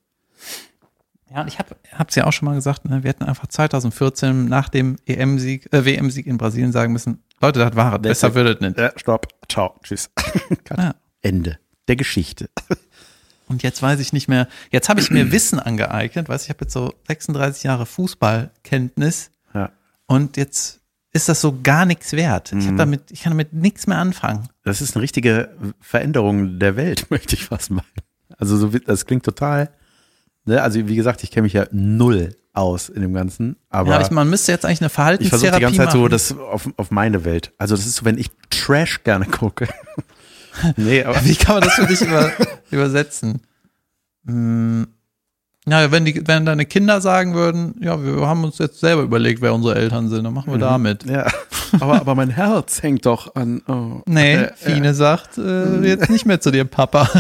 Ja, 1.34 1.46
ich 1.48 1.60
habe 1.60 1.76
es 2.10 2.16
ja 2.16 2.26
auch 2.26 2.34
schon 2.34 2.48
mal 2.48 2.56
gesagt, 2.56 2.84
ne, 2.84 3.04
wir 3.04 3.10
hätten 3.10 3.24
einfach 3.24 3.48
2014 3.48 4.46
nach 4.46 4.68
dem 4.68 4.98
EM-Sieg, 5.06 5.72
äh, 5.72 5.86
WM-Sieg 5.86 6.28
in 6.28 6.38
Brasilien 6.38 6.74
sagen 6.74 6.92
müssen, 6.92 7.24
Leute, 7.40 7.60
das 7.60 7.76
war 7.76 7.96
es, 7.96 8.02
besser 8.02 8.36
wird 8.36 8.56
es 8.56 8.60
nicht. 8.60 8.78
Ja, 8.78 8.92
stopp, 8.98 9.28
ciao, 9.50 9.80
tschüss. 9.84 10.10
Ja. 10.78 10.96
Ende 11.22 11.58
der 11.88 11.96
Geschichte. 11.96 12.50
Und 13.52 13.64
jetzt 13.64 13.82
weiß 13.82 14.00
ich 14.00 14.14
nicht 14.14 14.30
mehr, 14.30 14.48
jetzt 14.72 14.88
habe 14.88 15.02
ich 15.02 15.12
mir 15.12 15.32
Wissen 15.34 15.60
angeeignet, 15.60 16.30
weißt 16.30 16.46
du, 16.46 16.48
ich 16.48 16.50
habe 16.56 16.64
jetzt 16.64 16.74
so 16.74 16.94
36 17.08 17.64
Jahre 17.64 17.86
Fußballkenntnis 17.86 19.32
Ja. 19.54 19.72
und 20.08 20.38
jetzt 20.38 20.80
ist 21.12 21.28
das 21.28 21.42
so 21.42 21.60
gar 21.62 21.86
nichts 21.86 22.14
wert. 22.14 22.54
Ich 22.54 22.66
habe 22.68 22.78
damit, 22.78 23.12
ich 23.12 23.24
kann 23.24 23.32
damit 23.32 23.52
nichts 23.52 23.86
mehr 23.86 23.98
anfangen. 23.98 24.48
Das 24.64 24.80
ist 24.80 24.96
eine 24.96 25.04
richtige 25.04 25.50
Veränderung 25.82 26.58
der 26.60 26.78
Welt, 26.78 27.08
möchte 27.12 27.36
ich 27.36 27.46
fast 27.46 27.70
meinen. 27.72 27.86
Also 28.38 28.56
so, 28.56 28.70
das 28.70 29.06
klingt 29.06 29.26
total, 29.26 29.70
ne? 30.46 30.62
also 30.62 30.88
wie 30.88 30.96
gesagt, 30.96 31.24
ich 31.24 31.32
kenne 31.32 31.44
mich 31.44 31.54
ja 31.54 31.66
null 31.72 32.36
aus 32.54 32.88
in 32.88 33.02
dem 33.02 33.14
Ganzen, 33.14 33.58
aber 33.70 33.92
ja, 33.92 34.02
ich, 34.02 34.12
man 34.12 34.30
müsste 34.30 34.52
jetzt 34.54 34.66
eigentlich 34.66 34.82
eine 34.82 34.88
ich 34.88 35.30
versuche 35.30 35.52
die 35.52 35.60
Verhaltenstherapie 35.60 35.62
ganze 35.62 35.78
Zeit 35.78 35.92
so 35.92 36.00
machen. 36.00 36.12
das 36.12 36.38
auf, 36.38 36.70
auf 36.78 36.92
meine 36.92 37.26
Welt. 37.26 37.52
Also 37.58 37.76
das 37.76 37.86
ist 37.86 37.96
so, 37.98 38.06
wenn 38.06 38.18
ich 38.18 38.32
Trash 38.50 39.04
gerne 39.04 39.26
gucke. 39.26 39.68
Nee, 40.78 41.04
aber 41.04 41.24
Wie 41.24 41.36
kann 41.36 41.56
man 41.56 41.64
das 41.64 41.74
für 41.74 41.86
dich 41.88 42.02
über, 42.02 42.32
übersetzen? 42.72 43.42
Hm, 44.26 44.88
ja, 45.68 45.92
wenn 45.92 46.06
die, 46.06 46.26
wenn 46.28 46.46
deine 46.46 46.66
Kinder 46.66 47.02
sagen 47.02 47.34
würden, 47.36 47.76
ja, 47.82 48.04
wir 48.04 48.26
haben 48.28 48.44
uns 48.44 48.58
jetzt 48.58 48.80
selber 48.80 49.04
überlegt, 49.04 49.42
wer 49.42 49.54
unsere 49.54 49.76
Eltern 49.76 50.10
sind, 50.10 50.24
dann 50.24 50.34
machen 50.34 50.52
wir 50.52 50.58
damit. 50.60 51.06
ja, 51.06 51.28
aber, 51.80 52.02
aber 52.02 52.16
mein 52.16 52.30
Herz 52.32 52.82
hängt 52.82 53.06
doch 53.06 53.36
an. 53.36 53.62
Oh. 53.68 54.02
Nee, 54.06 54.36
Äh, 54.36 54.54
Fine 54.56 54.94
sagt, 54.96 55.38
äh, 55.38 55.82
jetzt 55.82 56.10
nicht 56.10 56.26
mehr 56.26 56.42
zu 56.42 56.52
dir, 56.52 56.66
Papa. 56.66 57.08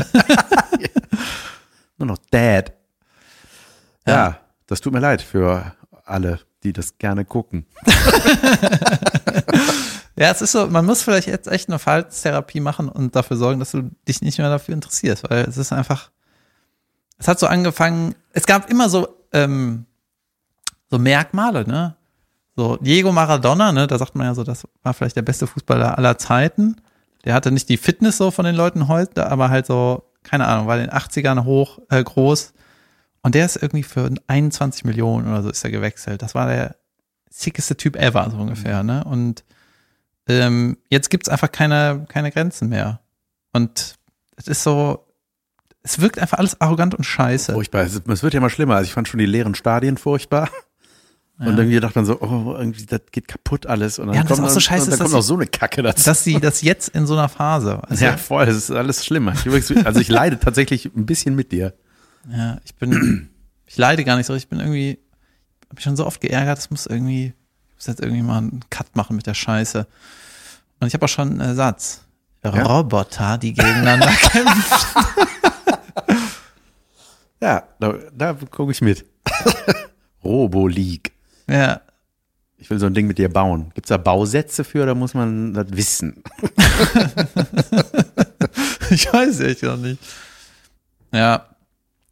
Nur 1.98 2.08
noch 2.08 2.17
Dad. 2.32 2.74
Ja. 4.08 4.13
Ja. 4.13 4.38
das 4.65 4.82
tut 4.82 4.91
mir 4.94 5.00
leid 5.00 5.22
für 5.22 5.74
alle, 6.06 6.39
die 6.63 6.74
das 6.74 6.98
gerne 6.98 7.26
gucken. 7.26 7.65
Ja, 10.22 10.30
es 10.30 10.44
ist 10.44 10.52
so, 10.52 10.68
man 10.68 10.86
muss 10.86 11.02
vielleicht 11.02 11.28
jetzt 11.28 11.48
echt 11.48 11.68
eine 11.68 11.80
Verhaltenstherapie 11.80 12.60
machen 12.60 12.90
und 12.90 13.16
dafür 13.16 13.38
sorgen, 13.38 13.60
dass 13.60 13.72
du 13.72 13.90
dich 14.08 14.22
nicht 14.22 14.38
mehr 14.38 14.52
dafür 14.52 14.76
interessierst, 14.76 15.28
weil 15.28 15.46
es 15.46 15.58
ist 15.58 15.74
einfach, 15.74 16.12
es 17.18 17.28
hat 17.28 17.40
so 17.40 17.48
angefangen, 17.48 18.14
es 18.32 18.46
gab 18.46 18.70
immer 18.70 18.88
so, 18.88 19.08
ähm, 19.34 19.88
so 20.92 21.00
Merkmale, 21.00 21.68
ne? 21.68 21.96
So 22.56 22.78
Diego 22.78 23.12
Maradona, 23.12 23.72
ne, 23.72 23.88
da 23.88 23.98
sagt 23.98 24.14
man 24.14 24.28
ja 24.28 24.36
so, 24.36 24.44
das 24.44 24.68
war 24.84 24.94
vielleicht 24.94 25.16
der 25.16 25.24
beste 25.24 25.48
Fußballer 25.48 25.98
aller 25.98 26.20
Zeiten. 26.20 26.76
Der 27.26 27.34
hatte 27.34 27.52
nicht 27.52 27.68
die 27.68 27.78
Fitness 27.78 28.18
so 28.18 28.30
von 28.30 28.46
den 28.46 28.54
Leuten 28.54 28.88
heute, 28.88 29.26
aber 29.26 29.50
halt 29.50 29.66
so, 29.66 30.04
keine 30.22 30.46
Ahnung, 30.46 30.68
war 30.68 30.78
in 30.78 30.84
den 30.84 30.92
80ern 30.92 31.46
hoch, 31.46 31.80
äh, 31.90 32.04
groß. 32.04 32.54
Und 33.24 33.34
der 33.34 33.48
ist 33.48 33.56
irgendwie 33.56 33.82
für 33.82 34.08
21 34.28 34.86
Millionen 34.86 35.28
oder 35.28 35.42
so 35.42 35.50
ist 35.50 35.64
er 35.64 35.72
gewechselt. 35.72 36.22
Das 36.22 36.36
war 36.36 36.46
der 36.46 36.76
sickeste 37.32 37.76
Typ 37.76 37.96
ever, 37.96 38.30
so 38.30 38.38
ungefähr, 38.38 38.84
ne? 38.84 39.04
Und 39.04 39.44
ähm, 40.28 40.78
jetzt 40.90 41.10
gibt's 41.10 41.30
einfach 41.30 41.52
keine, 41.52 42.06
keine 42.08 42.32
Grenzen 42.32 42.70
mehr. 42.70 43.02
Und 43.54 43.96
es 44.36 44.48
ist 44.48 44.64
so, 44.64 45.06
es 45.84 46.00
wirkt 46.00 46.20
einfach 46.20 46.38
alles 46.38 46.60
arrogant 46.62 46.96
und 46.96 47.04
scheiße. 47.04 47.54
Furchtbar. 47.54 47.82
Es, 47.84 48.02
es 48.06 48.24
wird 48.24 48.34
ja 48.34 48.40
mal 48.40 48.50
schlimmer. 48.50 48.76
Also 48.76 48.88
ich 48.88 48.94
fand 48.94 49.08
schon 49.08 49.20
die 49.20 49.26
leeren 49.26 49.56
Stadien 49.56 49.98
furchtbar. 49.98 50.50
Und 51.40 51.58
irgendwie 51.58 51.80
dachte 51.80 51.98
man 51.98 52.06
so, 52.06 52.22
oh, 52.22 52.56
irgendwie, 52.56 52.86
das 52.86 53.02
geht 53.12 53.28
kaputt 53.28 53.66
alles. 53.66 53.98
Und 53.98 54.08
dann 54.08 54.16
Ja, 54.16 54.22
und 54.22 54.30
das 54.30 54.38
kommt, 54.38 54.48
ist 54.48 54.52
auch 54.52 54.56
so 54.56 54.60
scheiße 54.60 54.84
und 54.84 54.92
dann 54.92 55.00
kommt 55.00 55.12
noch 55.12 55.24
so 55.24 55.34
eine 55.34 55.48
Kacke 55.48 55.82
dazu. 55.82 56.04
Dass 56.06 56.24
sie 56.24 56.40
das 56.40 56.62
jetzt 56.62 56.90
in 56.90 57.08
so 57.08 57.14
einer 57.14 57.30
Phase. 57.30 57.82
Also, 57.90 58.06
ja, 58.06 58.16
voll, 58.16 58.46
das 58.46 58.56
ist 58.56 58.70
alles 58.70 59.04
schlimmer. 59.04 59.34
Also 59.84 60.00
ich 60.00 60.08
leide 60.08 60.40
tatsächlich 60.40 60.86
ein 60.96 61.08
bisschen 61.08 61.36
mit 61.36 61.52
dir. 61.52 61.74
Ja, 62.32 62.60
ich 62.64 62.76
bin, 62.76 63.30
ich 63.66 63.76
leide 63.76 64.04
gar 64.04 64.18
nicht 64.18 64.28
so. 64.28 64.36
Ich 64.36 64.50
bin 64.50 64.60
irgendwie, 64.60 65.00
hab 65.68 65.76
mich 65.78 65.84
schon 65.84 65.96
so 65.96 66.06
oft 66.06 66.22
geärgert. 66.22 66.60
Es 66.60 66.70
muss 66.70 66.86
irgendwie, 66.86 67.34
muss 67.82 67.88
jetzt 67.88 68.02
irgendwie 68.02 68.22
mal 68.22 68.38
einen 68.38 68.60
Cut 68.70 68.96
machen 68.96 69.15
mit 69.15 69.26
der 69.26 69.34
Scheiße. 69.34 69.88
Und 70.80 70.88
ich 70.88 70.94
habe 70.94 71.06
auch 71.06 71.10
schon 71.10 71.30
einen 71.32 71.39
Ersatz. 71.39 72.02
Roboter, 72.46 73.39
die 73.39 73.54
gegeneinander 73.54 74.08
kämpfen. 74.22 75.08
Ja, 77.41 77.63
da, 77.80 77.96
da 78.15 78.34
gucke 78.34 78.72
ich 78.72 78.82
mit. 78.82 79.04
Robo 80.24 80.67
League. 80.67 81.12
Ja. 81.48 81.82
Ich 82.60 82.70
will 82.70 82.78
so 82.78 82.86
ein 82.86 82.94
Ding 82.94 83.08
mit 83.08 83.17
dir 83.17 83.30
bauen. 83.30 83.72
Gibt's 83.74 83.89
da 83.89 83.98
Bausätze 83.98 84.63
für 84.63 84.84
oder 84.84 84.94
muss 84.94 85.15
man 85.15 85.54
das 85.56 85.67
wissen? 85.72 86.24
Ich 88.89 89.12
weiß 89.13 89.39
echt 89.39 89.63
noch 89.63 89.78
nicht. 89.78 90.02
Ja. 91.13 91.46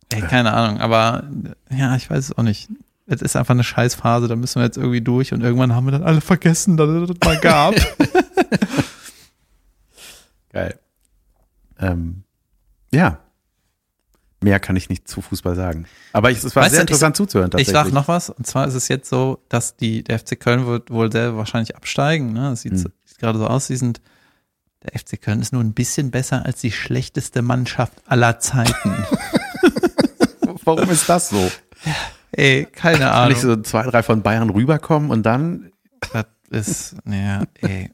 Ey, 0.08 0.21
keine 0.21 0.53
Ahnung, 0.53 0.79
aber 0.79 1.25
ja, 1.69 1.93
ich 1.97 2.10
weiß 2.10 2.29
es 2.29 2.38
auch 2.38 2.43
nicht. 2.43 2.69
Es 3.12 3.24
ist 3.24 3.36
einfach 3.36 3.56
eine 3.56 3.63
Scheißphase, 3.63 4.28
da 4.28 4.36
müssen 4.36 4.60
wir 4.60 4.65
jetzt 4.65 4.78
irgendwie 4.78 5.02
durch 5.02 5.34
und 5.34 5.41
irgendwann 5.41 5.74
haben 5.74 5.86
wir 5.88 5.91
dann 5.91 6.04
alle 6.04 6.22
vergessen, 6.22 6.78
dass 6.78 6.88
es 6.89 7.08
das 7.08 7.17
mal 7.26 7.39
gab. 7.39 7.74
Geil. 10.52 10.80
Ähm, 11.80 12.24
ja. 12.91 13.19
Mehr 14.41 14.60
kann 14.60 14.76
ich 14.76 14.89
nicht 14.89 15.08
zu 15.08 15.22
Fußball 15.22 15.56
sagen. 15.56 15.86
Aber 16.13 16.32
ich, 16.32 16.43
es 16.43 16.56
war 16.56 16.63
Weißt 16.63 16.72
sehr 16.76 16.82
du, 16.82 16.86
ich- 16.86 16.89
interessant 16.91 17.15
zuzuhören 17.17 17.52
ich 17.58 17.67
sag 17.67 17.91
noch 17.91 18.08
was, 18.08 18.30
und 18.30 18.48
zwar 18.48 18.67
ist 18.67 18.74
es 18.74 18.88
jetzt 18.88 19.10
so, 19.10 19.43
dass 19.50 19.76
die, 19.76 20.04
der 20.04 20.17
FC 20.19 20.39
Köln 20.39 20.65
wird 20.65 20.91
wohl 20.91 21.12
sehr 21.12 21.36
wahrscheinlich 21.36 21.76
absteigen. 21.76 22.34
Ne? 22.34 22.52
Das 22.52 22.62
sieht, 22.62 22.78
so- 22.80 22.89
sieht 23.06 23.19
gerade 23.19 23.38
so 23.38 23.48
aus, 23.48 23.67
sie 23.67 23.76
sind, 23.76 24.02
der 24.84 24.98
FC 24.98 25.22
Köln 25.22 25.41
ist 25.41 25.52
nur 25.52 25.62
ein 25.62 25.74
bisschen 25.74 26.10
besser 26.10 26.45
als 26.45 26.62
die 26.62 26.72
schlechteste 26.72 27.41
Mannschaft 27.41 27.93
aller 28.06 28.39
Zeiten. 28.39 28.93
Warum 30.63 30.89
ist 30.89 31.10
das 31.10 31.30
so? 31.30 31.52
Ey, 32.32 32.65
keine 32.65 33.00
Kann 33.00 33.08
Ahnung. 33.10 33.30
nicht 33.30 33.42
so 33.42 33.56
zwei, 33.62 33.84
drei 33.84 34.04
von 34.04 34.22
Bayern 34.22 34.50
rüberkommen 34.50 35.10
und 35.12 35.24
dann 35.24 35.72
Das 36.13 36.26
ist, 36.50 36.96
naja, 37.06 37.44
ey, 37.62 37.92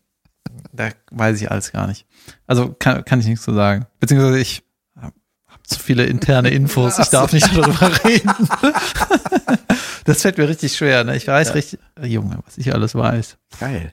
da 0.71 0.89
weiß 1.11 1.39
ich 1.41 1.49
alles 1.51 1.71
gar 1.71 1.87
nicht. 1.87 2.05
Also 2.47 2.73
kann, 2.77 3.03
kann 3.05 3.19
ich 3.19 3.25
nichts 3.27 3.43
zu 3.45 3.53
sagen. 3.53 3.85
Beziehungsweise 3.99 4.39
ich 4.39 4.63
habe 4.95 5.13
hab 5.47 5.65
zu 5.67 5.79
viele 5.79 6.05
interne 6.05 6.49
Infos, 6.49 6.99
ich 6.99 7.09
darf 7.09 7.31
nicht 7.33 7.55
darüber 7.55 7.91
reden. 8.03 8.31
Das 10.05 10.21
fällt 10.21 10.37
mir 10.37 10.47
richtig 10.47 10.77
schwer, 10.77 11.03
ne? 11.03 11.15
Ich 11.17 11.25
weiß 11.27 11.55
richtig, 11.55 11.79
Junge, 12.03 12.37
was 12.45 12.59
ich 12.59 12.71
alles 12.71 12.93
weiß. 12.93 13.37
geil. 13.59 13.91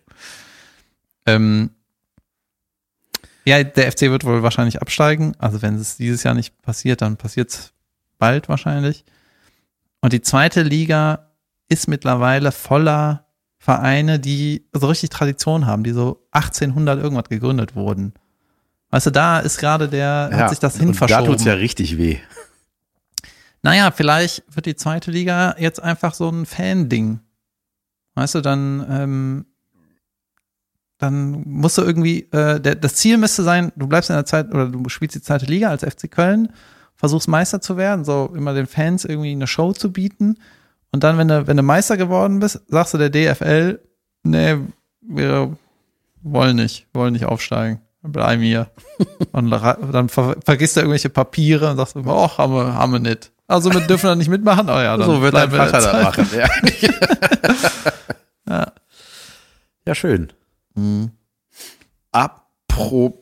Ähm, 1.25 1.71
ja, 3.47 3.65
der 3.65 3.91
FC 3.91 4.03
wird 4.03 4.25
wohl 4.25 4.43
wahrscheinlich 4.43 4.83
absteigen. 4.83 5.35
Also 5.39 5.63
wenn 5.63 5.77
es 5.77 5.97
dieses 5.97 6.23
Jahr 6.23 6.35
nicht 6.35 6.61
passiert, 6.61 7.01
dann 7.01 7.17
passiert 7.17 7.49
es 7.49 7.73
bald 8.19 8.51
wahrscheinlich. 8.51 9.07
Und 10.03 10.13
die 10.13 10.21
zweite 10.21 10.63
Liga 10.63 11.31
ist 11.69 11.89
mittlerweile 11.89 12.53
voller 12.53 13.27
Vereine, 13.59 14.19
die 14.19 14.67
so 14.73 14.89
richtig 14.89 15.11
Tradition 15.11 15.67
haben, 15.67 15.85
die 15.85 15.93
so 15.93 16.27
1800 16.33 17.01
irgendwas 17.03 17.29
gegründet 17.29 17.75
wurden. 17.77 18.13
Weißt 18.91 19.07
du, 19.07 19.11
da 19.11 19.39
ist 19.39 19.57
gerade 19.59 19.89
der, 19.89 20.31
hat 20.33 20.51
sich 20.51 20.59
das 20.59 20.77
hin 20.77 20.89
und 20.89 20.95
Da 21.01 21.07
verschoben. 21.07 21.27
tut's 21.27 21.45
ja 21.45 21.55
richtig 21.55 21.97
weh. 21.97 22.19
Naja, 23.63 23.93
vielleicht 23.93 24.43
wird 24.55 24.67
die 24.67 24.75
zweite 24.75 25.11
Liga 25.13 25.55
jetzt 25.59 25.81
einfach 25.81 26.15
so 26.15 26.29
ein 26.29 26.45
Fan-Ding. 26.45 27.21
Weißt 28.17 28.35
du, 28.35 28.41
dann, 28.41 28.85
ähm, 28.91 29.47
dann 30.99 31.43
musst 31.47 31.79
du 31.79 31.83
irgendwie, 31.83 32.23
äh, 32.33 32.61
der, 32.61 32.75
das 32.75 32.97
Ziel 32.97 33.17
müsste 33.19 33.45
sein, 33.45 33.73
du 33.77 33.87
bleibst 33.87 34.11
in 34.11 34.17
der 34.17 34.27
Zeit 34.27 34.53
oder 34.53 34.67
du 34.69 34.89
spielst 34.89 35.15
die 35.15 35.23
zweite 35.23 35.47
Liga 35.47 35.69
als 35.71 35.85
FC 35.85 36.11
Köln, 36.11 36.53
versuchst 37.03 37.27
Meister 37.27 37.61
zu 37.61 37.77
werden, 37.77 38.05
so 38.05 38.31
immer 38.33 38.55
den 38.55 38.69
Fans 38.69 39.05
irgendwie 39.05 39.33
eine 39.33 39.49
Show 39.49 39.73
zu 39.73 39.93
bieten 39.93 40.39
Und 40.93 41.03
dann, 41.03 41.19
wenn 41.19 41.27
du, 41.27 41.49
wenn 41.49 41.57
du 41.57 41.65
Meister 41.65 41.97
geworden 41.97 42.39
bist, 42.39 42.61
sagst 42.69 42.95
du 42.95 42.99
der 42.99 43.11
DFL, 43.11 43.81
nee, 44.23 44.57
wir 45.01 45.57
wollen 46.23 46.55
nicht, 46.55 46.87
wollen 46.95 47.15
nicht 47.15 47.25
aufsteigen. 47.25 47.81
Wir 48.03 48.11
Bleiben 48.11 48.43
hier. 48.43 48.71
Und 49.33 49.51
dann 49.51 50.09
ver 50.09 50.37
vergisst 50.45 50.77
du 50.77 50.81
irgendwelche 50.81 51.11
Papiere 51.11 51.71
und 51.71 51.77
sagst, 51.77 51.97
oh, 51.97 52.39
haben 52.39 52.55
wir, 52.55 52.75
haben 52.75 52.93
wir 52.93 53.01
nicht. 53.01 53.33
Also 53.49 53.73
wir 53.75 53.81
dürfen 53.81 54.07
da 54.07 54.15
nicht 54.15 54.29
mitmachen. 54.29 54.69
Oh 54.69 54.79
ja, 54.79 54.97
dann 54.97 55.07
so 55.07 55.23
wird 55.23 55.35
dein 55.35 55.51
Vater 55.51 55.73
das 55.73 55.85
Zeit. 55.85 56.03
machen. 56.05 56.29
Ja. 56.37 56.49
Ja. 58.49 58.73
ja, 59.87 59.95
schön. 59.95 60.33
Apropos, 62.11 63.13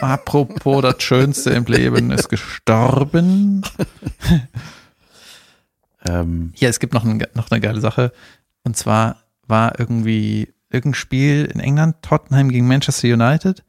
apropos, 0.00 0.82
das 0.82 1.02
Schönste 1.02 1.50
im 1.50 1.64
Leben 1.64 2.10
ist 2.10 2.28
gestorben. 2.28 3.62
Ähm, 6.04 6.52
Hier, 6.54 6.68
es 6.68 6.80
gibt 6.80 6.94
noch, 6.94 7.04
ein, 7.04 7.24
noch 7.34 7.50
eine 7.50 7.60
geile 7.60 7.80
Sache. 7.80 8.12
Und 8.64 8.76
zwar 8.76 9.22
war 9.46 9.78
irgendwie 9.78 10.52
irgendein 10.70 10.94
Spiel 10.94 11.44
in 11.44 11.60
England, 11.60 11.96
Tottenham 12.02 12.48
gegen 12.48 12.66
Manchester 12.66 13.08
United. 13.08 13.64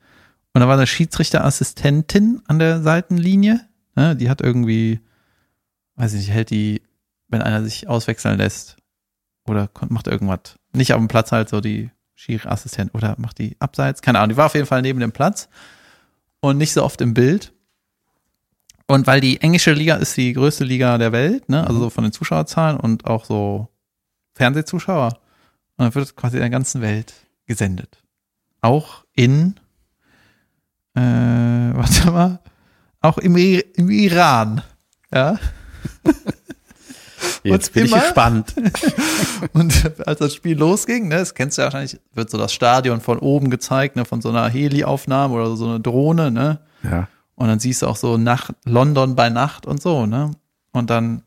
Und 0.54 0.62
da 0.62 0.68
war 0.68 0.76
eine 0.76 0.88
Schiedsrichterassistentin 0.88 2.41
an 2.48 2.60
der 2.60 2.82
Seitenlinie. 2.82 3.62
Ne, 3.96 4.16
die 4.16 4.30
hat 4.30 4.41
irgendwie, 4.41 5.00
weiß 5.96 6.14
ich 6.14 6.22
nicht, 6.22 6.32
hält 6.32 6.50
die, 6.50 6.82
wenn 7.28 7.41
einer 7.41 7.64
sich 7.64 7.88
auswechseln 7.88 8.38
lässt 8.38 8.78
oder 9.46 9.70
macht 9.89 10.08
irgendwas, 10.08 10.56
nicht 10.74 10.94
auf 10.94 11.00
dem 11.00 11.08
Platz 11.08 11.32
halt 11.32 11.50
so 11.50 11.62
die 11.62 11.91
Schiri-Assistent 12.16 12.96
oder 12.96 13.16
macht 13.18 13.39
die 13.39 13.56
abseits, 13.60 14.02
keine 14.02 14.20
Ahnung, 14.20 14.30
die 14.30 14.38
war 14.38 14.48
auf 14.48 14.56
jeden 14.56 14.66
Fall 14.66 14.82
neben 14.82 15.00
dem 15.00 15.12
Platz 15.12 15.50
und 16.44 16.58
nicht 16.58 16.74
so 16.74 16.84
oft 16.84 17.00
im 17.00 17.14
Bild. 17.14 17.54
Und 18.86 19.08
weil 19.08 19.22
die 19.22 19.39
englische 19.39 19.72
Liga 19.72 19.96
ist 19.96 20.18
die 20.18 20.34
größte 20.34 20.66
Liga 20.66 20.98
der 20.98 21.14
Welt, 21.14 21.48
ne? 21.48 21.66
also 21.66 21.80
so 21.80 21.89
von 21.89 22.04
den 22.04 22.12
Zuschauerzahlen 22.12 22.76
und 22.76 23.06
auch 23.06 23.24
so 23.24 23.70
Fernsehzuschauer. 24.34 25.20
Und 25.78 25.86
dann 25.86 25.96
wird 25.96 26.18
quasi 26.18 26.36
in 26.36 26.41
der 26.41 26.50
ganzen 26.50 26.82
Welt 26.82 27.14
gesendet. 27.46 28.04
Auch 28.60 29.06
in, 29.14 29.56
äh, 30.96 31.00
warte 31.74 32.12
mal, 32.12 32.39
auch 33.00 33.18
im, 33.20 33.38
im 33.38 33.89
Iran. 33.89 34.64
Ja. 35.14 35.39
jetzt 37.44 37.74
bin 37.74 37.86
ich 37.86 37.91
immer- 37.91 38.02
gespannt. 38.02 38.54
Und 39.54 39.91
als 40.08 40.20
das 40.20 40.34
Spiel 40.36 40.58
losging, 40.58 41.08
ne, 41.08 41.18
das 41.18 41.34
kennst 41.34 41.58
du 41.58 41.62
ja 41.62 41.66
wahrscheinlich, 41.66 42.00
wird 42.14 42.30
so 42.30 42.38
das 42.38 42.54
Stadion 42.54 43.02
von 43.02 43.20
oben 43.20 43.50
gezeigt, 43.50 43.96
ne, 43.96 44.06
von 44.06 44.22
so 44.22 44.30
einer 44.30 44.48
Heli-Aufnahme 44.50 45.34
oder 45.34 45.56
so 45.56 45.66
einer 45.66 45.80
Drohne, 45.80 46.32
ne? 46.32 46.60
Ja. 46.84 47.08
Und 47.36 47.48
dann 47.48 47.60
siehst 47.60 47.82
du 47.82 47.88
auch 47.88 47.96
so 47.96 48.18
Nacht, 48.18 48.54
London 48.66 49.16
bei 49.16 49.30
Nacht 49.30 49.66
und 49.66 49.82
so, 49.82 50.06
ne? 50.06 50.32
Und 50.72 50.89
dann 50.89 51.24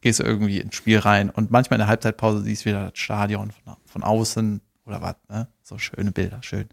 gehst 0.00 0.20
du 0.20 0.24
irgendwie 0.24 0.58
ins 0.58 0.74
Spiel 0.74 0.98
rein 0.98 1.28
und 1.30 1.50
manchmal 1.50 1.76
in 1.76 1.80
der 1.80 1.88
Halbzeitpause 1.88 2.42
siehst 2.42 2.64
du 2.64 2.70
wieder 2.70 2.90
das 2.90 2.98
Stadion 2.98 3.50
von, 3.50 3.76
von 3.84 4.02
außen 4.02 4.60
oder 4.86 5.02
was, 5.02 5.16
ne? 5.28 5.48
So 5.62 5.78
schöne 5.78 6.12
Bilder, 6.12 6.38
schön. 6.42 6.68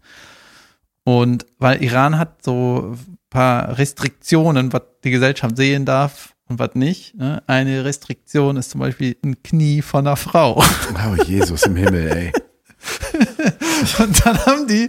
Und 1.04 1.46
weil 1.58 1.82
Iran 1.82 2.18
hat 2.18 2.42
so 2.44 2.94
ein 2.94 3.18
paar 3.30 3.78
Restriktionen, 3.78 4.72
was 4.72 4.82
die 5.04 5.10
Gesellschaft 5.10 5.56
sehen 5.56 5.84
darf 5.84 6.34
und 6.48 6.58
was 6.58 6.74
nicht. 6.74 7.14
Ne? 7.14 7.42
Eine 7.46 7.84
Restriktion 7.84 8.56
ist 8.56 8.70
zum 8.70 8.80
Beispiel 8.80 9.16
ein 9.24 9.42
Knie 9.42 9.82
von 9.82 10.06
einer 10.06 10.16
Frau. 10.16 10.62
Oh, 10.62 11.22
Jesus 11.24 11.64
im 11.64 11.76
Himmel, 11.76 12.10
ey. 12.10 12.32
Und 13.98 14.24
dann 14.24 14.46
haben 14.46 14.66
die, 14.68 14.88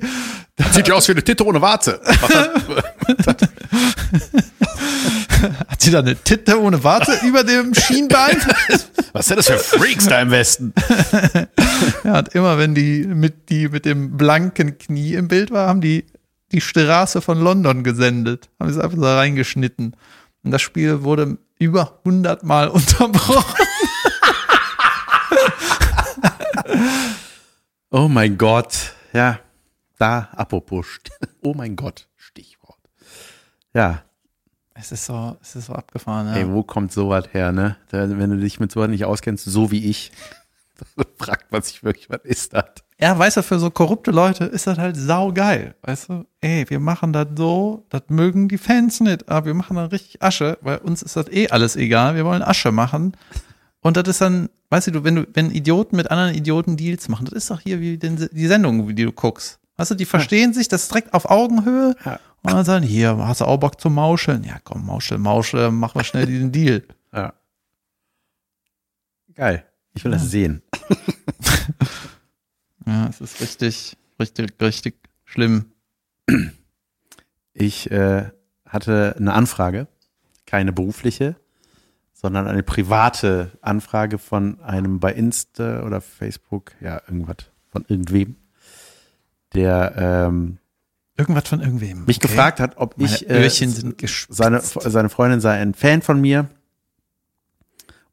Sieht 0.72 0.88
ja 0.88 0.95
aus 0.95 1.07
wie 1.07 1.14
eine 1.14 1.24
Titte 1.24 1.45
ohne 1.45 1.62
Warze. 1.62 2.01
hat 5.68 5.82
sie 5.82 5.89
da 5.91 5.99
eine 5.99 6.16
Titte 6.16 6.62
ohne 6.62 6.84
Warte 6.84 7.18
über 7.26 7.45
dem 7.45 7.74
Schienbein? 7.74 8.38
Was 9.14 9.28
sind 9.28 9.38
das 9.38 9.47
für 9.47 9.57
Freaks 9.57 10.07
da 10.07 10.22
im 10.22 10.32
Westen? 10.32 10.74
Ja, 12.03 12.20
und 12.20 12.36
immer 12.36 12.57
wenn 12.57 12.76
die 12.76 13.07
mit, 13.07 13.49
die 13.49 13.70
mit 13.70 13.86
dem 13.86 14.18
blanken 14.18 14.78
Knie 14.78 15.14
im 15.14 15.30
Bild 15.30 15.51
war, 15.51 15.68
haben 15.68 15.82
die 15.82 16.05
die 16.51 16.62
Straße 16.62 17.22
von 17.22 17.39
London 17.39 17.84
gesendet. 17.84 18.49
Haben 18.60 18.74
sie 18.74 18.84
einfach 18.84 18.97
so 18.97 19.05
reingeschnitten. 19.05 19.95
Und 20.43 20.51
das 20.51 20.62
Spiel 20.62 21.03
wurde 21.03 21.38
über 21.60 21.99
100 22.03 22.43
Mal 22.43 22.68
unterbrochen. 22.70 23.66
Oh 27.91 28.07
mein 28.07 28.38
Gott. 28.38 28.93
Ja, 29.14 29.39
da, 29.97 30.30
apropos. 30.36 30.99
Oh 31.41 31.53
mein 31.53 31.76
Gott, 31.76 32.07
Stichwort. 32.16 32.78
Ja, 33.74 34.03
Es 34.76 34.91
ist 34.91 35.05
so, 35.05 35.38
es 35.41 35.55
ist 35.55 35.66
so 35.66 35.74
abgefahren, 35.74 36.28
ja. 36.28 36.36
ey, 36.36 36.47
wo 36.49 36.64
kommt 36.64 36.91
sowas 36.91 37.26
her, 37.34 37.51
ne? 37.51 37.76
Wenn 37.89 38.30
du 38.30 38.38
dich 38.38 38.60
mit 38.60 38.72
sowas 38.72 38.89
nicht 38.89 39.05
auskennst, 39.05 39.45
so 39.45 39.72
wie 39.72 39.86
ich, 39.89 40.12
fragt 41.18 41.51
man 41.51 41.62
sich 41.62 41.84
wirklich, 41.84 42.10
was 42.10 42.22
ist 42.24 42.53
das? 42.53 42.66
Ja, 43.02 43.18
weißt 43.18 43.38
du, 43.38 43.43
für 43.43 43.60
so 43.60 43.70
korrupte 43.72 44.12
Leute 44.12 44.43
ist 44.43 44.68
das 44.68 44.78
halt 44.78 44.97
saugeil. 44.97 45.74
Weißt 45.84 46.10
du, 46.10 46.26
ey, 46.41 46.66
wir 46.70 46.82
machen 46.82 47.14
das 47.14 47.28
so, 47.38 47.86
das 47.89 48.04
mögen 48.10 48.50
die 48.50 48.58
Fans 48.58 49.00
nicht, 49.00 49.30
aber 49.30 49.45
wir 49.45 49.54
machen 49.54 49.78
dann 49.78 49.88
richtig 49.88 50.22
Asche, 50.22 50.58
weil 50.62 50.80
uns 50.80 51.02
ist 51.02 51.16
das 51.16 51.30
eh 51.30 51.47
alles 51.47 51.78
egal. 51.78 52.16
Wir 52.16 52.26
wollen 52.26 52.41
Asche 52.41 52.74
machen. 52.74 53.16
Und 53.80 53.95
das 53.95 54.06
ist 54.10 54.20
dann, 54.20 54.50
weißt 54.70 54.88
du, 54.88 55.04
wenn 55.06 55.16
du, 55.16 55.28
wenn 55.34 55.50
Idioten 55.50 55.95
mit 55.95 56.12
anderen 56.12 56.36
Idioten 56.36 56.76
Deals 56.76 57.08
machen, 57.08 57.26
das 57.26 57.36
ist 57.36 57.50
doch 57.50 57.62
hier 57.62 57.80
wie 57.80 57.97
den, 57.97 58.28
die 58.34 58.47
Sendung, 58.47 58.93
die 58.93 59.06
du 59.06 59.14
guckst. 59.14 59.60
Weißt 59.78 59.91
du, 59.91 59.95
die 59.95 60.04
verstehen 60.04 60.52
sich, 60.54 60.68
das 60.68 60.84
ist 60.84 60.91
direkt 60.91 61.14
auf 61.14 61.30
Augenhöhe. 61.30 61.95
Ja. 62.04 62.20
Und 62.41 62.52
dann 62.52 62.66
sagen, 62.66 62.86
hier, 62.86 63.18
hast 63.18 63.39
du 63.39 63.45
auch 63.45 63.58
Bock 63.58 63.80
zum 63.80 63.95
Mauscheln? 63.95 64.43
Ja, 64.43 64.58
komm, 64.62 64.86
Mauschel, 64.86 65.18
Mauschel, 65.18 65.72
mach 65.72 65.95
mal 65.95 66.04
schnell 66.04 66.26
diesen 66.26 66.52
Deal. 66.52 66.84
Ja. 67.14 67.34
Geil. 69.36 69.64
Ich 69.93 70.04
will 70.04 70.12
das 70.12 70.30
sehen. 70.30 70.62
Ja, 72.90 73.08
es 73.08 73.22
ist 73.22 73.40
richtig, 73.40 73.98
richtig, 74.20 74.54
richtig 74.60 74.96
schlimm. 75.24 75.66
Ich 77.54 77.92
äh, 77.92 78.32
hatte 78.66 79.16
eine 79.16 79.34
Anfrage, 79.34 79.88
keine 80.48 80.74
berufliche, 80.74 81.36
sondern 82.14 82.48
eine 82.48 82.64
private 82.64 83.52
Anfrage 83.62 84.18
von 84.18 84.60
einem 84.62 85.00
bei 85.00 85.14
Insta 85.14 85.84
oder 85.84 86.02
Facebook, 86.02 86.72
ja, 86.82 87.00
irgendwas, 87.08 87.52
von 87.72 87.86
irgendwem, 87.88 88.38
der 89.54 89.94
ähm, 89.96 90.58
Irgendwas 91.16 91.48
von 91.48 91.60
irgendwem. 91.60 92.06
mich 92.06 92.18
Okay. 92.18 92.28
gefragt 92.28 92.60
hat, 92.60 92.78
ob 92.78 92.98
Meine 92.98 93.14
ich, 93.14 93.30
äh, 93.30 93.50
seine, 94.30 94.62
seine 94.62 95.10
Freundin 95.10 95.42
sei 95.42 95.60
ein 95.60 95.76
Fan 95.76 96.02
von 96.02 96.20
mir 96.20 96.50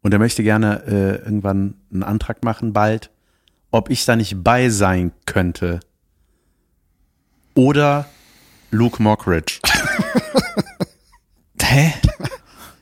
und 0.03 0.13
er 0.13 0.19
möchte 0.19 0.43
gerne 0.43 0.83
äh, 0.87 1.25
irgendwann 1.25 1.75
einen 1.91 2.03
Antrag 2.03 2.45
machen, 2.45 2.75
bald, 2.75 3.11
ob 3.71 3.91
ich 3.91 4.05
da 4.05 4.17
nicht 4.17 4.43
bei 4.43 4.69
sein 4.71 5.13
könnte. 5.27 5.81
Oder 7.55 8.07
Luke 8.71 9.03
Mockridge. 9.03 9.61
Hä? 11.63 11.93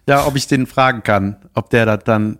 Ja, 0.06 0.26
ob 0.26 0.36
ich 0.36 0.46
den 0.46 0.66
fragen 0.66 1.02
kann, 1.02 1.36
ob 1.54 1.70
der 1.70 1.86
das 1.86 2.04
dann 2.04 2.38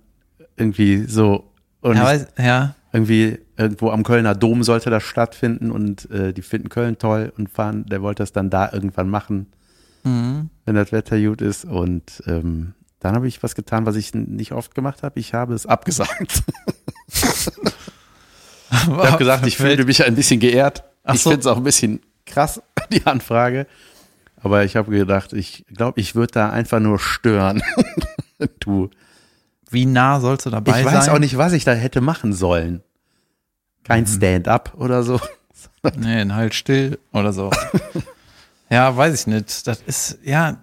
irgendwie 0.56 1.04
so 1.06 1.50
und 1.80 1.96
Ja, 1.96 2.04
weiß, 2.04 2.26
ja. 2.38 2.74
irgendwie 2.92 3.38
irgendwo 3.56 3.90
am 3.90 4.02
Kölner 4.02 4.34
Dom 4.34 4.62
sollte 4.62 4.90
das 4.90 5.02
stattfinden 5.02 5.70
und 5.70 6.10
äh, 6.10 6.32
die 6.32 6.42
finden 6.42 6.68
Köln 6.68 6.98
toll 6.98 7.32
und 7.38 7.48
fahren, 7.50 7.86
der 7.86 8.02
wollte 8.02 8.22
das 8.22 8.32
dann 8.32 8.50
da 8.50 8.70
irgendwann 8.72 9.08
machen, 9.08 9.46
Mhm. 10.06 10.50
wenn 10.66 10.74
das 10.74 10.92
Wetter 10.92 11.18
gut 11.18 11.40
ist 11.40 11.64
und 11.64 12.22
ähm, 12.26 12.74
dann 13.00 13.14
habe 13.14 13.26
ich 13.26 13.42
was 13.42 13.54
getan, 13.54 13.86
was 13.86 13.96
ich 13.96 14.12
nicht 14.12 14.52
oft 14.52 14.74
gemacht 14.74 15.02
habe. 15.02 15.18
Ich 15.18 15.32
habe 15.32 15.54
es 15.54 15.64
abgesagt. 15.64 16.42
Ich 18.74 18.88
habe 18.88 19.18
gesagt, 19.18 19.46
ich 19.46 19.56
fühle 19.56 19.84
mich 19.84 20.04
ein 20.04 20.14
bisschen 20.14 20.40
geehrt. 20.40 20.84
Ach 21.04 21.14
ich 21.14 21.22
so. 21.22 21.30
finde 21.30 21.40
es 21.40 21.46
auch 21.46 21.56
ein 21.56 21.64
bisschen 21.64 22.00
krass, 22.26 22.60
die 22.92 23.06
Anfrage. 23.06 23.66
Aber 24.42 24.64
ich 24.64 24.76
habe 24.76 24.90
gedacht, 24.90 25.32
ich 25.32 25.64
glaube, 25.74 26.00
ich 26.00 26.14
würde 26.14 26.32
da 26.32 26.50
einfach 26.50 26.80
nur 26.80 26.98
stören. 26.98 27.62
du. 28.60 28.90
Wie 29.70 29.86
nah 29.86 30.20
sollst 30.20 30.46
du 30.46 30.50
dabei 30.50 30.78
Ich 30.78 30.84
sein? 30.84 30.94
weiß 30.94 31.08
auch 31.08 31.18
nicht, 31.18 31.38
was 31.38 31.52
ich 31.52 31.64
da 31.64 31.72
hätte 31.72 32.00
machen 32.00 32.32
sollen. 32.32 32.82
Kein 33.84 34.06
Stand-up 34.06 34.74
oder 34.76 35.02
so. 35.02 35.20
Nee, 35.96 36.20
ein 36.20 36.34
halt 36.34 36.54
still 36.54 36.98
oder 37.12 37.34
so. 37.34 37.50
ja, 38.70 38.96
weiß 38.96 39.20
ich 39.20 39.26
nicht. 39.26 39.66
Das 39.66 39.82
ist, 39.82 40.18
ja, 40.24 40.56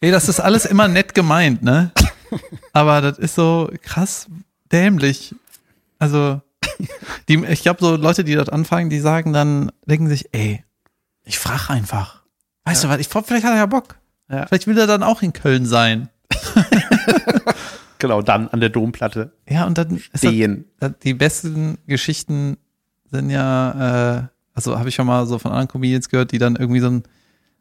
ey, 0.00 0.10
das 0.10 0.28
ist 0.28 0.40
alles 0.40 0.64
immer 0.64 0.88
nett 0.88 1.14
gemeint, 1.14 1.62
ne? 1.62 1.92
Aber 2.72 3.00
das 3.00 3.18
ist 3.18 3.36
so 3.36 3.70
krass 3.82 4.26
dämlich. 4.72 5.32
Also, 6.00 6.40
die, 7.28 7.44
ich 7.44 7.62
glaube, 7.62 7.80
so 7.80 7.96
Leute, 7.96 8.24
die 8.24 8.34
dort 8.34 8.52
anfangen, 8.52 8.90
die 8.90 9.00
sagen 9.00 9.32
dann, 9.32 9.70
denken 9.86 10.08
sich, 10.08 10.28
ey, 10.32 10.64
ich 11.24 11.38
frage 11.38 11.70
einfach. 11.70 12.22
Weißt 12.64 12.84
du 12.84 12.88
was, 12.88 12.98
ich, 12.98 13.08
vielleicht 13.08 13.44
hat 13.44 13.52
er 13.52 13.56
ja 13.56 13.66
Bock. 13.66 13.96
Ja. 14.30 14.46
Vielleicht 14.46 14.66
will 14.66 14.78
er 14.78 14.86
dann 14.86 15.02
auch 15.02 15.22
in 15.22 15.32
Köln 15.32 15.66
sein. 15.66 16.08
Genau, 18.00 18.22
dann 18.22 18.46
an 18.48 18.60
der 18.60 18.68
Domplatte 18.68 19.32
Ja, 19.48 19.66
und 19.66 19.76
dann 19.76 19.98
stehen. 20.14 20.66
das- 20.78 20.92
die 21.02 21.14
besten 21.14 21.78
Geschichten 21.88 22.56
sind 23.10 23.28
ja, 23.30 24.18
äh, 24.18 24.22
also 24.54 24.78
habe 24.78 24.88
ich 24.88 24.94
schon 24.94 25.06
mal 25.08 25.26
so 25.26 25.40
von 25.40 25.50
anderen 25.50 25.66
Comedians 25.68 26.08
gehört, 26.08 26.30
die 26.30 26.38
dann 26.38 26.54
irgendwie 26.54 26.78
so 26.80 26.88
ein 26.90 27.02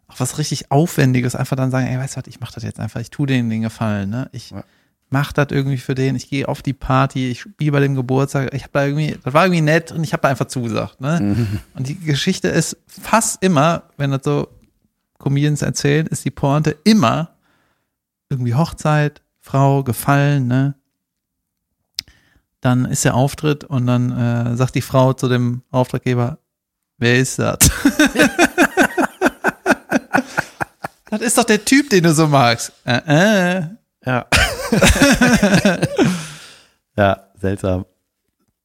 auch 0.07 0.19
was 0.19 0.37
richtig 0.37 0.69
Aufwendiges 0.71 1.35
einfach 1.35 1.55
dann 1.55 1.71
sagen, 1.71 1.87
ey, 1.87 1.97
weißt 1.97 2.15
du 2.15 2.19
was, 2.21 2.27
ich 2.27 2.39
mache 2.39 2.53
das 2.53 2.63
jetzt 2.63 2.79
einfach, 2.79 3.01
ich 3.01 3.09
tue 3.09 3.25
denen 3.27 3.49
den 3.49 3.63
Gefallen, 3.63 4.09
ne? 4.11 4.29
Ich 4.31 4.51
Ja. 4.51 4.63
Mach 5.09 5.31
das 5.31 5.47
irgendwie 5.51 5.77
für 5.77 5.95
den, 5.95 6.15
ich 6.15 6.29
gehe 6.29 6.47
auf 6.47 6.61
die 6.61 6.73
Party, 6.73 7.29
ich 7.29 7.41
spiele 7.41 7.71
bei 7.71 7.79
dem 7.79 7.95
Geburtstag, 7.95 8.53
ich 8.53 8.63
habe 8.63 8.73
da 8.73 8.85
irgendwie, 8.85 9.17
das 9.23 9.33
war 9.33 9.45
irgendwie 9.45 9.61
nett 9.61 9.91
und 9.91 10.03
ich 10.03 10.13
habe 10.13 10.21
da 10.21 10.29
einfach 10.29 10.47
zugesagt. 10.47 10.99
Ne? 10.99 11.19
Mhm. 11.21 11.59
Und 11.75 11.87
die 11.87 11.99
Geschichte 11.99 12.49
ist 12.49 12.77
fast 12.87 13.41
immer, 13.41 13.83
wenn 13.97 14.11
das 14.11 14.21
so 14.23 14.49
Comedians 15.17 15.61
erzählen, 15.61 16.07
ist 16.07 16.25
die 16.25 16.31
Pointe 16.31 16.75
immer 16.83 17.31
irgendwie 18.29 18.55
Hochzeit, 18.55 19.21
Frau, 19.39 19.83
gefallen, 19.83 20.47
ne? 20.47 20.75
Dann 22.59 22.85
ist 22.85 23.05
der 23.05 23.15
Auftritt 23.15 23.63
und 23.63 23.87
dann 23.87 24.11
äh, 24.11 24.57
sagt 24.57 24.75
die 24.75 24.81
Frau 24.81 25.13
zu 25.13 25.29
dem 25.29 25.61
Auftraggeber, 25.71 26.39
wer 26.97 27.17
ist 27.17 27.39
das? 27.39 27.59
das 31.09 31.21
ist 31.21 31.37
doch 31.37 31.45
der 31.45 31.63
Typ, 31.63 31.89
den 31.91 32.03
du 32.03 32.13
so 32.13 32.27
magst. 32.27 32.73
Äh, 32.83 33.59
äh. 33.59 33.67
Ja. 34.05 34.25
ja, 36.97 37.23
seltsam. 37.39 37.85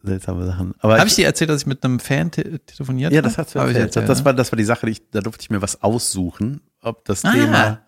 Seltsame 0.05 0.45
Sachen. 0.47 0.75
Aber 0.81 0.99
Habe 0.99 1.07
ich 1.09 1.15
dir 1.15 1.27
erzählt, 1.27 1.51
dass 1.51 1.61
ich 1.63 1.67
mit 1.67 1.85
einem 1.85 2.01
Fan 2.01 2.31
te 2.33 2.59
telefoniert 2.61 3.13
ja, 3.13 3.19
habe? 3.19 3.29
das 3.29 3.39
hast 3.39 3.55
du 3.55 3.61
erzählt. 3.61 3.77
erzählt, 3.77 4.09
das, 4.09 4.19
ne? 4.19 4.25
war, 4.25 4.35
das 4.35 4.51
war 4.51 4.57
die 4.57 4.65
Sache, 4.65 4.91
ich, 4.91 5.09
da 5.11 5.21
durfte 5.21 5.43
ich 5.43 5.51
mir 5.51 5.63
was 5.63 5.81
aussuchen, 5.83 6.61
ob 6.81 7.05
das 7.05 7.25
Ah. 7.25 7.31
Thema 7.33 7.81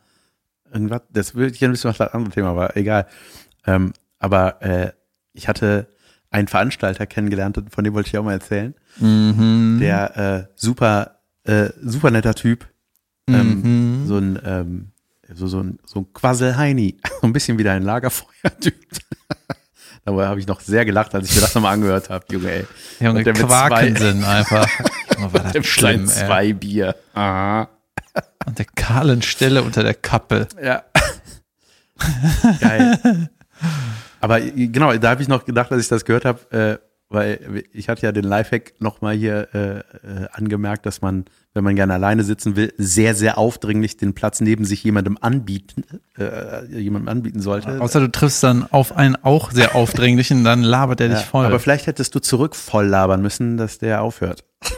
irgendwas, 0.73 1.03
das 1.11 1.35
würde 1.35 1.53
ich 1.53 1.59
gerne 1.59 1.75
wissen, 1.75 1.89
was 1.89 1.99
das 1.99 2.15
andere 2.15 2.33
Thema 2.33 2.55
war, 2.55 2.77
egal. 2.77 3.07
Ähm, 3.67 3.93
aber 4.21 4.63
äh, 4.63 4.93
ich 5.33 5.49
hatte 5.49 5.89
einen 6.31 6.47
Veranstalter 6.49 7.07
kennengelernt, 7.07 7.61
von 7.71 7.83
dem 7.85 7.95
wollte 7.95 8.09
ich 8.09 8.19
auch 8.19 8.23
mal 8.25 8.33
erzählen. 8.33 8.75
Mhm. 8.99 9.79
Der 9.81 10.17
äh, 10.17 10.47
super, 10.55 11.19
äh, 11.45 11.71
super 11.83 12.11
netter 12.13 12.35
Typ. 12.35 12.67
Ähm, 13.29 13.61
Mhm. 13.63 14.07
So 14.07 14.19
ein, 14.19 14.39
ähm, 14.45 14.89
so, 15.35 15.47
so 15.47 15.61
ein, 15.61 15.79
so 15.85 16.01
ein 16.01 16.13
Quasselheini. 16.13 16.99
So 17.21 17.27
ein 17.27 17.33
bisschen 17.33 17.59
wie 17.59 17.65
dein 17.65 17.83
Lagerfeuer-Typ. 17.83 18.75
Darüber 20.05 20.29
habe 20.29 20.39
ich 20.39 20.47
noch 20.47 20.61
sehr 20.61 20.85
gelacht, 20.85 21.15
als 21.15 21.31
ich 21.31 21.35
mir 21.35 21.41
das 21.41 21.55
nochmal 21.55 21.75
angehört 21.75 22.11
habe, 22.11 22.25
Junge, 22.31 22.51
ey. 22.51 22.67
Junge, 23.01 23.19
Und 23.19 23.27
der 23.27 23.33
Quaken 23.33 23.97
sind 23.97 24.25
einfach. 24.25 24.69
Junge, 25.17 25.33
war 25.33 25.53
das 25.53 25.67
schlimm, 25.67 26.07
zwei 26.07 26.53
Bier. 26.53 26.95
Aha. 27.15 27.69
Und 28.47 28.59
der 28.59 28.67
kahlen 28.67 29.23
Stelle 29.23 29.63
unter 29.63 29.83
der 29.83 29.95
Kappe. 29.95 30.47
Ja. 30.63 30.83
Geil. 32.61 33.31
Aber 34.21 34.41
genau, 34.41 34.93
da 34.95 35.11
habe 35.11 35.23
ich 35.23 35.29
noch 35.29 35.45
gedacht, 35.45 35.73
als 35.73 35.83
ich 35.83 35.89
das 35.89 36.05
gehört 36.05 36.25
habe, 36.25 36.51
äh, 36.51 36.79
weil 37.09 37.65
ich 37.73 37.89
hatte 37.89 38.03
ja 38.03 38.13
den 38.13 38.25
Lifehack 38.25 38.75
nochmal 38.81 39.15
hier 39.15 39.49
äh, 39.55 39.79
äh, 39.79 40.29
angemerkt, 40.33 40.87
dass 40.87 41.01
man, 41.01 41.25
wenn 41.55 41.63
man 41.63 41.77
gerne 41.77 41.95
alleine 41.95 42.25
sitzen 42.25 42.57
will, 42.57 42.75
sehr, 42.77 43.15
sehr 43.15 43.39
aufdringlich 43.39 43.97
den 43.97 44.13
Platz 44.13 44.41
neben 44.41 44.65
sich 44.65 44.83
jemandem 44.83 45.17
anbieten, 45.21 45.85
äh, 46.19 46.67
jemandem 46.67 47.09
anbieten 47.09 47.41
sollte. 47.41 47.81
Außer 47.81 48.01
du 48.01 48.11
triffst 48.11 48.43
dann 48.43 48.67
auf 48.71 48.97
einen 48.97 49.17
auch 49.17 49.53
sehr 49.53 49.77
aufdringlichen, 49.77 50.43
dann 50.43 50.63
labert 50.63 51.01
er 51.01 51.09
dich 51.09 51.21
ja, 51.21 51.25
voll. 51.25 51.47
aber 51.47 51.61
vielleicht 51.61 51.87
hättest 51.87 52.15
du 52.15 52.19
zurück 52.19 52.57
voll 52.57 52.87
labern 52.87 53.23
müssen, 53.23 53.57
dass 53.57 53.79
der 53.79 54.03
aufhört. 54.03 54.45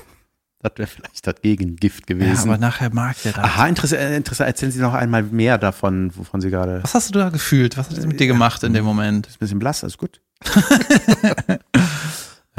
Das 0.62 0.72
wäre 0.78 0.88
vielleicht 0.88 1.24
das 1.24 1.34
Gegengift 1.42 2.10
ja, 2.10 2.16
gewesen. 2.16 2.48
aber 2.48 2.58
nachher 2.58 2.92
mag 2.92 3.14
der 3.22 3.34
das. 3.34 3.44
Aha, 3.44 3.68
interessant, 3.68 4.02
interessant. 4.16 4.48
Erzählen 4.48 4.72
Sie 4.72 4.80
noch 4.80 4.94
einmal 4.94 5.22
mehr 5.22 5.58
davon, 5.58 6.10
wovon 6.16 6.40
Sie 6.40 6.50
gerade. 6.50 6.82
Was 6.82 6.94
hast 6.94 7.14
du 7.14 7.18
da 7.18 7.28
gefühlt? 7.28 7.76
Was 7.76 7.88
hat 7.88 7.96
das 7.96 8.06
mit 8.06 8.18
dir 8.18 8.26
gemacht 8.26 8.64
in 8.64 8.72
dem 8.72 8.84
Moment? 8.84 9.28
Ist 9.28 9.36
ein 9.36 9.38
bisschen 9.40 9.58
blass, 9.60 9.84
alles 9.84 9.96
gut. 9.96 10.20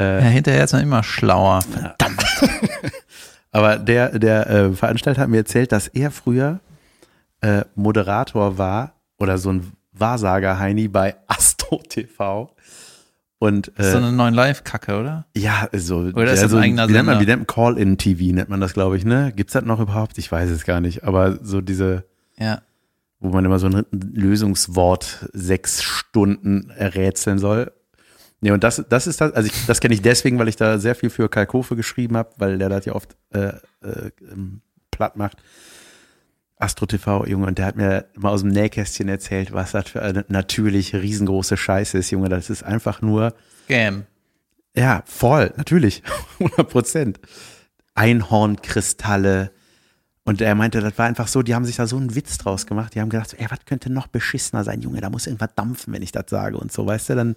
Ja, 0.00 0.20
hinterher 0.20 0.62
ist 0.62 0.72
man 0.72 0.82
immer 0.82 1.02
schlauer. 1.02 1.60
Verdammt. 1.62 2.24
Aber 3.50 3.76
der, 3.78 4.18
der 4.18 4.48
äh, 4.50 4.72
Veranstalter 4.72 5.22
hat 5.22 5.28
mir 5.28 5.38
erzählt, 5.38 5.72
dass 5.72 5.88
er 5.88 6.10
früher 6.10 6.60
äh, 7.40 7.64
Moderator 7.74 8.58
war 8.58 8.94
oder 9.18 9.38
so 9.38 9.50
ein 9.52 9.72
Wahrsager-Heini 9.92 10.88
bei 10.88 11.16
Astro 11.26 11.80
TV. 11.88 12.54
Und 13.40 13.68
ist 13.68 13.92
so 13.92 13.98
äh, 13.98 14.02
eine 14.02 14.12
neuen 14.12 14.34
Live-Kacke, 14.34 14.98
oder? 14.98 15.26
ja, 15.36 15.68
so, 15.72 15.98
Oder 15.98 16.32
ist 16.32 16.42
das 16.42 16.50
so 16.50 16.56
ein 16.56 16.64
eigener 16.64 16.88
wie 16.88 16.92
nennt 16.92 17.06
man, 17.06 17.20
wie 17.20 17.26
nennt 17.26 17.40
man 17.40 17.46
Call-in-TV, 17.46 18.34
nennt 18.34 18.48
man 18.48 18.60
das, 18.60 18.74
glaube 18.74 18.96
ich, 18.96 19.04
ne? 19.04 19.32
Gibt's 19.34 19.52
das 19.52 19.64
noch 19.64 19.78
überhaupt? 19.78 20.18
Ich 20.18 20.30
weiß 20.30 20.50
es 20.50 20.64
gar 20.64 20.80
nicht. 20.80 21.04
Aber 21.04 21.38
so 21.44 21.60
diese, 21.60 22.04
Ja. 22.36 22.62
wo 23.20 23.28
man 23.30 23.44
immer 23.44 23.60
so 23.60 23.68
ein 23.68 23.84
Lösungswort 23.92 25.28
sechs 25.32 25.82
Stunden 25.82 26.70
errätseln 26.70 27.38
soll. 27.38 27.72
Nee, 28.40 28.52
und 28.52 28.62
das, 28.62 28.84
das 28.88 29.06
ist 29.06 29.20
das, 29.20 29.32
also 29.32 29.48
ich, 29.48 29.66
das 29.66 29.80
kenne 29.80 29.94
ich 29.94 30.02
deswegen, 30.02 30.38
weil 30.38 30.48
ich 30.48 30.56
da 30.56 30.78
sehr 30.78 30.94
viel 30.94 31.10
für 31.10 31.28
Kalkofe 31.28 31.74
geschrieben 31.74 32.16
habe, 32.16 32.30
weil 32.36 32.58
der 32.58 32.68
das 32.68 32.84
ja 32.84 32.94
oft 32.94 33.16
äh, 33.30 33.48
äh, 33.82 34.10
ähm, 34.30 34.60
platt 34.90 35.16
macht. 35.16 35.38
Astro 36.56 36.86
TV, 36.86 37.26
Junge, 37.26 37.46
und 37.46 37.58
der 37.58 37.66
hat 37.66 37.76
mir 37.76 38.06
mal 38.16 38.30
aus 38.30 38.42
dem 38.42 38.50
Nähkästchen 38.50 39.08
erzählt, 39.08 39.52
was 39.52 39.72
das 39.72 39.88
für 39.88 40.02
eine 40.02 40.24
natürlich 40.28 40.94
riesengroße 40.94 41.56
Scheiße 41.56 41.98
ist, 41.98 42.10
Junge. 42.10 42.28
Das 42.28 42.50
ist 42.50 42.64
einfach 42.64 43.00
nur, 43.00 43.34
Scam. 43.64 44.06
ja, 44.76 45.02
voll, 45.06 45.52
natürlich, 45.56 46.02
100 46.40 46.68
Prozent. 46.68 47.20
Einhornkristalle. 47.94 49.52
Und 50.24 50.40
er 50.40 50.54
meinte, 50.54 50.80
das 50.80 50.98
war 50.98 51.06
einfach 51.06 51.26
so, 51.26 51.42
die 51.42 51.54
haben 51.54 51.64
sich 51.64 51.76
da 51.76 51.86
so 51.86 51.96
einen 51.96 52.14
Witz 52.14 52.38
draus 52.38 52.66
gemacht. 52.66 52.94
Die 52.94 53.00
haben 53.00 53.08
gedacht, 53.08 53.34
ey, 53.38 53.46
was 53.48 53.64
könnte 53.64 53.90
noch 53.90 54.08
beschissener 54.08 54.62
sein, 54.62 54.82
Junge, 54.82 55.00
da 55.00 55.10
muss 55.10 55.26
irgendwas 55.26 55.54
dampfen, 55.56 55.92
wenn 55.92 56.02
ich 56.02 56.12
das 56.12 56.24
sage 56.28 56.58
und 56.58 56.70
so, 56.70 56.86
weißt 56.86 57.10
du, 57.10 57.14
dann 57.14 57.34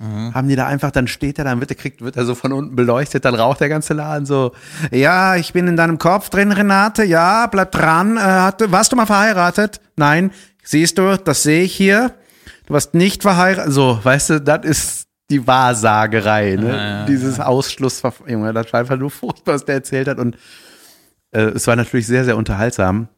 haben 0.00 0.48
die 0.48 0.56
da 0.56 0.66
einfach, 0.66 0.90
dann 0.90 1.06
steht 1.06 1.38
er, 1.38 1.44
dann 1.44 1.60
wird 1.60 1.70
er, 1.70 1.76
kriegt, 1.76 2.00
wird 2.00 2.16
er 2.16 2.24
so 2.24 2.34
von 2.34 2.52
unten 2.52 2.76
beleuchtet, 2.76 3.24
dann 3.24 3.34
raucht 3.34 3.60
der 3.60 3.68
ganze 3.68 3.94
Laden 3.94 4.26
so, 4.26 4.52
ja, 4.90 5.36
ich 5.36 5.52
bin 5.52 5.66
in 5.66 5.76
deinem 5.76 5.98
Kopf 5.98 6.30
drin, 6.30 6.52
Renate, 6.52 7.04
ja, 7.04 7.46
bleib 7.46 7.72
dran, 7.72 8.16
äh, 8.16 8.52
warst 8.70 8.92
du 8.92 8.96
mal 8.96 9.06
verheiratet? 9.06 9.80
Nein, 9.96 10.30
siehst 10.62 10.98
du, 10.98 11.16
das 11.16 11.42
sehe 11.42 11.62
ich 11.62 11.74
hier, 11.74 12.12
du 12.66 12.74
warst 12.74 12.94
nicht 12.94 13.22
verheiratet, 13.22 13.72
so, 13.72 13.98
weißt 14.02 14.30
du, 14.30 14.40
das 14.40 14.64
ist 14.64 15.08
die 15.30 15.46
Wahrsagerei, 15.46 16.56
ne? 16.56 16.68
Ja, 16.68 16.76
ja, 16.76 17.06
Dieses 17.06 17.40
Ausschlussverfahren, 17.40 18.32
Junge, 18.32 18.52
das 18.52 18.72
war 18.72 18.80
einfach 18.80 18.98
nur 18.98 19.10
furchtbar, 19.10 19.54
was 19.54 19.64
der 19.64 19.76
erzählt 19.76 20.08
hat 20.08 20.18
und 20.18 20.36
äh, 21.30 21.42
es 21.42 21.66
war 21.66 21.76
natürlich 21.76 22.06
sehr, 22.06 22.24
sehr 22.24 22.36
unterhaltsam, 22.36 23.08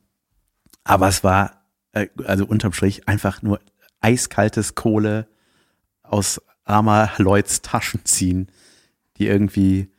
aber 0.84 1.08
es 1.08 1.24
war, 1.24 1.62
äh, 1.92 2.08
also 2.26 2.44
unterm 2.46 2.72
Strich, 2.72 3.08
einfach 3.08 3.42
nur 3.42 3.60
eiskaltes 4.00 4.74
Kohle 4.74 5.26
aus 6.02 6.40
armer 6.66 7.10
Leuts 7.16 7.62
Taschen 7.62 8.04
ziehen, 8.04 8.48
die 9.16 9.26
irgendwie 9.26 9.90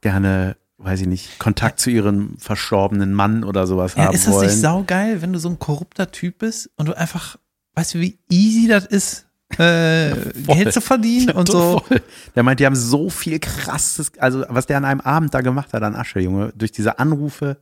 gerne, 0.00 0.56
weiß 0.78 1.02
ich 1.02 1.06
nicht, 1.06 1.38
Kontakt 1.38 1.78
zu 1.80 1.90
ihrem 1.90 2.38
verstorbenen 2.38 3.12
Mann 3.12 3.44
oder 3.44 3.66
sowas 3.66 3.94
Ja, 3.94 4.06
haben 4.06 4.14
ist 4.14 4.26
das 4.26 4.34
wollen. 4.34 4.46
nicht 4.46 4.60
saugeil, 4.60 5.20
wenn 5.20 5.32
du 5.32 5.38
so 5.38 5.50
ein 5.50 5.58
korrupter 5.58 6.10
Typ 6.10 6.38
bist 6.38 6.70
und 6.76 6.86
du 6.86 6.96
einfach, 6.96 7.36
weißt 7.74 7.94
du, 7.94 8.00
wie 8.00 8.18
easy 8.30 8.68
das 8.68 8.86
ist, 8.86 9.26
äh. 9.58 10.14
Geld 10.46 10.72
zu 10.72 10.80
verdienen 10.80 11.30
und 11.36 11.48
so. 11.48 11.80
Voll. 11.86 12.00
Der 12.34 12.42
meint, 12.42 12.58
die 12.60 12.64
haben 12.66 12.76
so 12.76 13.10
viel 13.10 13.38
krasses, 13.38 14.12
also 14.18 14.44
was 14.48 14.64
der 14.66 14.78
an 14.78 14.86
einem 14.86 15.00
Abend 15.02 15.34
da 15.34 15.42
gemacht 15.42 15.74
hat 15.74 15.82
an 15.82 15.94
Asche, 15.94 16.20
Junge, 16.20 16.52
durch 16.56 16.72
diese 16.72 16.98
Anrufe. 16.98 17.58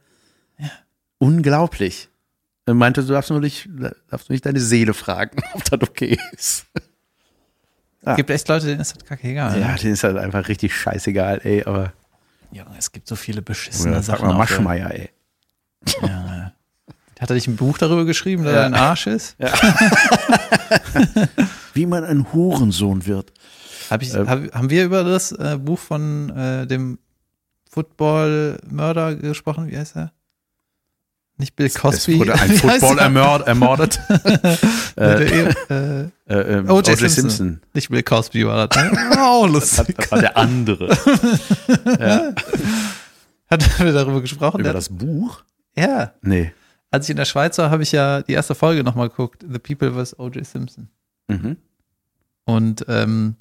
Unglaublich. 1.18 2.08
Er 2.66 2.74
meinte, 2.74 3.02
du 3.02 3.12
darfst 3.12 3.30
nur 3.30 3.40
nicht, 3.40 3.68
darfst 4.08 4.28
nur 4.28 4.34
nicht 4.34 4.46
deine 4.46 4.60
Seele 4.60 4.94
fragen, 4.94 5.40
ob 5.54 5.64
das 5.64 5.80
okay 5.82 6.18
ist. 6.32 6.66
Es 8.02 8.16
gibt 8.16 8.30
echt 8.30 8.48
Leute, 8.48 8.66
denen 8.66 8.80
ist 8.80 8.96
das 8.96 9.04
kacke 9.04 9.28
egal. 9.28 9.60
Ja, 9.60 9.68
ne? 9.72 9.76
denen 9.76 9.92
ist 9.92 10.04
halt 10.04 10.16
einfach 10.16 10.48
richtig 10.48 10.74
scheißegal, 10.74 11.40
ey, 11.44 11.64
aber 11.64 11.92
Junge, 12.52 12.70
es 12.78 12.90
gibt 12.92 13.06
so 13.06 13.14
viele 13.14 13.42
beschissene 13.42 13.92
oder 13.92 14.02
sag 14.02 14.18
Sachen. 14.18 14.28
mal 14.28 14.40
auf 14.42 14.48
der- 14.48 14.56
Maschmeier, 14.60 14.90
ey. 14.90 15.10
Ja. 16.02 16.52
Hat 17.20 17.30
er 17.30 17.34
nicht 17.34 17.46
ein 17.48 17.56
Buch 17.56 17.76
darüber 17.78 18.04
geschrieben, 18.06 18.44
dass 18.44 18.54
Ja. 18.54 18.60
er 18.60 18.66
ein 18.66 18.74
Arsch 18.74 19.06
ist? 19.06 19.36
Wie 21.74 21.86
man 21.86 22.04
ein 22.04 22.32
Hurensohn 22.32 23.06
wird. 23.06 23.32
Hab 23.90 24.02
ich, 24.02 24.14
Ähm. 24.14 24.28
hab, 24.28 24.54
haben 24.54 24.70
wir 24.70 24.84
über 24.84 25.04
das 25.04 25.32
äh, 25.32 25.58
Buch 25.60 25.78
von 25.78 26.30
äh, 26.36 26.66
dem 26.66 26.98
Football-Mörder 27.70 29.16
gesprochen? 29.16 29.68
Wie 29.68 29.76
heißt 29.76 29.96
er? 29.96 30.12
Nicht 31.40 31.56
Bill 31.56 31.70
Cosby. 31.70 32.12
Es 32.12 32.18
wurde 32.18 32.34
ein 32.34 32.50
Wie 32.50 32.58
heißt 32.58 32.80
Football 32.80 32.98
er? 32.98 33.04
ermord, 33.04 33.46
ermordet. 33.48 33.98
Der, 34.96 35.20
äh, 35.20 35.54
äh, 35.70 36.08
äh, 36.28 36.34
ähm, 36.58 36.68
O.J. 36.70 36.86
Simpson. 36.86 37.08
Simpson. 37.08 37.60
nicht 37.72 37.88
Bill 37.88 38.02
Cosby 38.02 38.46
war 38.46 38.68
das, 38.68 38.76
ne? 38.84 38.92
Oh, 39.18 39.46
lustig. 39.46 39.96
das 39.96 40.12
war 40.12 40.20
der 40.20 40.36
andere. 40.36 40.88
ja. 41.98 42.32
Hat 43.50 43.80
wir 43.80 43.92
darüber 43.92 44.20
gesprochen? 44.20 44.60
Über 44.60 44.74
das 44.74 44.90
Buch? 44.90 45.42
ja. 45.76 46.12
Nee. 46.20 46.52
Als 46.90 47.06
ich 47.06 47.10
in 47.10 47.16
der 47.16 47.24
Schweiz 47.24 47.56
war, 47.56 47.70
habe 47.70 47.84
ich 47.84 47.92
ja 47.92 48.20
die 48.22 48.32
erste 48.32 48.54
Folge 48.54 48.82
nochmal 48.84 49.08
geguckt. 49.08 49.44
The 49.48 49.58
People 49.60 49.92
vs. 49.92 50.18
O.J. 50.18 50.44
Simpson. 50.44 50.88
Mhm. 51.28 51.56
Und 52.44 52.84
ähm, 52.88 53.36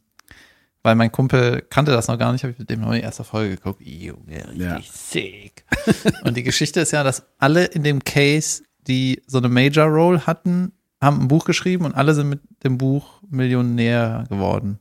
weil 0.84 0.95
mein 0.95 1.11
Kumpel 1.11 1.61
kannte 1.69 1.91
das 1.91 2.07
noch 2.07 2.17
gar 2.17 2.32
nicht, 2.32 2.43
habe 2.43 2.53
ich 2.53 2.59
mit 2.59 2.69
dem 2.69 2.82
noch 2.82 2.93
die 2.93 3.01
erste 3.01 3.23
Folge 3.23 3.55
geguckt. 3.55 3.82
Junge, 3.82 4.47
richtig 4.49 4.57
Ja. 4.59 4.80
sick. 4.82 5.65
Und 6.23 6.38
die 6.38 6.43
Geschichte 6.43 6.80
ist 6.80 6.91
ja, 6.91 7.03
dass 7.03 7.23
alle 7.38 7.65
in 7.65 7.84
dem 7.84 8.03
Case, 8.03 8.63
die 8.88 9.21
so 9.27 9.38
eine 9.39 9.49
Major 9.49 9.86
Role 9.88 10.25
hatten, 10.25 10.71
haben 11.01 11.21
ein 11.21 11.27
Buch 11.30 11.45
geschrieben 11.45 11.86
und 11.86 11.95
alle 11.95 12.13
sind 12.13 12.27
mit 12.27 12.41
dem 12.63 12.77
Buch 12.77 13.21
Millionär 13.30 14.25
geworden. 14.30 14.80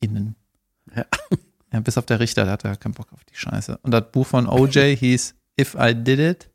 Innen. 0.00 0.34
Ja. 0.94 1.04
Ja, 1.72 1.80
bis 1.80 1.98
auf 1.98 2.06
der 2.06 2.20
Richter, 2.20 2.44
der 2.44 2.52
hatte 2.52 2.68
ja 2.68 2.76
keinen 2.76 2.92
Bock 2.94 3.12
auf 3.12 3.24
die 3.24 3.34
Scheiße. 3.34 3.78
Und 3.82 3.90
das 3.90 4.04
Buch 4.12 4.28
von 4.28 4.46
OJ 4.46 4.94
hieß 5.00 5.34
If 5.60 5.74
I 5.76 5.92
Did 5.92 6.20
It. 6.20 6.50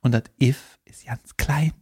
Und 0.00 0.12
das 0.12 0.22
If 0.40 0.78
ist 0.86 1.04
ganz 1.04 1.36
klein. 1.36 1.72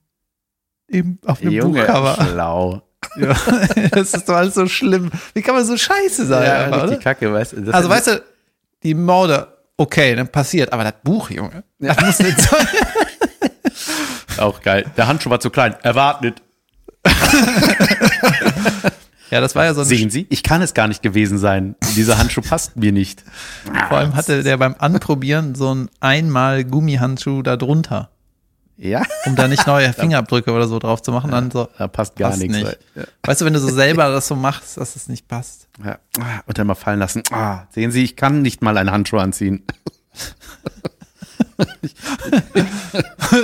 Im, 0.88 1.20
auf 1.26 1.38
dem 1.38 1.52
Junge, 1.52 1.82
Buchcover. 1.86 2.16
schlau. 2.28 2.82
Ja, 3.18 3.34
das 3.92 4.14
ist 4.14 4.28
doch 4.28 4.36
alles 4.36 4.54
so 4.54 4.66
schlimm. 4.66 5.10
Wie 5.34 5.42
kann 5.42 5.54
man 5.54 5.64
so 5.64 5.76
scheiße 5.76 6.26
sein? 6.26 6.46
Ja, 6.46 6.64
einfach, 6.64 6.84
oder? 6.84 6.96
kacke, 6.96 7.32
weißt 7.32 7.52
du. 7.52 7.72
Also 7.72 7.88
weißt 7.88 8.06
du, 8.08 8.22
die 8.82 8.94
Morde, 8.94 9.48
okay, 9.76 10.14
dann 10.14 10.28
passiert, 10.28 10.72
aber 10.72 10.84
das 10.84 10.94
Buch, 11.02 11.30
Junge, 11.30 11.64
das 11.78 12.00
muss 12.00 12.18
nicht 12.18 12.40
sein. 12.40 12.66
Auch 14.38 14.60
geil. 14.60 14.84
Der 14.96 15.06
Handschuh 15.06 15.30
war 15.30 15.40
zu 15.40 15.50
klein. 15.50 15.74
Erwartet. 15.82 16.42
Ja, 19.30 19.40
das 19.40 19.56
war 19.56 19.64
ja 19.64 19.74
so 19.74 19.80
ein 19.80 19.86
Sehen 19.86 20.08
Sie, 20.08 20.26
ich 20.30 20.42
kann 20.44 20.62
es 20.62 20.72
gar 20.72 20.86
nicht 20.86 21.02
gewesen 21.02 21.38
sein. 21.38 21.74
Dieser 21.96 22.16
Handschuh 22.18 22.42
passt 22.42 22.76
mir 22.76 22.92
nicht. 22.92 23.24
Vor 23.88 23.98
allem 23.98 24.14
hatte 24.14 24.44
der 24.44 24.56
beim 24.56 24.76
Anprobieren 24.78 25.54
so 25.56 25.74
ein 25.74 25.88
einmal 25.98 26.64
Gummihandschuh 26.64 27.42
da 27.42 27.56
drunter, 27.56 28.10
Ja, 28.78 29.02
um 29.24 29.36
da 29.36 29.48
nicht 29.48 29.66
neue 29.66 29.92
Fingerabdrücke 29.94 30.52
oder 30.52 30.68
so 30.68 30.78
drauf 30.78 31.00
zu 31.02 31.10
machen. 31.12 31.30
Dann 31.30 31.50
so, 31.50 31.68
da 31.78 31.88
passt 31.88 32.16
gar 32.16 32.30
passt 32.30 32.42
nichts. 32.42 32.56
nicht. 32.58 32.78
Ja. 32.94 33.04
Weißt 33.22 33.40
du, 33.40 33.44
wenn 33.46 33.54
du 33.54 33.58
so 33.60 33.68
selber 33.70 34.10
das 34.10 34.26
so 34.28 34.36
machst, 34.36 34.76
dass 34.76 34.96
es 34.96 35.08
nicht 35.08 35.28
passt. 35.28 35.68
Ja. 35.82 35.98
Ah, 36.20 36.42
Und 36.46 36.58
dann 36.58 36.66
mal 36.66 36.74
fallen 36.74 36.98
lassen. 36.98 37.22
Ah, 37.30 37.66
sehen 37.70 37.90
Sie, 37.90 38.04
ich 38.04 38.16
kann 38.16 38.42
nicht 38.42 38.60
mal 38.62 38.76
einen 38.76 38.90
Handschuh 38.90 39.18
anziehen. 39.18 39.62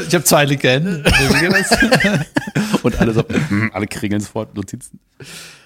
Ich 0.06 0.14
habe 0.14 0.24
zwei 0.24 0.46
Hände. 0.46 1.02
Und 2.82 3.00
alle 3.00 3.12
so, 3.12 3.22
mm, 3.22 3.70
alle 3.72 3.86
kringeln 3.86 4.20
sofort 4.20 4.54
Notizen. 4.54 5.00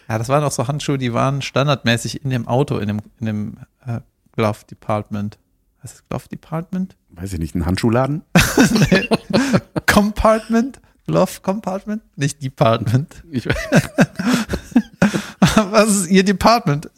Ja, 0.09 0.19
das 0.19 0.29
waren 0.29 0.45
auch 0.45 0.53
so 0.53 0.67
Handschuhe, 0.69 0.99
die 0.99 1.13
waren 1.13 1.43
standardmäßig 1.43 2.25
in 2.25 2.31
dem 2.31 2.47
Auto, 2.49 2.79
in 2.79 2.89
dem, 2.89 3.01
in 3.21 3.27
dem 3.27 3.57
äh, 3.85 4.01
Glove 4.33 4.59
Department. 4.71 5.39
Heißt 5.87 6.01
das 6.01 6.09
Glove 6.09 6.29
Department? 6.29 6.97
Weiß 7.11 7.33
ich 7.33 7.39
nicht, 7.39 7.55
ein 7.55 7.65
Handschuhladen? 7.65 8.25
Compartment? 9.87 10.81
Glove 11.07 11.41
Compartment? 11.43 12.03
Nicht 12.17 12.43
Department. 12.43 13.23
Ich, 13.31 13.47
Was 15.55 15.91
ist 15.91 16.11
Ihr 16.11 16.25
Department? 16.25 16.91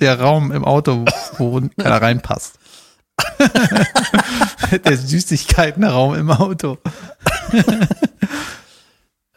Der 0.00 0.20
Raum 0.20 0.52
im 0.52 0.66
Auto, 0.66 1.06
wo 1.38 1.62
keiner 1.78 2.02
reinpasst. 2.02 2.58
Der 4.84 4.98
Süßigkeitenraum 4.98 6.14
im 6.16 6.30
Auto. 6.30 6.76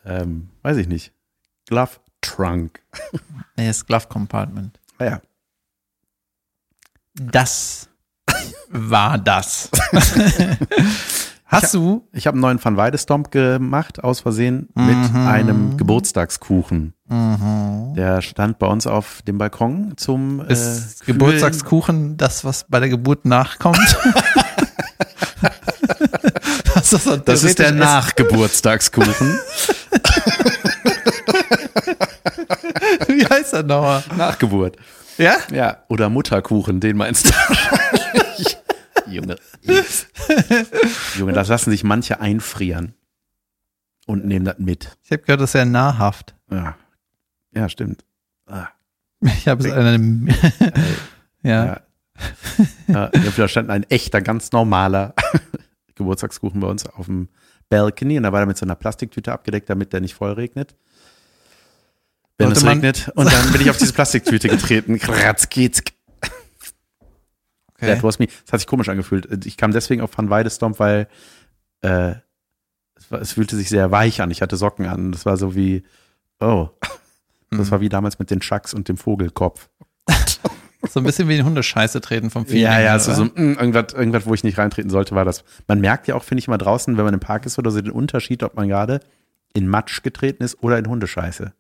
ähm, 0.04 0.50
weiß 0.62 0.76
ich 0.76 0.90
nicht. 0.90 1.14
Glove 1.68 1.92
Trunk. 2.20 2.82
Nee, 3.56 3.68
das 3.68 3.86
Glove 3.86 4.08
Compartment. 4.10 4.78
Ah 4.98 5.06
ja. 5.06 5.22
Das 7.14 7.89
war 8.70 9.18
das. 9.18 9.70
Hast 11.46 11.74
du? 11.74 12.08
Ich 12.14 12.28
habe 12.28 12.36
einen 12.36 12.42
neuen 12.42 12.64
Van 12.64 12.78
Weidestomp 12.78 13.32
gemacht, 13.32 14.04
aus 14.04 14.20
Versehen, 14.20 14.70
mit 14.76 14.96
Mhm. 15.14 15.28
einem 15.28 15.78
Geburtstagskuchen. 15.78 16.94
Der 17.96 18.22
stand 18.22 18.60
bei 18.60 18.68
uns 18.68 18.86
auf 18.86 19.24
dem 19.28 19.40
Balkon 19.40 19.94
zum 19.98 20.42
äh, 20.48 20.54
Ist 20.54 21.00
Kühlen. 21.06 21.18
Geburtstagskuchen 21.18 22.18
das, 22.18 22.46
was 22.46 22.66
bei 22.70 22.80
der 22.80 22.90
Geburt 22.90 23.26
nachkommt? 23.26 23.80
das 26.76 26.94
ist, 26.94 27.22
Das 27.26 27.44
ist 27.44 27.58
der 27.58 27.72
Nachgeburtstagskuchen. 27.72 29.40
Wie 33.08 33.26
heißt 33.26 33.54
das 33.54 33.66
nochmal? 33.66 34.04
Nachgeburt. 34.16 34.76
Ja? 35.18 35.38
Ja, 35.52 35.78
oder 35.88 36.10
Mutterkuchen, 36.10 36.80
den 36.80 36.96
meinst 36.98 37.28
du. 37.28 37.32
Junge. 39.10 39.36
Junge, 41.18 41.34
das 41.34 41.48
lassen 41.48 41.72
sich 41.72 41.84
manche 41.84 42.20
einfrieren 42.20 42.94
und 44.06 44.26
nehmen 44.26 44.46
das 44.46 44.60
mit. 44.60 44.98
Ich 45.04 45.12
habe 45.12 45.22
gehört, 45.22 45.42
das 45.42 45.50
ist 45.50 45.52
sehr 45.54 45.66
nahrhaft. 45.66 46.36
Ja, 46.52 46.78
ja 47.52 47.70
stimmt. 47.70 48.04
Ah, 48.48 48.70
Ich 49.22 49.48
habe 49.48 49.68
es 49.68 49.72
eine. 49.72 50.28
ja. 51.44 51.66
ja. 51.66 51.82
ja, 52.88 53.12
da 53.38 53.48
stand 53.48 53.70
ein 53.70 53.84
echter, 53.84 54.22
ganz 54.22 54.52
normaler 54.52 55.14
Geburtstagskuchen 55.96 56.60
bei 56.60 56.68
uns 56.68 56.86
auf 56.86 57.06
dem 57.06 57.30
Balcony 57.70 58.18
und 58.18 58.24
da 58.24 58.32
war 58.32 58.42
er 58.42 58.46
mit 58.46 58.58
so 58.58 58.66
einer 58.66 58.76
Plastiktüte 58.76 59.32
abgedeckt, 59.32 59.70
damit 59.70 59.94
der 59.94 60.02
nicht 60.02 60.16
voll 60.16 60.32
regnet. 60.32 60.76
Wenn 62.40 62.56
Sollte 62.56 62.60
es 62.60 62.66
regnet. 62.66 63.12
Und 63.16 63.32
dann 63.32 63.52
bin 63.52 63.62
ich 63.62 63.70
auf 63.70 63.78
diese 63.78 63.94
Plastiktüte 63.94 64.48
getreten. 64.48 64.98
Kratz, 65.00 65.50
geht's. 65.50 65.84
Okay. 67.82 67.98
du 68.00 68.08
hast 68.08 68.20
mich, 68.20 68.30
es 68.46 68.52
hat 68.54 68.60
sich 68.60 68.68
komisch 68.68 68.90
angefühlt. 68.90 69.46
Ich 69.46 69.58
kam 69.58 69.72
deswegen 69.72 70.02
auf 70.02 70.18
Van 70.18 70.30
Weidestomp, 70.30 70.80
weil 70.80 71.08
äh, 71.82 72.14
es, 72.96 73.10
war, 73.12 73.22
es 73.22 73.34
fühlte 73.34 73.56
sich 73.56 73.70
sehr 73.70 73.92
weich 73.92 74.22
an. 74.22 74.32
Ich 74.32 74.42
hatte 74.42 74.58
Socken 74.58 74.86
an. 74.86 75.12
Das 75.12 75.26
war 75.26 75.38
so 75.38 75.56
wie, 75.56 75.84
oh, 76.40 76.70
das 77.52 77.68
Mhm. 77.68 77.72
war 77.72 77.82
wie 77.82 77.90
damals 77.90 78.20
mit 78.20 78.30
den 78.32 78.42
Chucks 78.42 78.74
und 78.74 78.88
dem 78.90 78.98
Vogelkopf. 78.98 79.70
So 80.92 81.02
ein 81.02 81.04
bisschen 81.04 81.28
wie 81.28 81.36
in 81.38 81.44
Hundescheiße 81.46 82.00
treten 82.00 82.30
vom 82.30 82.46
Feeling. 82.46 82.64
ja, 82.64 82.80
ja, 82.80 82.98
so, 83.00 83.14
so 83.14 83.26
mm, 83.26 83.58
irgendwas, 83.60 83.94
irgendwas, 83.94 84.26
wo 84.26 84.34
ich 84.34 84.46
nicht 84.46 84.58
reintreten 84.58 84.90
sollte, 84.90 85.14
war 85.14 85.26
das. 85.26 85.44
Man 85.68 85.82
merkt 85.82 86.08
ja 86.08 86.16
auch, 86.16 86.24
finde 86.24 86.40
ich 86.40 86.48
mal 86.48 86.58
draußen, 86.58 86.96
wenn 86.96 87.04
man 87.04 87.14
im 87.14 87.20
Park 87.20 87.46
ist 87.46 87.60
oder 87.60 87.70
so, 87.70 87.82
den 87.82 87.92
Unterschied, 87.92 88.44
ob 88.44 88.56
man 88.56 88.70
gerade 88.70 89.02
in 89.54 89.68
Matsch 89.68 90.02
getreten 90.04 90.42
ist 90.42 90.64
oder 90.64 90.80
in 90.80 90.88
Hundescheiße. 90.88 91.52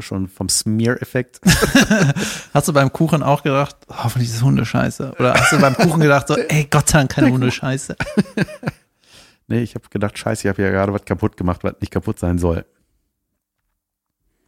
Schon 0.00 0.26
vom 0.26 0.48
Smear-Effekt. 0.48 1.40
Hast 2.54 2.66
du 2.66 2.72
beim 2.72 2.92
Kuchen 2.92 3.22
auch 3.22 3.44
gedacht, 3.44 3.76
hoffentlich 3.88 4.30
ist 4.30 4.36
es 4.36 4.42
Hundescheiße? 4.42 5.14
Oder 5.18 5.34
hast 5.34 5.52
du 5.52 5.60
beim 5.60 5.74
Kuchen 5.74 6.00
gedacht, 6.00 6.26
so, 6.26 6.36
ey, 6.48 6.66
Gott 6.68 6.88
sei 6.88 6.98
Dank 6.98 7.12
keine 7.12 7.30
Hundescheiße? 7.30 7.96
nee, 9.46 9.60
ich 9.62 9.76
habe 9.76 9.88
gedacht, 9.88 10.18
scheiße, 10.18 10.42
ich 10.42 10.48
habe 10.48 10.60
ja 10.62 10.70
gerade 10.70 10.92
was 10.92 11.04
kaputt 11.04 11.36
gemacht, 11.36 11.62
was 11.62 11.74
nicht 11.80 11.92
kaputt 11.92 12.18
sein 12.18 12.38
soll. 12.38 12.64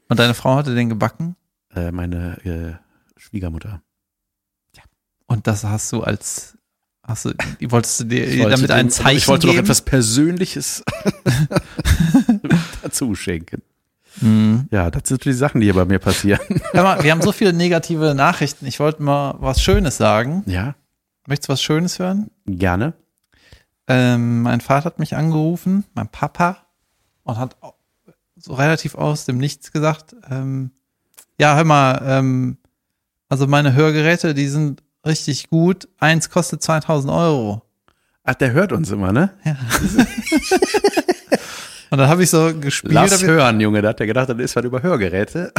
Und 0.08 0.18
deine 0.18 0.34
Frau 0.34 0.56
hatte 0.56 0.74
den 0.74 0.88
gebacken? 0.88 1.36
Äh, 1.72 1.92
meine 1.92 2.38
äh, 2.44 3.20
Schwiegermutter. 3.20 3.80
Und 5.28 5.46
das 5.46 5.62
hast 5.62 5.92
du 5.92 6.02
als, 6.02 6.56
hast 7.02 7.26
du, 7.26 7.34
wolltest 7.68 8.00
du 8.00 8.04
dir 8.04 8.26
Ich 8.26 8.42
damit 8.42 8.70
ein 8.70 8.90
Zeichen 8.90 9.18
Ich 9.18 9.28
wollte 9.28 9.46
geben? 9.46 9.58
noch 9.58 9.64
etwas 9.64 9.82
Persönliches 9.82 10.82
dazu 12.82 13.14
schenken. 13.14 13.62
Mhm. 14.20 14.68
Ja, 14.70 14.90
das 14.90 15.08
sind 15.08 15.24
die 15.24 15.32
Sachen, 15.32 15.60
die 15.60 15.66
hier 15.66 15.74
bei 15.74 15.84
mir 15.84 15.98
passieren. 15.98 16.40
Hör 16.72 16.82
mal, 16.82 17.02
wir 17.02 17.10
haben 17.10 17.22
so 17.22 17.32
viele 17.32 17.52
negative 17.52 18.14
Nachrichten. 18.14 18.66
Ich 18.66 18.80
wollte 18.80 19.02
mal 19.02 19.34
was 19.38 19.60
Schönes 19.62 19.96
sagen. 19.96 20.42
Ja, 20.46 20.74
Möchtest 21.26 21.48
du 21.48 21.52
was 21.52 21.62
Schönes 21.62 21.98
hören? 21.98 22.30
gerne. 22.46 22.94
Ähm, 23.86 24.42
mein 24.42 24.60
Vater 24.60 24.86
hat 24.86 24.98
mich 24.98 25.16
angerufen, 25.16 25.84
mein 25.94 26.08
Papa, 26.08 26.58
und 27.22 27.38
hat 27.38 27.56
so 28.36 28.54
relativ 28.54 28.94
aus 28.94 29.24
dem 29.24 29.38
Nichts 29.38 29.72
gesagt, 29.72 30.14
ähm, 30.30 30.70
ja, 31.40 31.54
hör 31.56 31.64
mal, 31.64 32.00
ähm, 32.04 32.58
also 33.28 33.46
meine 33.46 33.74
Hörgeräte, 33.74 34.34
die 34.34 34.48
sind 34.48 34.82
richtig 35.06 35.48
gut. 35.50 35.88
Eins 35.98 36.30
kostet 36.30 36.62
2000 36.62 37.12
Euro. 37.12 37.62
Ach, 38.24 38.34
der 38.34 38.52
hört 38.52 38.72
uns 38.72 38.90
immer, 38.90 39.12
ne? 39.12 39.30
Und 41.90 41.98
dann 41.98 42.08
habe 42.08 42.22
ich 42.22 42.30
so 42.30 42.52
gespielt, 42.54 42.92
Lass 42.92 43.22
hören, 43.22 43.60
Junge. 43.60 43.80
Da 43.80 43.88
hat 43.90 44.00
er 44.00 44.06
gedacht, 44.06 44.28
das 44.28 44.38
ist 44.38 44.56
was 44.56 44.64
über 44.64 44.82
Hörgeräte. 44.82 45.52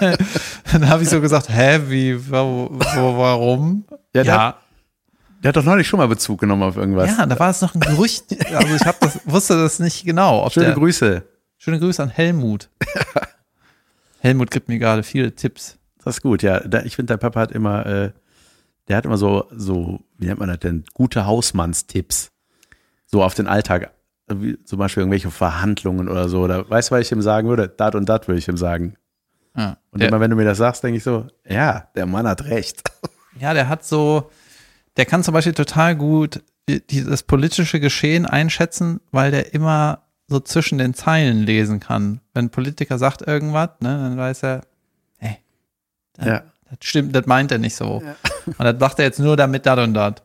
dann 0.72 0.88
habe 0.88 1.02
ich 1.02 1.08
so 1.08 1.20
gesagt, 1.20 1.48
hä, 1.48 1.80
wie, 1.86 2.30
wo, 2.30 2.68
wo 2.70 3.18
warum? 3.18 3.84
Ja, 4.14 4.24
der, 4.24 4.56
der 5.42 5.48
hat 5.50 5.56
doch 5.56 5.64
neulich 5.64 5.86
schon 5.86 5.98
mal 5.98 6.08
Bezug 6.08 6.40
genommen 6.40 6.62
auf 6.62 6.76
irgendwas. 6.76 7.16
Ja, 7.16 7.26
da 7.26 7.38
war 7.38 7.50
es 7.50 7.60
noch 7.60 7.74
ein 7.74 7.80
Gerücht. 7.80 8.24
Also 8.54 8.74
ich 8.74 8.84
hab 8.84 8.98
das, 9.00 9.20
wusste 9.24 9.56
das 9.56 9.78
nicht 9.78 10.04
genau. 10.04 10.48
Schöne 10.50 10.66
der, 10.66 10.74
Grüße. 10.74 11.22
Schöne 11.58 11.78
Grüße 11.78 12.02
an 12.02 12.10
Helmut. 12.10 12.68
Helmut 14.18 14.50
gibt 14.50 14.68
mir 14.68 14.78
gerade 14.78 15.02
viele 15.02 15.34
Tipps. 15.34 15.78
Das 16.04 16.16
ist 16.16 16.22
gut, 16.22 16.42
ja. 16.42 16.60
Ich 16.84 16.96
finde, 16.96 17.12
dein 17.12 17.18
Papa 17.18 17.40
hat 17.40 17.52
immer, 17.52 17.86
äh, 17.86 18.12
der 18.88 18.96
hat 18.96 19.04
immer 19.04 19.16
so, 19.16 19.46
so, 19.50 20.00
wie 20.18 20.26
nennt 20.26 20.40
man 20.40 20.48
das 20.48 20.58
denn? 20.58 20.84
Gute 20.94 21.26
Hausmannstipps. 21.26 22.30
So 23.06 23.22
auf 23.22 23.34
den 23.34 23.46
Alltag. 23.46 23.92
Wie, 24.34 24.62
zum 24.64 24.78
Beispiel 24.78 25.02
irgendwelche 25.02 25.30
Verhandlungen 25.30 26.08
oder 26.08 26.28
so. 26.28 26.42
Oder 26.42 26.68
weißt 26.68 26.90
du, 26.90 26.94
was 26.94 27.00
ich 27.06 27.12
ihm 27.12 27.22
sagen 27.22 27.48
würde? 27.48 27.68
Dat 27.68 27.94
und 27.94 28.08
dat 28.08 28.28
würde 28.28 28.38
ich 28.38 28.48
ihm 28.48 28.56
sagen. 28.56 28.96
Ja, 29.56 29.78
Und 29.90 30.00
der, 30.00 30.08
immer 30.08 30.20
wenn 30.20 30.30
du 30.30 30.36
mir 30.36 30.44
das 30.44 30.58
sagst, 30.58 30.82
denke 30.84 30.98
ich 30.98 31.02
so, 31.04 31.26
ja, 31.48 31.88
der 31.96 32.06
Mann 32.06 32.26
hat 32.28 32.44
recht. 32.44 32.82
ja, 33.40 33.52
der 33.54 33.68
hat 33.68 33.84
so, 33.84 34.30
der 34.96 35.06
kann 35.06 35.24
zum 35.24 35.34
Beispiel 35.34 35.54
total 35.54 35.96
gut 35.96 36.42
die- 36.68 36.86
die- 36.86 37.04
das 37.04 37.24
politische 37.24 37.80
Geschehen 37.80 38.26
einschätzen, 38.26 39.00
weil 39.10 39.30
der 39.32 39.52
immer 39.54 40.02
so 40.28 40.38
zwischen 40.38 40.78
den 40.78 40.94
Zeilen 40.94 41.42
lesen 41.42 41.80
kann. 41.80 42.20
Wenn 42.32 42.46
ein 42.46 42.50
Politiker 42.50 42.98
sagt 42.98 43.22
irgendwas, 43.22 43.70
ne, 43.80 43.88
dann 43.98 44.16
weiß 44.16 44.44
er, 44.44 44.60
hey, 45.18 45.38
Ja. 46.24 46.42
das 46.68 46.78
stimmt, 46.82 47.16
das 47.16 47.26
meint 47.26 47.50
er 47.50 47.58
nicht 47.58 47.74
so. 47.74 48.00
Und 48.46 48.60
das 48.60 48.78
macht 48.78 49.00
er 49.00 49.06
jetzt 49.06 49.18
nur 49.18 49.36
damit 49.36 49.66
dat 49.66 49.80
und 49.80 49.94
dat. 49.94 50.22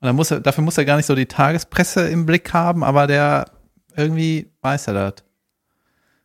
Und 0.00 0.06
dann 0.06 0.16
muss 0.16 0.30
er, 0.30 0.40
dafür 0.40 0.64
muss 0.64 0.78
er 0.78 0.84
gar 0.84 0.96
nicht 0.96 1.06
so 1.06 1.14
die 1.14 1.26
Tagespresse 1.26 2.08
im 2.08 2.24
Blick 2.26 2.52
haben, 2.52 2.82
aber 2.82 3.06
der 3.06 3.50
irgendwie 3.96 4.50
weiß 4.62 4.88
er 4.88 4.94
das. 4.94 5.14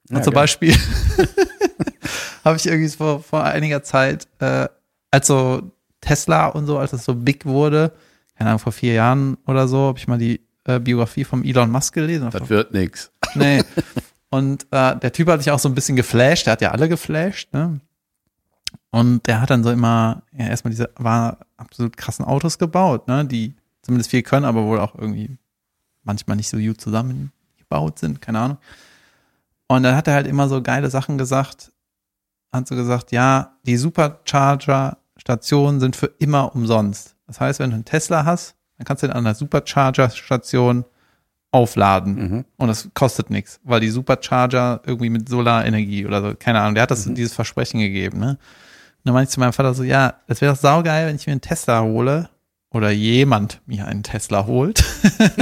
Und 0.09 0.17
Ja, 0.17 0.21
zum 0.21 0.33
geil. 0.33 0.43
Beispiel 0.43 0.75
habe 2.45 2.57
ich 2.57 2.65
irgendwie 2.67 2.89
vor, 2.89 3.21
vor 3.21 3.43
einiger 3.43 3.83
Zeit, 3.83 4.27
äh, 4.39 4.67
als 5.11 5.27
so 5.27 5.71
Tesla 5.99 6.47
und 6.47 6.67
so, 6.67 6.77
als 6.77 6.93
es 6.93 7.03
so 7.03 7.15
big 7.15 7.45
wurde, 7.45 7.91
keine 8.37 8.51
Ahnung, 8.51 8.59
vor 8.59 8.71
vier 8.71 8.93
Jahren 8.93 9.37
oder 9.45 9.67
so, 9.67 9.87
habe 9.87 9.97
ich 9.97 10.07
mal 10.07 10.17
die 10.17 10.41
äh, 10.65 10.79
Biografie 10.79 11.23
vom 11.23 11.43
Elon 11.43 11.71
Musk 11.71 11.93
gelesen. 11.93 12.29
Das 12.31 12.49
wird 12.49 12.73
nix. 12.73 13.11
Nee. 13.35 13.61
Und 14.29 14.65
äh, 14.71 14.95
der 14.97 15.11
Typ 15.11 15.27
hat 15.27 15.43
sich 15.43 15.51
auch 15.51 15.59
so 15.59 15.67
ein 15.67 15.75
bisschen 15.75 15.97
geflasht, 15.97 16.45
der 16.45 16.53
hat 16.53 16.61
ja 16.61 16.71
alle 16.71 16.87
geflasht, 16.87 17.53
ne? 17.53 17.81
Und 18.91 19.27
der 19.27 19.41
hat 19.41 19.49
dann 19.49 19.61
so 19.63 19.71
immer, 19.71 20.23
ja, 20.31 20.47
erstmal 20.47 20.71
diese, 20.71 20.89
war 20.95 21.39
absolut 21.57 21.97
krassen 21.97 22.23
Autos 22.23 22.57
gebaut, 22.57 23.09
ne? 23.09 23.25
Die 23.25 23.55
zumindest 23.85 24.09
viel 24.09 24.23
können, 24.23 24.45
aber 24.45 24.65
wohl 24.65 24.79
auch 24.79 24.95
irgendwie 24.95 25.37
manchmal 26.03 26.37
nicht 26.37 26.49
so 26.49 26.57
gut 26.57 26.81
zusammengebaut 26.81 27.99
sind, 27.99 28.19
keine 28.21 28.39
Ahnung. 28.39 28.57
Und 29.67 29.83
dann 29.83 29.95
hat 29.95 30.07
er 30.07 30.15
halt 30.15 30.25
immer 30.27 30.49
so 30.49 30.61
geile 30.61 30.89
Sachen 30.89 31.17
gesagt, 31.17 31.71
hat 32.51 32.67
so 32.67 32.75
gesagt, 32.75 33.11
ja, 33.11 33.55
die 33.65 33.77
Supercharger-Stationen 33.77 35.79
sind 35.79 35.95
für 35.95 36.11
immer 36.19 36.53
umsonst. 36.55 37.15
Das 37.27 37.39
heißt, 37.39 37.59
wenn 37.59 37.69
du 37.69 37.75
einen 37.75 37.85
Tesla 37.85 38.25
hast, 38.25 38.55
dann 38.77 38.85
kannst 38.85 39.03
du 39.03 39.07
ihn 39.07 39.13
an 39.13 39.23
der 39.23 39.35
Supercharger-Station 39.35 40.83
aufladen. 41.51 42.15
Mhm. 42.15 42.43
Und 42.57 42.67
das 42.67 42.89
kostet 42.93 43.29
nichts, 43.29 43.61
weil 43.63 43.79
die 43.79 43.87
Supercharger 43.89 44.81
irgendwie 44.85 45.09
mit 45.09 45.29
Solarenergie 45.29 46.05
oder 46.05 46.21
so, 46.21 46.33
keine 46.37 46.59
Ahnung, 46.61 46.75
der 46.75 46.83
hat 46.83 46.91
das 46.91 47.05
dieses 47.05 47.33
Versprechen 47.33 47.79
gegeben, 47.79 48.19
ne? 48.19 48.31
Und 48.31 49.09
dann 49.09 49.13
meinte 49.13 49.29
ich 49.29 49.33
zu 49.33 49.39
meinem 49.39 49.53
Vater 49.53 49.73
so, 49.75 49.83
ja, 49.83 50.15
das 50.27 50.41
wäre 50.41 50.53
doch 50.53 50.59
saugeil, 50.59 51.07
wenn 51.07 51.15
ich 51.15 51.27
mir 51.27 51.33
einen 51.33 51.41
Tesla 51.41 51.83
hole 51.83 52.29
oder 52.75 52.91
jemand 52.91 53.61
mir 53.67 53.87
einen 53.87 54.03
Tesla 54.03 54.45
holt, 54.47 54.83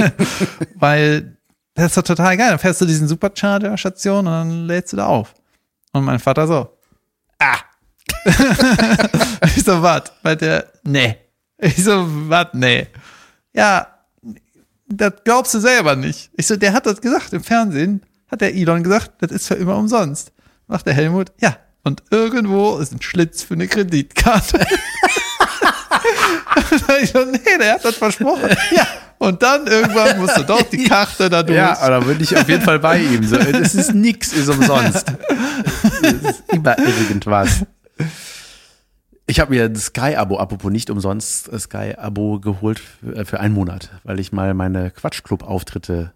weil 0.76 1.36
das 1.74 1.86
ist 1.86 1.96
doch 1.96 2.04
total 2.04 2.36
geil. 2.36 2.50
Dann 2.50 2.60
fährst 2.60 2.80
du 2.80 2.84
diesen 2.84 3.08
Supercharger-Station 3.08 4.18
und 4.18 4.32
dann 4.32 4.66
lädst 4.68 4.92
du 4.92 4.98
da 4.98 5.06
auf. 5.06 5.34
Und 5.92 6.04
mein 6.04 6.20
Vater 6.20 6.46
so, 6.46 6.78
ah. 7.40 7.56
ich 9.46 9.64
so, 9.64 9.82
was? 9.82 10.12
Meint 10.22 10.42
der, 10.42 10.70
nee. 10.84 11.16
Ich 11.58 11.82
so, 11.82 12.06
was? 12.28 12.50
Nee. 12.52 12.86
Ja, 13.52 13.88
das 14.86 15.14
glaubst 15.24 15.54
du 15.54 15.58
selber 15.58 15.96
nicht. 15.96 16.30
Ich 16.36 16.46
so, 16.46 16.54
der 16.54 16.72
hat 16.72 16.86
das 16.86 17.00
gesagt 17.00 17.32
im 17.32 17.42
Fernsehen, 17.42 18.02
hat 18.30 18.42
der 18.42 18.54
Elon 18.54 18.84
gesagt, 18.84 19.10
das 19.18 19.32
ist 19.32 19.48
für 19.48 19.54
immer 19.54 19.76
umsonst. 19.76 20.30
Macht 20.68 20.86
der 20.86 20.94
Helmut, 20.94 21.32
ja. 21.40 21.56
Und 21.82 22.04
irgendwo 22.10 22.78
ist 22.78 22.92
ein 22.92 23.02
Schlitz 23.02 23.42
für 23.42 23.54
eine 23.54 23.66
Kreditkarte. 23.66 24.64
ich 27.02 27.10
so, 27.10 27.24
nee, 27.24 27.58
der 27.58 27.74
hat 27.74 27.84
das 27.84 27.96
versprochen. 27.96 28.50
Ja. 28.74 28.86
Und 29.18 29.42
dann 29.42 29.66
irgendwann 29.66 30.18
musst 30.18 30.36
du 30.36 30.42
doch 30.42 30.62
die 30.62 30.84
Karte 30.84 31.30
da 31.30 31.42
durch. 31.42 31.56
Ja, 31.56 31.78
aber 31.78 32.04
bin 32.04 32.20
ich 32.20 32.36
auf 32.36 32.48
jeden 32.48 32.62
Fall 32.62 32.80
bei 32.80 32.98
ihm. 32.98 33.24
So, 33.24 33.36
es 33.36 33.74
ist 33.74 33.94
nix, 33.94 34.32
ist 34.32 34.48
umsonst. 34.48 35.06
Es 36.02 36.12
ist 36.12 36.42
immer 36.52 36.76
irgendwas. 36.78 37.64
Ich 39.26 39.40
habe 39.40 39.54
mir 39.54 39.64
ein 39.64 39.76
Sky-Abo, 39.76 40.38
apropos 40.38 40.70
nicht 40.70 40.90
umsonst, 40.90 41.50
äh, 41.50 41.58
Sky-Abo 41.58 42.40
geholt 42.40 42.80
für, 42.80 43.16
äh, 43.16 43.24
für 43.24 43.40
einen 43.40 43.54
Monat, 43.54 43.90
weil 44.02 44.20
ich 44.20 44.32
mal 44.32 44.52
meine 44.52 44.90
Quatschclub-Auftritte 44.90 46.12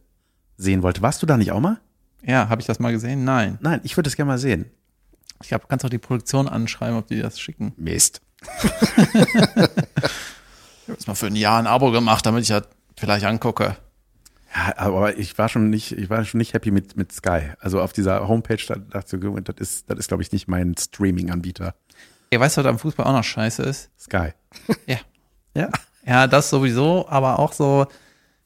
sehen 0.58 0.82
wollte. 0.82 1.00
Warst 1.00 1.22
du 1.22 1.26
da 1.26 1.38
nicht 1.38 1.52
auch 1.52 1.60
mal? 1.60 1.78
Ja, 2.22 2.48
habe 2.48 2.60
ich 2.60 2.66
das 2.66 2.80
mal 2.80 2.92
gesehen? 2.92 3.24
Nein. 3.24 3.58
Nein, 3.62 3.80
ich 3.84 3.96
würde 3.96 4.08
das 4.08 4.16
gerne 4.16 4.32
mal 4.32 4.38
sehen. 4.38 4.66
Ich 5.40 5.48
glaube, 5.48 5.62
du 5.62 5.68
kannst 5.68 5.84
auch 5.84 5.90
die 5.90 5.98
Produktion 5.98 6.48
anschreiben, 6.48 6.98
ob 6.98 7.06
die 7.06 7.20
das 7.22 7.40
schicken. 7.40 7.72
Mist. 7.76 8.20
Ich 10.88 10.90
habe 10.90 11.00
jetzt 11.00 11.06
mal 11.06 11.14
für 11.16 11.26
ein 11.26 11.36
Jahr 11.36 11.58
ein 11.58 11.66
Abo 11.66 11.90
gemacht, 11.90 12.24
damit 12.24 12.44
ich 12.44 12.48
das 12.48 12.62
vielleicht 12.96 13.26
angucke. 13.26 13.76
Ja, 14.56 14.72
aber 14.78 15.18
ich 15.18 15.36
war 15.36 15.50
schon 15.50 15.68
nicht, 15.68 15.92
ich 15.92 16.08
war 16.08 16.24
schon 16.24 16.38
nicht 16.38 16.54
happy 16.54 16.70
mit, 16.70 16.96
mit 16.96 17.12
Sky. 17.12 17.52
Also 17.60 17.82
auf 17.82 17.92
dieser 17.92 18.26
Homepage, 18.26 18.56
da 18.66 18.76
dachte 18.76 19.18
ich, 19.18 19.44
das 19.44 19.56
ist, 19.58 19.90
das 19.90 19.98
ist, 19.98 20.08
glaube 20.08 20.22
ich, 20.22 20.32
nicht 20.32 20.48
mein 20.48 20.74
Streaming-Anbieter. 20.78 21.74
Ey, 22.30 22.40
weißt 22.40 22.56
du, 22.56 22.62
was 22.62 22.70
am 22.70 22.78
Fußball 22.78 23.04
auch 23.04 23.12
noch 23.12 23.22
scheiße 23.22 23.64
ist? 23.64 23.90
Sky. 24.00 24.30
Ja. 24.86 24.96
Ja. 25.54 25.68
Ja, 26.06 26.26
das 26.26 26.48
sowieso, 26.48 27.06
aber 27.06 27.38
auch 27.38 27.52
so, 27.52 27.86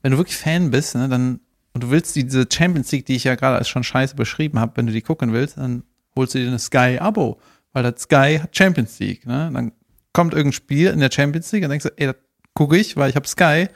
wenn 0.01 0.11
du 0.11 0.19
wirklich 0.19 0.37
Fan 0.37 0.73
bist, 0.73 0.97
ne, 0.97 1.09
dann, 1.09 1.39
und 1.75 1.85
du 1.85 1.91
willst 1.91 2.17
diese 2.17 2.45
Champions 2.53 2.91
League, 2.91 3.07
die 3.07 3.15
ich 3.15 3.23
ja 3.23 3.37
gerade 3.37 3.57
als 3.57 3.69
schon 3.69 3.85
scheiße 3.85 4.17
beschrieben 4.17 4.59
habe, 4.59 4.73
wenn 4.75 4.89
du 4.89 4.93
die 4.93 5.03
gucken 5.03 5.33
willst, 5.33 5.59
dann 5.59 5.85
holst 6.17 6.35
du 6.35 6.39
dir 6.39 6.49
eine 6.49 6.59
Sky-Abo, 6.59 7.39
weil 7.73 7.85
das 7.85 8.03
Sky 8.03 8.41
hat 8.43 8.57
Champions 8.57 8.99
League, 8.99 9.29
ne? 9.29 9.49
Dann 9.55 9.71
kommt 10.13 10.35
irgendein 10.35 10.55
Spiel 10.55 10.89
in 10.89 10.99
der 10.99 11.13
Champions 11.13 11.53
League 11.53 11.63
und 11.63 11.71
denkst 11.71 11.85
du, 11.85 11.93
ey, 11.97 12.07
das 12.07 12.17
gucke 12.55 12.77
ich, 12.77 12.97
weil 12.97 13.11
ich 13.11 13.17
habe 13.17 13.27
Sky. 13.27 13.69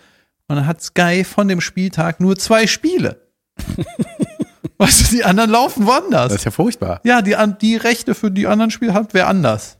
Und 0.49 0.57
dann 0.57 0.67
hat 0.67 0.83
Sky 0.83 1.25
von 1.25 1.49
dem 1.49 1.61
Spieltag 1.61 2.21
nur 2.21 2.37
zwei 2.37 2.67
Spiele. 2.67 3.21
weißt 4.79 5.01
du, 5.13 5.17
die 5.17 5.25
anderen 5.25 5.51
laufen 5.51 5.87
woanders. 5.87 6.29
Das 6.29 6.41
ist 6.41 6.45
ja 6.45 6.51
furchtbar. 6.51 7.01
ja, 7.05 7.23
die, 7.23 7.37
die 7.61 7.77
Rechte 7.77 8.15
für 8.15 8.31
die 8.31 8.47
anderen 8.47 8.71
Spiele 8.71 8.95
hat 8.95 9.15
wer 9.15 9.29
anders. 9.29 9.79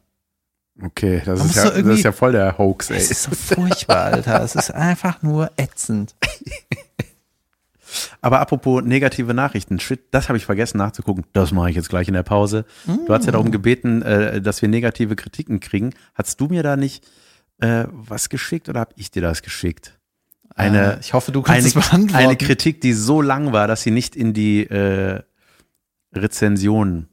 Okay, 0.83 1.23
das 1.25 1.43
ist, 1.45 1.57
ja, 1.57 1.71
das 1.71 1.87
ist 1.87 2.03
ja 2.05 2.13
voll 2.13 2.33
der 2.33 2.59
Hoax, 2.59 2.91
ey. 2.91 2.99
Es 2.99 3.11
ist 3.11 3.23
so 3.23 3.31
furchtbar, 3.31 4.05
Alter. 4.05 4.43
Es 4.43 4.55
ist 4.55 4.71
einfach 4.73 5.23
nur 5.23 5.51
ätzend. 5.57 6.15
Aber 8.21 8.41
apropos 8.41 8.83
negative 8.83 9.33
Nachrichten, 9.33 9.81
shit, 9.81 10.01
das 10.11 10.29
habe 10.29 10.37
ich 10.37 10.45
vergessen 10.45 10.77
nachzugucken. 10.77 11.25
Das 11.33 11.53
mache 11.53 11.71
ich 11.71 11.77
jetzt 11.77 11.89
gleich 11.89 12.09
in 12.09 12.15
der 12.15 12.25
Pause. 12.25 12.67
Du 12.85 13.15
hast 13.15 13.25
ja 13.25 13.33
darum 13.33 13.51
gebeten, 13.51 14.03
äh, 14.03 14.43
dass 14.43 14.61
wir 14.61 14.69
negative 14.69 15.17
Kritiken 15.17 15.61
kriegen. 15.61 15.95
Hast 16.15 16.41
du 16.41 16.47
mir 16.47 16.63
da 16.63 16.77
nicht 16.77 17.07
äh, 17.59 17.85
was 17.91 18.29
geschickt 18.29 18.69
oder 18.69 18.81
habe 18.81 18.93
ich 18.97 19.11
dir 19.11 19.23
das 19.23 19.43
geschickt? 19.43 19.99
Eine, 20.55 20.95
Äh, 20.97 21.01
ich 21.01 21.13
hoffe, 21.13 21.33
du 21.33 21.43
kannst 21.43 21.59
eine, 21.59 21.69
es 21.69 21.75
beantworten. 21.75 22.15
eine 22.15 22.37
Kritik, 22.37 22.81
die 22.81 22.93
so 22.93 23.21
lang 23.21 23.53
war, 23.53 23.67
dass 23.69 23.83
sie 23.83 23.91
nicht 23.91 24.17
in 24.17 24.33
die 24.33 24.63
äh, 24.65 25.23
Rezension 26.15 27.09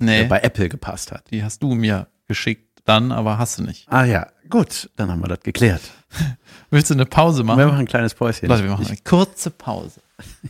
Nee, 0.00 0.22
äh, 0.22 0.24
bei 0.26 0.40
Apple 0.40 0.68
gepasst 0.68 1.12
hat. 1.12 1.30
die 1.30 1.44
hast 1.44 1.62
du 1.62 1.74
mir 1.74 2.08
geschickt 2.26 2.80
dann, 2.84 3.12
aber 3.12 3.38
hast 3.38 3.58
du 3.58 3.62
nicht. 3.62 3.86
Ah 3.90 4.04
ja, 4.04 4.26
gut, 4.50 4.90
dann 4.96 5.10
haben 5.10 5.20
wir 5.22 5.28
das 5.28 5.40
geklärt. 5.40 5.80
Willst 6.70 6.90
du 6.90 6.94
eine 6.94 7.06
Pause 7.06 7.38
Wir 7.38 7.44
machen? 7.44 7.64
machen 7.64 7.78
ein 7.78 7.86
kleines 7.86 8.12
Päuschen. 8.14 8.48
Leute, 8.48 8.64
wir 8.64 8.70
machen 8.72 8.86
eine 8.86 8.96
kurze 8.98 9.50
Pause. 9.50 10.00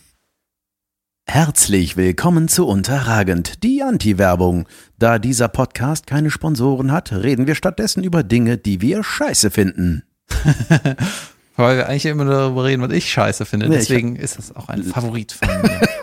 Herzlich 1.26 1.96
willkommen 1.96 2.48
zu 2.48 2.66
Unterragend, 2.66 3.62
die 3.64 3.82
Anti-Werbung. 3.82 4.68
Da 4.98 5.18
dieser 5.18 5.48
Podcast 5.48 6.06
keine 6.06 6.30
Sponsoren 6.30 6.92
hat, 6.92 7.12
reden 7.12 7.46
wir 7.46 7.54
stattdessen 7.54 8.04
über 8.04 8.22
Dinge, 8.22 8.58
die 8.58 8.80
wir 8.80 9.02
scheiße 9.02 9.50
finden. 9.50 10.04
Weil 11.56 11.76
wir 11.78 11.88
eigentlich 11.88 12.04
immer 12.06 12.24
nur 12.24 12.34
darüber 12.34 12.64
reden, 12.64 12.82
was 12.82 12.92
ich 12.92 13.10
scheiße 13.10 13.46
finde. 13.46 13.68
Nee, 13.68 13.76
Deswegen 13.76 14.16
ist 14.16 14.38
das 14.38 14.54
auch 14.54 14.68
ein 14.68 14.82
Favorit 14.84 15.32
von 15.32 15.48
mir. 15.62 15.80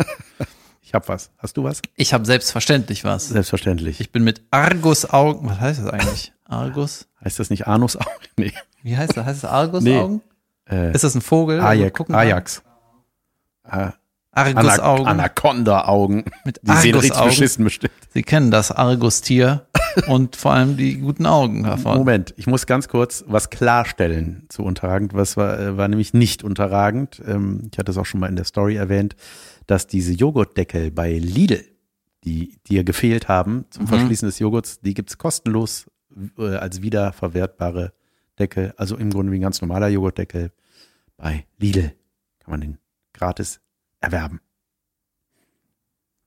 Ich 0.83 0.93
hab 0.95 1.07
was. 1.07 1.31
Hast 1.37 1.55
du 1.55 1.63
was? 1.63 1.81
Ich 1.95 2.13
habe 2.13 2.25
selbstverständlich 2.25 3.05
was. 3.05 3.29
Selbstverständlich. 3.29 4.01
Ich 4.01 4.11
bin 4.11 4.25
mit 4.25 4.41
Argus-Augen. 4.51 5.47
Was 5.47 5.57
heißt 5.61 5.79
das 5.79 5.87
eigentlich? 5.89 6.33
Argus? 6.43 7.07
heißt 7.23 7.39
das 7.39 7.49
nicht 7.49 7.65
Anus 7.65 7.95
auch? 7.95 8.05
Nee. 8.37 8.51
Wie 8.83 8.97
heißt 8.97 9.15
das? 9.15 9.25
Heißt 9.25 9.43
das 9.45 9.49
Argus-Augen? 9.49 10.21
Äh, 10.69 10.91
Ist 10.93 11.05
das 11.05 11.15
ein 11.15 11.21
Vogel? 11.21 11.61
Also 11.61 11.67
Ajax. 11.81 11.97
gucken- 11.97 12.13
Ajax. 12.13 12.61
Äh, 13.71 13.91
Argus-Augen. 14.31 15.07
Anaconda-Augen. 15.07 16.25
Mit 16.45 16.59
Die 16.61 16.71
sehen 16.71 16.95
richtig 16.95 17.11
Argusaugen. 17.11 17.29
beschissen 17.29 17.63
bestimmt. 17.65 17.93
Sie 18.13 18.21
kennen 18.23 18.49
das 18.51 18.71
Argus-Tier 18.71 19.65
und 20.07 20.35
vor 20.37 20.53
allem 20.53 20.77
die 20.77 20.97
guten 20.99 21.25
Augen 21.25 21.63
davon. 21.63 21.97
Moment, 21.97 22.33
ich 22.37 22.47
muss 22.47 22.65
ganz 22.65 22.87
kurz 22.87 23.23
was 23.27 23.49
klarstellen 23.49 24.45
zu 24.49 24.63
unterragend. 24.63 25.13
Was 25.13 25.35
war, 25.37 25.59
äh, 25.59 25.77
war 25.77 25.87
nämlich 25.87 26.13
nicht 26.13 26.43
unterragend. 26.43 27.21
Ähm, 27.27 27.69
ich 27.71 27.77
hatte 27.77 27.91
es 27.91 27.97
auch 27.97 28.05
schon 28.05 28.19
mal 28.21 28.27
in 28.27 28.35
der 28.37 28.45
Story 28.45 28.75
erwähnt, 28.75 29.15
dass 29.67 29.87
diese 29.87 30.13
Joghurtdeckel 30.13 30.91
bei 30.91 31.13
Lidl, 31.13 31.63
die 32.23 32.57
dir 32.67 32.83
gefehlt 32.83 33.27
haben 33.27 33.65
zum 33.69 33.83
Mhm. 33.83 33.87
Verschließen 33.87 34.27
des 34.27 34.39
Joghurts, 34.39 34.79
die 34.79 34.93
gibt's 34.93 35.17
kostenlos 35.17 35.87
äh, 36.37 36.55
als 36.55 36.81
wiederverwertbare 36.81 37.93
Deckel. 38.39 38.73
Also 38.77 38.95
im 38.97 39.09
Grunde 39.09 39.31
wie 39.31 39.39
ein 39.39 39.41
ganz 39.41 39.61
normaler 39.61 39.87
Joghurtdeckel 39.89 40.51
bei 41.17 41.45
Lidl. 41.57 41.93
Kann 42.39 42.51
man 42.51 42.61
den 42.61 42.77
gratis 43.13 43.60
erwerben. 44.01 44.41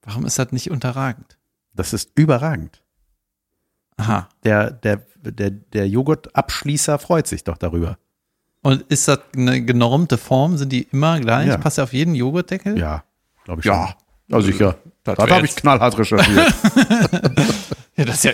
Warum 0.03 0.27
ist 0.27 0.39
das 0.39 0.53
nicht 0.53 0.71
unterragend? 0.71 1.39
Das 1.75 1.93
ist 1.93 2.11
überragend. 2.15 2.83
Aha. 3.97 4.29
Der, 4.45 4.71
der, 4.71 5.03
der, 5.17 5.51
der 5.51 5.89
Joghurtabschließer 5.89 6.99
freut 6.99 7.27
sich 7.27 7.45
doch 7.45 7.57
darüber. 7.59 7.99
Und 8.63 8.83
ist 8.83 9.09
das 9.09 9.21
eine 9.37 9.63
genormte 9.63 10.19
Form? 10.19 10.57
Sind 10.57 10.71
die 10.73 10.85
immer 10.85 11.21
gleich? 11.21 11.49
Ja. 11.49 11.59
Passt 11.59 11.79
ja 11.79 11.85
auf 11.85 11.93
jeden 11.93 12.15
Joghurtdeckel? 12.15 12.79
Ja, 12.79 13.05
glaube 13.45 13.61
ich 13.61 13.67
Ja. 13.67 13.89
schon. 13.89 13.95
Ja, 14.29 14.41
sicher. 14.41 14.79
Das, 15.05 15.19
wär 15.19 15.29
habe 15.37 15.45
ich 15.45 15.55
knallhart 15.55 15.99
recherchiert. 15.99 16.55
Ja, 17.97 18.05
das 18.07 18.17
ist 18.17 18.25
ja 18.25 18.33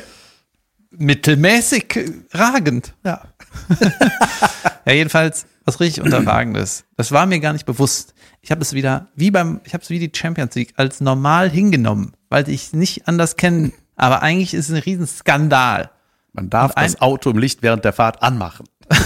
mittelmäßig 0.93 1.99
ragend. 2.33 2.95
ja. 3.05 3.23
Ja, 4.87 4.93
jedenfalls 4.93 5.45
was 5.65 5.81
richtig 5.81 6.03
unterragendes. 6.05 6.85
Das 6.97 7.13
war 7.13 7.27
mir 7.27 7.41
gar 7.41 7.53
nicht 7.53 7.67
bewusst. 7.67 8.15
Ich 8.41 8.51
habe 8.51 8.63
es 8.63 8.73
wieder, 8.73 9.09
wie 9.15 9.31
beim, 9.31 9.61
ich 9.65 9.75
habe 9.75 9.83
es 9.85 9.91
wie 9.91 9.99
die 9.99 10.11
Champions 10.17 10.55
League 10.55 10.73
als 10.77 11.01
normal 11.01 11.51
hingenommen, 11.51 12.13
weil 12.29 12.49
ich 12.49 12.65
es 12.67 12.73
nicht 12.73 13.07
anders 13.09 13.37
kenne. 13.37 13.73
Aber 13.97 14.23
eigentlich 14.23 14.55
ist 14.55 14.69
es 14.71 14.75
ein 14.75 14.83
Riesenskandal. 14.83 15.91
Man 16.33 16.49
darf 16.49 16.75
ein- 16.77 16.85
das 16.93 17.01
Auto 17.03 17.31
im 17.31 17.39
Licht 17.39 17.63
während 17.63 17.85
der 17.85 17.93
Fahrt 17.93 18.23
anmachen. 18.23 18.67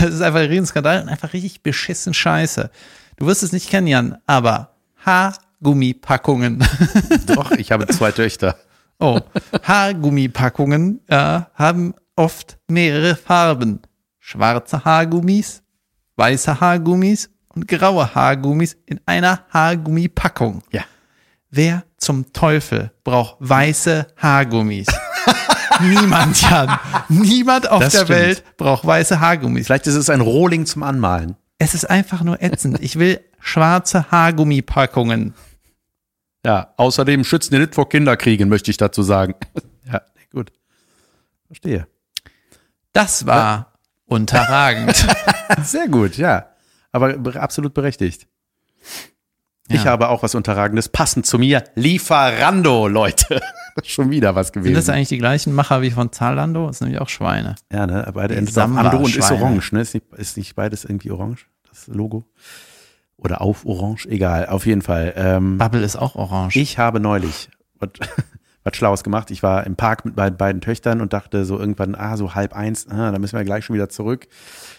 Es 0.00 0.14
ist 0.14 0.20
einfach 0.22 0.40
ein 0.40 0.48
Riesenskandal 0.48 1.02
und 1.02 1.08
einfach 1.08 1.32
richtig 1.32 1.62
beschissen 1.62 2.12
Scheiße. 2.14 2.70
Du 3.16 3.26
wirst 3.26 3.42
es 3.42 3.52
nicht 3.52 3.70
kennen, 3.70 3.86
Jan, 3.86 4.18
aber 4.26 4.74
Haargummipackungen. 5.06 6.66
Doch, 7.26 7.52
ich 7.52 7.70
habe 7.72 7.86
zwei 7.86 8.12
Töchter. 8.12 8.56
Oh, 8.98 9.20
Haargummipackungen 9.62 11.00
äh, 11.08 11.40
haben 11.54 11.94
oft 12.16 12.58
mehrere 12.68 13.16
Farben. 13.16 13.80
Schwarze 14.18 14.84
Haargummis, 14.84 15.62
weiße 16.16 16.60
Haargummis 16.60 17.30
und 17.48 17.68
graue 17.68 18.14
Haargummis 18.14 18.76
in 18.86 19.00
einer 19.06 19.44
Haargummipackung. 19.50 20.62
Ja. 20.70 20.82
Wer 21.50 21.84
zum 21.98 22.32
Teufel 22.32 22.92
braucht 23.04 23.36
weiße 23.40 24.06
Haargummis? 24.16 24.86
Niemand, 25.80 26.40
Jan. 26.40 26.78
Niemand 27.08 27.68
auf 27.70 27.80
Das 27.82 27.92
der 27.92 28.04
stimmt. 28.04 28.18
Welt 28.18 28.56
braucht 28.56 28.86
weiße 28.86 29.20
Haargummis. 29.20 29.66
Vielleicht 29.66 29.86
ist 29.86 29.94
es 29.94 30.10
ein 30.10 30.20
Rohling 30.20 30.66
zum 30.66 30.82
Anmalen. 30.82 31.36
Es 31.58 31.74
ist 31.74 31.88
einfach 31.88 32.22
nur 32.22 32.42
ätzend. 32.42 32.80
Ich 32.80 32.98
will 32.98 33.20
schwarze 33.40 34.10
Haargummipackungen. 34.10 35.34
Ja, 36.44 36.74
außerdem 36.76 37.24
schützen 37.24 37.54
die 37.54 37.60
nicht 37.60 37.74
vor 37.74 37.88
Kinderkriegen, 37.88 38.48
möchte 38.48 38.70
ich 38.70 38.76
dazu 38.76 39.02
sagen. 39.02 39.34
ja, 39.90 40.02
gut. 40.32 40.52
Verstehe. 41.46 41.86
Das 42.92 43.26
war 43.26 43.72
unterragend. 44.14 45.06
Sehr 45.62 45.88
gut, 45.88 46.16
ja. 46.16 46.46
Aber 46.92 47.12
be- 47.18 47.40
absolut 47.40 47.74
berechtigt. 47.74 48.26
Ich 49.68 49.84
Ja. 49.84 49.90
habe 49.92 50.08
auch 50.10 50.22
was 50.22 50.34
Unterragendes, 50.34 50.88
passend 50.88 51.26
zu 51.26 51.38
mir. 51.38 51.64
Lieferando, 51.74 52.86
Leute. 52.88 53.40
Schon 53.84 54.10
wieder 54.10 54.34
was 54.34 54.48
Sind 54.48 54.62
das 54.64 54.64
gewesen. 54.72 54.90
eigentlich 54.90 55.08
die 55.08 55.18
gleichen 55.18 55.52
Macher 55.54 55.82
wie 55.82 55.90
von 55.90 56.12
Zalando? 56.12 56.66
Das 56.68 56.78
sind 56.78 56.86
nämlich 56.88 57.02
auch 57.02 57.08
Schweine. 57.08 57.56
Ja, 57.72 57.86
ne? 57.86 58.08
Beide 58.14 58.36
enden 58.36 58.56
Ando 58.58 58.98
und 58.98 59.16
ist 59.16 59.30
orange, 59.32 59.72
ne? 59.72 59.80
Ist 59.80 59.94
nicht, 59.94 60.06
ist 60.16 60.36
nicht 60.36 60.54
beides 60.54 60.84
irgendwie 60.84 61.10
orange, 61.10 61.46
das 61.68 61.88
Logo? 61.88 62.24
Oder 63.16 63.40
auf 63.40 63.64
orange? 63.64 64.06
Egal, 64.06 64.46
auf 64.46 64.66
jeden 64.66 64.82
Fall. 64.82 65.14
Ähm, 65.16 65.58
Bubble 65.58 65.82
ist 65.82 65.96
auch 65.96 66.14
orange. 66.14 66.56
Ich 66.56 66.78
habe 66.78 67.00
neulich 67.00 67.48
was, 67.80 67.88
was 68.64 68.76
Schlaues 68.76 69.04
gemacht. 69.04 69.30
Ich 69.30 69.42
war 69.42 69.64
im 69.66 69.76
Park 69.76 70.04
mit 70.04 70.16
meinen 70.16 70.36
beiden 70.36 70.60
Töchtern 70.60 71.00
und 71.00 71.12
dachte 71.12 71.44
so 71.44 71.58
irgendwann, 71.58 71.94
ah, 71.94 72.16
so 72.16 72.34
halb 72.34 72.54
eins, 72.54 72.88
ah, 72.88 73.12
da 73.12 73.18
müssen 73.18 73.36
wir 73.36 73.44
gleich 73.44 73.64
schon 73.66 73.74
wieder 73.74 73.88
zurück. 73.90 74.26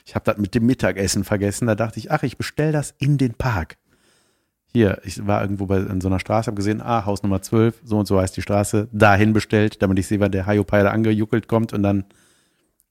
Ich 0.06 0.16
habe 0.16 0.26
das 0.26 0.38
mit 0.38 0.56
dem 0.56 0.66
Mittagessen 0.66 1.24
vergessen. 1.24 1.68
Da 1.68 1.76
dachte 1.76 2.00
ich, 2.00 2.12
ach, 2.12 2.24
ich 2.24 2.38
bestell 2.38 2.72
das 2.72 2.94
in 2.98 3.18
den 3.18 3.36
Park. 3.36 3.78
Hier, 4.74 5.00
ich 5.06 5.26
war 5.26 5.42
irgendwo 5.42 5.68
bei, 5.68 5.78
in 5.78 6.02
so 6.02 6.10
einer 6.10 6.20
Straße, 6.20 6.48
habe 6.48 6.58
gesehen, 6.58 6.82
ah, 6.82 7.06
Haus 7.06 7.24
Nummer 7.24 7.42
12, 7.42 7.82
so 7.86 7.98
und 7.98 8.08
so 8.08 8.20
heißt 8.20 8.36
die 8.36 8.42
Straße, 8.42 8.90
dahin 8.92 9.32
bestellt, 9.32 9.82
damit 9.82 10.00
ich 10.00 10.08
sehe, 10.08 10.20
wann 10.20 10.32
der 10.32 10.46
Hayopai 10.48 10.84
da 10.84 10.90
angejuckelt 10.92 11.48
kommt 11.48 11.72
und 11.72 11.82
dann 11.84 12.04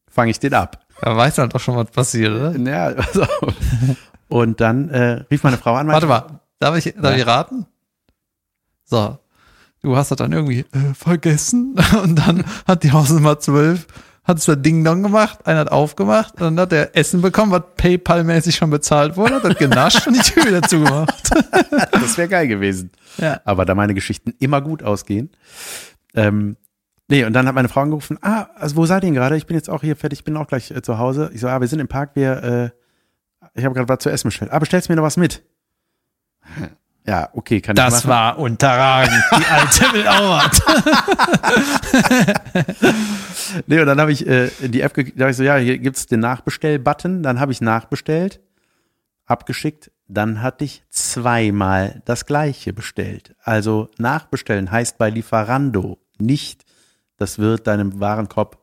fange 0.08 0.30
ich 0.30 0.38
den 0.40 0.54
ab. 0.54 0.86
Da 1.02 1.14
weiß 1.14 1.36
halt 1.38 1.54
doch 1.54 1.60
schon, 1.60 1.76
was 1.76 1.90
passiert, 1.90 2.32
oder? 2.32 2.56
Ja, 2.56 2.84
also. 2.96 3.26
Und 4.28 4.60
dann 4.60 4.88
äh, 4.88 5.24
rief 5.30 5.42
meine 5.42 5.58
Frau 5.58 5.74
an. 5.74 5.88
Warte 5.88 6.06
mal, 6.06 6.40
darf 6.58 6.76
ich, 6.78 6.94
darf 6.94 7.12
Ja. 7.12 7.16
ich 7.18 7.26
raten? 7.26 7.66
So, 8.84 9.18
du 9.84 9.96
hast 9.96 10.10
das 10.10 10.18
dann 10.18 10.32
irgendwie 10.32 10.60
äh, 10.60 10.94
vergessen 10.94 11.76
und 12.02 12.16
dann 12.16 12.44
hat 12.66 12.82
die 12.82 12.92
Hausnummer 12.92 13.38
12 13.38 13.86
hat 14.24 14.38
es 14.38 14.62
Ding 14.62 14.82
Dong 14.84 15.02
gemacht, 15.02 15.46
einer 15.46 15.60
hat 15.60 15.70
aufgemacht, 15.70 16.40
dann 16.40 16.58
hat 16.58 16.72
er 16.72 16.96
Essen 16.96 17.20
bekommen, 17.20 17.52
was 17.52 17.62
PayPal-mäßig 17.76 18.56
schon 18.56 18.70
bezahlt 18.70 19.18
wurde, 19.18 19.42
hat 19.42 19.58
genascht 19.58 20.06
und 20.06 20.14
die 20.14 20.20
Tür 20.20 20.46
wieder 20.46 20.62
zugemacht. 20.62 21.30
Das 21.92 22.16
wäre 22.16 22.28
geil 22.28 22.48
gewesen. 22.48 22.90
Ja. 23.18 23.40
aber 23.44 23.64
da 23.64 23.74
meine 23.74 23.94
Geschichten 23.94 24.32
immer 24.38 24.60
gut 24.60 24.82
ausgehen. 24.82 25.30
Ähm, 26.14 26.56
nee, 27.08 27.24
und 27.24 27.32
dann 27.32 27.46
hat 27.46 27.54
meine 27.54 27.68
Frau 27.68 27.80
angerufen, 27.82 28.18
ah, 28.22 28.46
also 28.54 28.76
wo 28.76 28.86
seid 28.86 29.02
ihr 29.02 29.08
denn 29.08 29.14
gerade? 29.14 29.36
Ich 29.36 29.46
bin 29.46 29.56
jetzt 29.56 29.68
auch 29.68 29.82
hier 29.82 29.96
fertig, 29.96 30.20
ich 30.20 30.24
bin 30.24 30.36
auch 30.36 30.46
gleich 30.46 30.70
äh, 30.70 30.80
zu 30.80 30.98
Hause. 30.98 31.30
Ich 31.34 31.40
so, 31.40 31.48
ah, 31.48 31.60
wir 31.60 31.68
sind 31.68 31.80
im 31.80 31.88
Park, 31.88 32.12
wir, 32.14 32.42
äh, 32.42 33.50
ich 33.54 33.64
habe 33.64 33.74
gerade 33.74 33.88
was 33.88 33.98
zu 33.98 34.10
essen 34.10 34.28
bestellt. 34.28 34.52
Ah, 34.52 34.58
bestellst 34.58 34.88
mir 34.88 34.96
noch 34.96 35.02
was 35.02 35.16
mit? 35.16 35.42
Ja, 37.06 37.28
okay, 37.34 37.60
kann 37.60 37.76
ich 37.76 37.82
Das 37.82 38.08
war 38.08 38.38
unterragend. 38.38 39.22
Die 39.38 39.44
alte 39.44 39.92
will 39.92 40.08
auch. 40.08 40.42
Nee, 43.66 43.80
und 43.80 43.86
dann 43.86 44.00
habe 44.00 44.10
ich 44.10 44.26
äh, 44.26 44.48
in 44.60 44.72
die 44.72 44.80
App, 44.80 44.94
da 45.16 45.28
ich 45.28 45.36
so, 45.36 45.42
ja, 45.42 45.56
hier 45.56 45.78
gibt's 45.78 46.06
den 46.06 46.20
Nachbestell-Button. 46.20 47.22
Dann 47.22 47.40
habe 47.40 47.52
ich 47.52 47.60
nachbestellt, 47.60 48.40
abgeschickt. 49.26 49.90
Dann 50.08 50.42
hatte 50.42 50.64
ich 50.64 50.82
zweimal 50.90 52.02
das 52.04 52.26
gleiche 52.26 52.72
bestellt. 52.72 53.34
Also 53.42 53.88
nachbestellen 53.98 54.70
heißt 54.70 54.98
bei 54.98 55.08
Lieferando 55.08 55.98
nicht, 56.18 56.64
das 57.16 57.38
wird 57.38 57.66
deinem 57.66 58.00
Warenkorb 58.00 58.58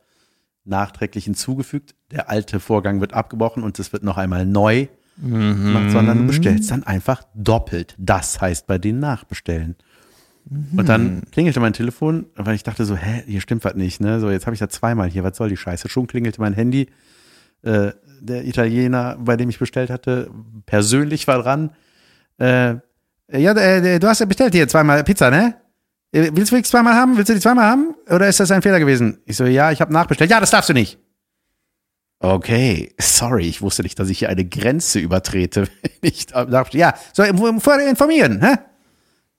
nachträglich 0.65 1.25
hinzugefügt. 1.25 1.95
Der 2.11 2.29
alte 2.29 2.59
Vorgang 2.59 3.01
wird 3.01 3.13
abgebrochen 3.13 3.63
und 3.63 3.79
es 3.79 3.93
wird 3.93 4.03
noch 4.03 4.17
einmal 4.17 4.45
neu 4.45 4.87
gemacht, 5.17 5.91
sondern 5.91 6.19
du 6.19 6.27
bestellst 6.27 6.71
dann 6.71 6.83
einfach 6.83 7.23
doppelt. 7.33 7.95
Das 7.97 8.41
heißt 8.41 8.67
bei 8.67 8.77
denen 8.77 8.99
nachbestellen. 8.99 9.75
Und 10.49 10.89
dann 10.89 11.21
klingelte 11.31 11.59
mein 11.59 11.73
Telefon, 11.73 12.25
weil 12.35 12.55
ich 12.55 12.63
dachte 12.63 12.83
so, 12.85 12.95
hä, 12.95 13.23
hier 13.27 13.41
stimmt 13.41 13.63
was 13.63 13.75
nicht, 13.75 14.01
ne? 14.01 14.19
So, 14.19 14.29
jetzt 14.31 14.47
habe 14.47 14.53
ich 14.53 14.59
da 14.59 14.67
zweimal 14.69 15.07
hier, 15.07 15.23
was 15.23 15.37
soll 15.37 15.49
die 15.49 15.57
Scheiße? 15.57 15.87
Schon 15.87 16.07
klingelte 16.07 16.41
mein 16.41 16.53
Handy. 16.53 16.87
Äh, 17.61 17.91
der 18.19 18.45
Italiener, 18.45 19.17
bei 19.19 19.37
dem 19.37 19.49
ich 19.49 19.59
bestellt 19.59 19.89
hatte, 19.89 20.29
persönlich 20.65 21.27
war 21.27 21.41
dran. 21.41 21.71
Äh, 22.39 22.75
ja, 23.31 23.53
äh, 23.53 23.99
du 23.99 24.07
hast 24.07 24.19
ja 24.19 24.25
bestellt 24.25 24.53
hier 24.53 24.67
zweimal 24.67 25.03
Pizza, 25.03 25.29
ne? 25.29 25.55
Äh, 26.11 26.31
Willst 26.33 26.51
du 26.51 26.55
wirklich 26.55 26.65
zweimal 26.65 26.95
haben? 26.95 27.17
Willst 27.17 27.29
du 27.29 27.33
die 27.33 27.39
zweimal 27.39 27.65
haben? 27.65 27.95
Oder 28.09 28.27
ist 28.27 28.39
das 28.39 28.51
ein 28.51 28.61
Fehler 28.61 28.79
gewesen? 28.79 29.19
Ich 29.25 29.37
so, 29.37 29.45
ja, 29.45 29.71
ich 29.71 29.79
habe 29.79 29.93
nachbestellt. 29.93 30.31
Ja, 30.31 30.39
das 30.39 30.51
darfst 30.51 30.69
du 30.69 30.73
nicht. 30.73 30.97
Okay, 32.23 32.93
sorry, 32.99 33.47
ich 33.47 33.61
wusste 33.63 33.81
nicht, 33.81 33.97
dass 33.97 34.09
ich 34.09 34.19
hier 34.19 34.29
eine 34.29 34.45
Grenze 34.45 34.99
übertrete. 34.99 35.67
ich 36.01 36.27
darf. 36.27 36.71
Ja, 36.73 36.93
so 37.13 37.23
vorher 37.59 37.89
informieren, 37.89 38.41
hä? 38.41 38.55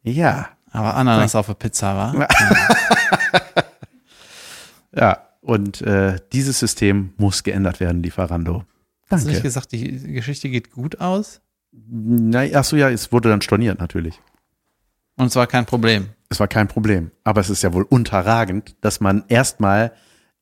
Ja, 0.02 0.48
Aber 0.72 0.96
Ananas 0.96 1.36
auf 1.36 1.46
der 1.46 1.54
Pizza 1.54 1.96
war. 1.96 2.28
Ja, 4.94 5.26
und 5.40 5.80
äh, 5.82 6.18
dieses 6.32 6.58
System 6.58 7.14
muss 7.16 7.42
geändert 7.42 7.80
werden, 7.80 8.02
Lieferando. 8.02 8.64
Hast 9.10 9.24
du 9.24 9.28
nicht 9.28 9.38
Danke. 9.38 9.48
gesagt, 9.48 9.72
die 9.72 10.12
Geschichte 10.12 10.48
geht 10.48 10.70
gut 10.70 11.00
aus? 11.00 11.40
Na, 11.72 12.44
ach 12.54 12.64
so, 12.64 12.76
ja, 12.76 12.90
es 12.90 13.10
wurde 13.10 13.30
dann 13.30 13.40
storniert 13.40 13.78
natürlich. 13.78 14.20
Und 15.16 15.26
es 15.26 15.36
war 15.36 15.46
kein 15.46 15.66
Problem. 15.66 16.10
Es 16.28 16.40
war 16.40 16.48
kein 16.48 16.68
Problem. 16.68 17.10
Aber 17.24 17.40
es 17.40 17.50
ist 17.50 17.62
ja 17.62 17.72
wohl 17.72 17.84
unterragend, 17.84 18.76
dass 18.80 19.00
man 19.00 19.24
erstmal 19.28 19.92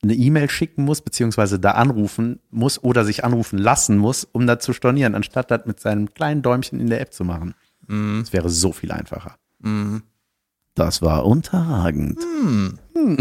eine 0.02 0.14
E-Mail 0.14 0.48
schicken 0.48 0.84
muss, 0.84 1.02
beziehungsweise 1.02 1.58
da 1.58 1.72
anrufen 1.72 2.40
muss 2.50 2.82
oder 2.82 3.04
sich 3.04 3.24
anrufen 3.24 3.58
lassen 3.58 3.98
muss, 3.98 4.24
um 4.24 4.46
da 4.46 4.58
zu 4.58 4.72
stornieren, 4.72 5.14
anstatt 5.14 5.50
das 5.50 5.66
mit 5.66 5.78
seinem 5.80 6.12
kleinen 6.14 6.40
Däumchen 6.42 6.80
in 6.80 6.88
der 6.88 7.00
App 7.00 7.12
zu 7.12 7.24
machen. 7.24 7.54
Es 8.22 8.32
wäre 8.32 8.48
so 8.48 8.72
viel 8.72 8.92
einfacher. 8.92 9.34
Das 10.74 11.02
war 11.02 11.26
unterragend. 11.26 12.18
Hm. 12.22 12.78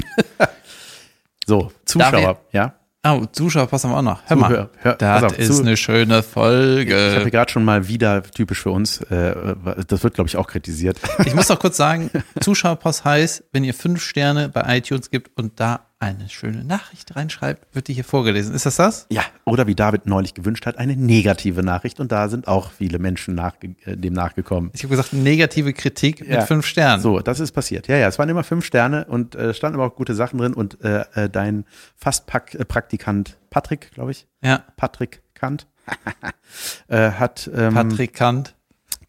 so, 1.45 1.71
Zuschauer, 1.86 2.39
ja. 2.51 2.75
Oh, 3.05 3.25
Zuschauer 3.32 3.67
passen 3.67 3.89
wir 3.91 3.97
auch 3.97 4.01
noch. 4.01 4.21
Hör 4.25 4.36
mal. 4.38 4.49
Zuhör- 4.51 4.69
hör- 4.82 4.95
das 4.95 5.23
auf, 5.23 5.39
ist 5.39 5.55
zu- 5.55 5.61
eine 5.61 5.77
schöne 5.77 6.19
Ich 6.19 6.25
Folge. 6.25 7.15
habe 7.17 7.32
gerade 7.32 7.49
schon 7.51 7.63
mal 7.63 7.88
wieder 7.88 8.21
typisch 8.23 8.61
für 8.61 8.71
uns, 8.71 8.99
äh, 9.03 9.55
das 9.88 10.03
wird, 10.03 10.15
glaube 10.15 10.27
ich, 10.27 10.36
auch 10.36 10.47
kritisiert. 10.47 10.99
Ich 11.25 11.34
muss 11.34 11.47
noch 11.49 11.59
kurz 11.59 11.77
sagen, 11.77 12.11
Zuschauerpost 12.41 13.05
heißt, 13.05 13.45
wenn 13.53 13.63
ihr 13.63 13.73
fünf 13.73 14.01
Sterne 14.03 14.49
bei 14.49 14.77
iTunes 14.77 15.09
gibt 15.09 15.38
und 15.39 15.59
da 15.61 15.86
eine 16.02 16.30
schöne 16.30 16.64
Nachricht 16.64 17.14
reinschreibt, 17.18 17.76
wird 17.76 17.89
die 17.89 17.93
hier 17.93 18.06
vorgelesen. 18.06 18.56
Ist 18.56 18.66
das 18.66 18.78
das? 18.78 19.06
Ja, 19.10 19.22
oder 19.43 19.68
wie 19.68 19.76
David 19.76 20.06
neulich 20.06 20.34
gewünscht 20.34 20.66
hat, 20.66 20.78
eine 20.78 20.95
negative 20.95 21.62
Nachricht 21.62 22.00
und 22.00 22.12
da 22.12 22.30
sind 22.30 22.47
auch 22.47 22.72
viele 22.72 23.00
Menschen 23.00 23.36
nachge 23.36 23.76
äh, 23.84 23.97
dem 23.97 24.14
nachgekommen. 24.14 24.72
Ich 24.74 24.84
habe 24.84 24.91
gesagt, 24.95 25.12
negative 25.12 25.74
Kritik 25.74 26.22
Ja. 26.26 26.38
mit 26.39 26.47
fünf 26.47 26.66
Sternen. 26.66 27.02
So, 27.04 27.20
das 27.20 27.41
ist 27.41 27.52
passiert. 27.52 27.88
Ja, 27.89 27.97
ja, 27.97 28.08
es 28.08 28.18
waren 28.18 28.30
immer 28.30 28.45
fünf 28.45 28.64
Sterne 28.66 29.06
und 29.06 29.36
äh, 29.36 29.54
standen 29.54 29.76
aber 29.78 29.91
auch 29.91 29.95
gute 29.95 30.16
Sachen 30.16 30.39
drin 30.39 30.54
und 30.54 30.82
äh, 30.84 31.04
äh, 31.16 31.30
dein 31.30 31.66
Fastpack-Praktikant 31.97 33.38
Patrick, 33.50 33.91
glaube 33.91 34.12
ich, 34.12 34.26
Ja, 34.41 34.64
Patrick 34.78 35.22
Kant, 35.34 35.68
äh, 36.88 37.12
hat 37.12 37.50
ähm, 37.54 37.74
Patrick 37.74 38.14
Kant. 38.14 38.56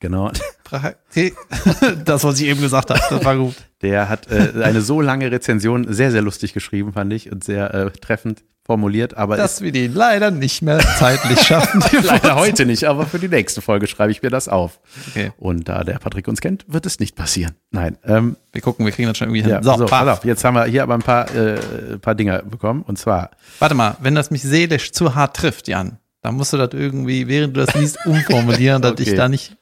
genau. 0.01 0.33
Das, 2.05 2.25
was 2.25 2.41
ich 2.41 2.47
eben 2.47 2.61
gesagt 2.61 2.91
habe, 2.91 3.01
das 3.11 3.25
war 3.25 3.37
gut. 3.37 3.55
der 3.83 4.09
hat 4.09 4.31
äh, 4.31 4.63
eine 4.63 4.81
so 4.81 5.01
lange 5.01 5.31
Rezension 5.31 5.93
sehr, 5.93 6.11
sehr 6.11 6.23
lustig 6.23 6.53
geschrieben, 6.53 6.93
fand 6.93 7.13
ich, 7.13 7.31
und 7.33 7.45
sehr 7.45 7.73
äh, 7.75 7.91
treffend 7.91 8.43
formuliert, 8.65 9.17
aber 9.17 9.37
Dass 9.37 9.63
wir 9.63 9.73
die 9.73 9.89
leider 9.89 10.31
nicht 10.31 10.63
mehr 10.63 10.79
zeitlich 10.79 11.41
schaffen. 11.43 11.83
leider 12.05 12.37
heute 12.37 12.67
nicht, 12.67 12.85
aber 12.85 13.05
für 13.07 13.19
die 13.19 13.27
nächste 13.29 13.61
Folge 13.63 13.89
schreibe 13.89 14.13
ich 14.13 14.23
mir 14.23 14.31
das 14.31 14.49
auf. 14.49 14.79
Okay. 15.09 15.33
Und 15.39 15.69
da 15.69 15.83
der 15.83 15.99
Patrick 15.99 16.29
uns 16.29 16.41
kennt, 16.41 16.65
wird 16.69 16.87
es 16.87 17.01
nicht 17.01 17.17
passieren. 17.17 17.55
Nein. 17.73 17.97
Ähm, 18.05 18.37
Wir 18.53 18.61
gucken, 18.63 18.85
wir 18.87 18.93
kriegen 18.93 19.09
das 19.09 19.19
schon 19.19 19.29
irgendwie 19.29 19.43
hin. 19.43 19.51
ja, 19.51 19.63
so, 19.77 19.87
pass 19.87 20.07
auf, 20.09 20.25
jetzt 20.25 20.45
haben 20.45 20.55
wir 20.55 20.65
hier 20.67 20.85
aber 20.85 20.95
ein 20.95 21.03
paar, 21.03 21.35
äh, 21.35 21.59
paar 22.01 22.15
Dinger 22.15 22.43
bekommen. 22.43 22.83
Und 22.83 22.97
zwar, 22.99 23.31
Warte 23.59 23.75
mal, 23.75 23.97
wenn 24.01 24.15
das 24.15 24.31
mich 24.31 24.43
seelisch 24.43 24.93
zu 24.93 25.17
hart 25.17 25.37
trifft, 25.37 25.67
Jan, 25.67 25.99
dann 26.23 26.35
musst 26.37 26.53
du 26.53 26.57
das 26.57 26.71
irgendwie, 26.73 27.27
während 27.27 27.57
du 27.57 27.65
das 27.65 27.75
liest, 27.75 27.99
umformulieren, 28.07 28.83
dass 28.83 28.93
Okay. 28.93 29.03
ich 29.05 29.15
da 29.15 29.29
nicht. 29.29 29.57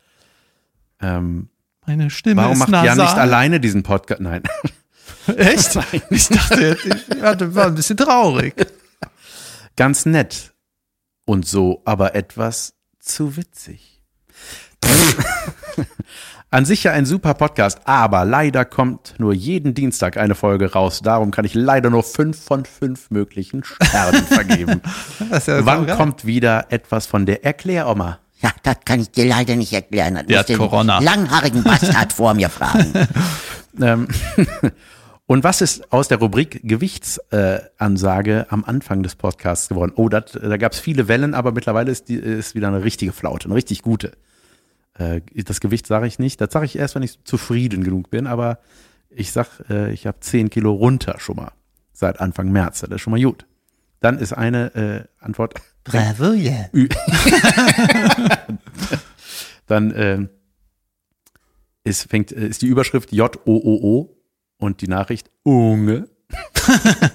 Ähm, 1.00 1.48
Meine 1.86 2.10
Stimme 2.10 2.42
warum 2.42 2.58
macht 2.58 2.70
nasal. 2.70 2.86
Jan 2.86 2.98
nicht 2.98 3.16
alleine 3.16 3.60
diesen 3.60 3.82
Podcast? 3.82 4.20
Nein. 4.20 4.42
Echt? 5.36 5.78
Ich 6.10 6.28
dachte 6.28 6.76
ich 6.82 7.54
war 7.54 7.66
ein 7.66 7.74
bisschen 7.74 7.96
traurig. 7.96 8.54
Ganz 9.76 10.06
nett. 10.06 10.54
Und 11.24 11.46
so, 11.46 11.82
aber 11.84 12.14
etwas 12.14 12.74
zu 12.98 13.36
witzig. 13.36 14.02
An 16.50 16.64
sich 16.64 16.84
ja 16.84 16.92
ein 16.92 17.04
super 17.04 17.34
Podcast, 17.34 17.80
aber 17.84 18.24
leider 18.24 18.64
kommt 18.64 19.16
nur 19.18 19.34
jeden 19.34 19.74
Dienstag 19.74 20.16
eine 20.16 20.34
Folge 20.34 20.72
raus. 20.72 21.02
Darum 21.02 21.30
kann 21.30 21.44
ich 21.44 21.52
leider 21.52 21.90
nur 21.90 22.02
fünf 22.02 22.42
von 22.42 22.64
fünf 22.64 23.10
möglichen 23.10 23.64
Sternen 23.64 24.24
vergeben. 24.24 24.80
Ja 25.46 25.66
Wann 25.66 25.86
kommt 25.86 26.24
wieder 26.24 26.72
etwas 26.72 27.04
von 27.04 27.26
der 27.26 27.44
Erkläroma? 27.44 28.18
Ja, 28.40 28.50
das 28.62 28.76
kann 28.84 29.00
ich 29.00 29.10
dir 29.10 29.26
leider 29.26 29.56
nicht 29.56 29.72
erklären. 29.72 30.14
Das 30.14 30.26
Der 30.26 30.38
hat 30.40 30.48
den 30.48 30.58
Corona. 30.58 31.00
langhaarigen 31.00 31.64
Bastard 31.64 32.12
vor 32.12 32.34
mir 32.34 32.48
fragen. 32.48 32.92
Ähm, 33.80 34.08
und 35.26 35.44
was 35.44 35.60
ist 35.60 35.92
aus 35.92 36.08
der 36.08 36.18
Rubrik 36.18 36.62
Gewichtsansage 36.64 38.40
äh, 38.40 38.44
am 38.48 38.64
Anfang 38.64 39.04
des 39.04 39.14
Podcasts 39.14 39.68
geworden? 39.68 39.92
Oh, 39.94 40.08
dat, 40.08 40.34
da 40.42 40.56
gab 40.56 40.72
es 40.72 40.80
viele 40.80 41.06
Wellen, 41.06 41.32
aber 41.32 41.52
mittlerweile 41.52 41.92
ist, 41.92 42.08
die, 42.08 42.16
ist 42.16 42.56
wieder 42.56 42.66
eine 42.66 42.82
richtige 42.82 43.12
Flaute, 43.12 43.44
eine 43.44 43.54
richtig 43.54 43.82
gute. 43.82 44.12
Äh, 44.94 45.20
das 45.32 45.60
Gewicht 45.60 45.86
sage 45.86 46.08
ich 46.08 46.18
nicht. 46.18 46.40
Das 46.40 46.52
sage 46.52 46.66
ich 46.66 46.76
erst, 46.76 46.96
wenn 46.96 47.04
ich 47.04 47.22
zufrieden 47.22 47.84
genug 47.84 48.10
bin, 48.10 48.26
aber 48.26 48.58
ich 49.10 49.30
sag, 49.30 49.46
äh, 49.70 49.92
ich 49.92 50.08
habe 50.08 50.18
10 50.18 50.50
Kilo 50.50 50.72
runter 50.72 51.16
schon 51.18 51.36
mal 51.36 51.52
seit 51.92 52.20
Anfang 52.20 52.50
März. 52.50 52.80
Das 52.80 52.90
ist 52.90 53.00
schon 53.00 53.12
mal 53.12 53.22
gut. 53.22 53.46
Dann 54.00 54.18
ist 54.18 54.32
eine 54.32 54.74
äh, 54.74 55.24
Antwort, 55.24 55.54
Bravo, 55.84 56.32
ja. 56.32 56.68
dann 59.66 59.92
ähm, 59.96 60.28
ist, 61.84 62.10
fängt, 62.10 62.32
äh, 62.32 62.46
ist 62.46 62.62
die 62.62 62.66
Überschrift 62.66 63.12
J-O-O-O 63.12 64.14
und 64.58 64.80
die 64.80 64.88
Nachricht 64.88 65.30
Unge. 65.42 66.08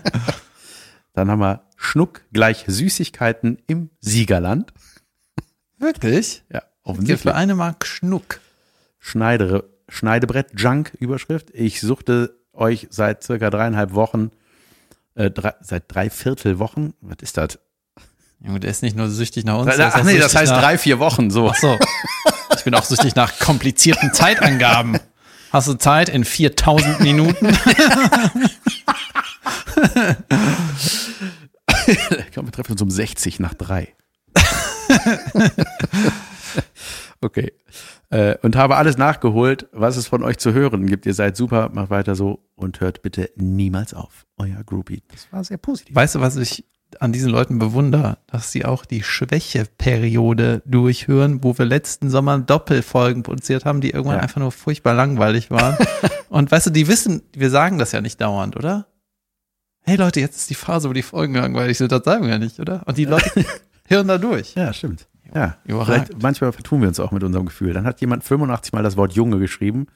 Dann 1.14 1.30
haben 1.30 1.40
wir 1.40 1.68
Schnuck 1.76 2.22
gleich 2.34 2.66
Süßigkeiten 2.68 3.60
im 3.68 3.92
Siegerland. 4.00 4.74
Wirklich? 5.78 6.44
Ja, 6.52 6.64
offensichtlich. 6.84 7.22
für 7.22 7.36
eine 7.36 7.54
Mark 7.56 7.86
Schnuck. 7.86 8.40
Schneidere, 8.98 9.70
Schneidebrett 9.90 10.60
Junk 10.60 10.94
Überschrift. 11.00 11.52
Ich 11.54 11.82
suchte 11.82 12.40
euch 12.54 12.88
seit 12.90 13.22
circa 13.24 13.50
dreieinhalb 13.50 13.94
Wochen, 13.94 14.32
äh, 15.16 15.32
drei, 15.32 15.54
seit 15.62 15.94
drei 15.94 16.10
Viertelwochen, 16.10 16.94
was 17.02 17.18
ist 17.22 17.38
das? 17.38 17.60
Junge, 18.40 18.60
der 18.60 18.72
ist 18.72 18.84
nicht 18.84 18.96
nur 18.96 19.10
süchtig 19.10 19.46
nach 19.46 19.60
uns. 19.60 19.80
Ach 19.80 19.96
auch 19.96 20.04
nee, 20.04 20.20
das 20.20 20.36
heißt 20.36 20.52
nach, 20.52 20.62
drei, 20.62 20.78
vier 20.78 21.00
Wochen, 21.00 21.32
so. 21.32 21.50
Ach 21.50 21.56
so. 21.56 21.80
Ich 22.58 22.64
bin 22.64 22.74
auch 22.76 22.84
süchtig 22.84 23.16
nach 23.16 23.40
komplizierten 23.40 24.14
Zeitangaben. 24.14 25.00
Hast 25.52 25.68
du 25.68 25.74
Zeit 25.76 26.10
in 26.10 26.26
4000 26.26 27.00
Minuten? 27.02 27.46
Komm, 32.34 32.48
wir 32.48 32.52
treffen 32.52 32.72
uns 32.74 32.82
um 32.82 32.90
60 32.90 33.40
nach 33.40 33.54
drei. 33.54 33.94
okay. 37.22 37.54
Äh, 38.14 38.38
und 38.44 38.56
habe 38.56 38.76
alles 38.76 38.98
nachgeholt, 38.98 39.68
was 39.72 39.98
es 39.98 40.08
von 40.08 40.24
euch 40.24 40.38
zu 40.38 40.54
hören 40.54 40.86
gibt. 40.86 41.06
Ihr 41.06 41.14
seid 41.16 41.36
super, 41.36 41.70
macht 41.74 41.90
weiter 41.90 42.16
so 42.16 42.46
und 42.56 42.80
hört 42.80 43.02
bitte 43.02 43.32
niemals 43.36 43.94
auf. 43.94 44.26
Euer 44.38 44.64
Groupie. 44.64 45.02
Das 45.12 45.28
war 45.32 45.44
sehr 45.44 45.58
positiv. 45.58 45.96
Weißt 45.96 46.16
du, 46.16 46.20
was 46.22 46.36
ich 46.38 46.66
an 47.00 47.12
diesen 47.12 47.32
Leuten 47.32 47.58
bewundere? 47.58 48.20
Dass 48.28 48.52
sie 48.52 48.66
auch 48.66 48.86
die 48.86 49.02
Schwächeperiode 49.02 50.62
durchhören, 50.66 51.44
wo 51.44 51.58
wir 51.58 51.66
letzten 51.66 52.10
Sommer 52.10 52.38
Doppelfolgen 52.40 53.24
produziert 53.24 53.66
haben, 53.66 53.82
die 53.82 53.90
irgendwann 53.90 54.18
Ja. 54.18 54.22
einfach 54.24 54.40
nur 54.42 54.52
furchtbar 54.52 54.94
langweilig 54.94 55.50
waren. 55.52 55.76
Und 56.30 56.52
weißt 56.52 56.68
du, 56.68 56.70
die 56.70 56.88
wissen, 56.88 57.24
wir 57.34 57.50
sagen 57.50 57.80
das 57.80 57.92
ja 57.94 58.02
nicht 58.02 58.22
dauernd, 58.22 58.56
oder? 58.56 58.88
Hey 59.86 59.98
Leute, 59.98 60.20
jetzt 60.20 60.38
ist 60.38 60.50
die 60.50 60.56
Phase, 60.56 60.88
wo 60.88 60.94
die 60.94 61.02
Folgen 61.02 61.34
langweilig 61.36 61.78
sind. 61.78 61.92
Das 61.92 62.04
sagen 62.06 62.24
wir 62.24 62.32
ja 62.32 62.40
nicht, 62.40 62.60
oder? 62.60 62.84
Und 62.86 62.98
die 62.98 63.06
Leute 63.06 63.44
hören 63.88 64.08
da 64.08 64.18
durch. 64.18 64.56
Ja, 64.56 64.72
stimmt. 64.72 65.08
Ja, 65.34 65.58
Überragend. 65.66 66.08
vielleicht, 66.08 66.24
manchmal 66.24 66.52
vertun 66.52 66.82
wir 66.82 66.88
uns 66.88 67.00
auch 67.00 67.12
mit 67.12 67.24
unserem 67.24 67.46
Gefühl. 67.46 67.74
Dann 67.74 67.86
hat 67.86 68.02
jemand 68.02 68.24
85 68.24 68.74
Mal 68.74 68.84
das 68.84 68.98
Wort 68.98 69.14
Junge 69.14 69.40
geschrieben 69.40 69.88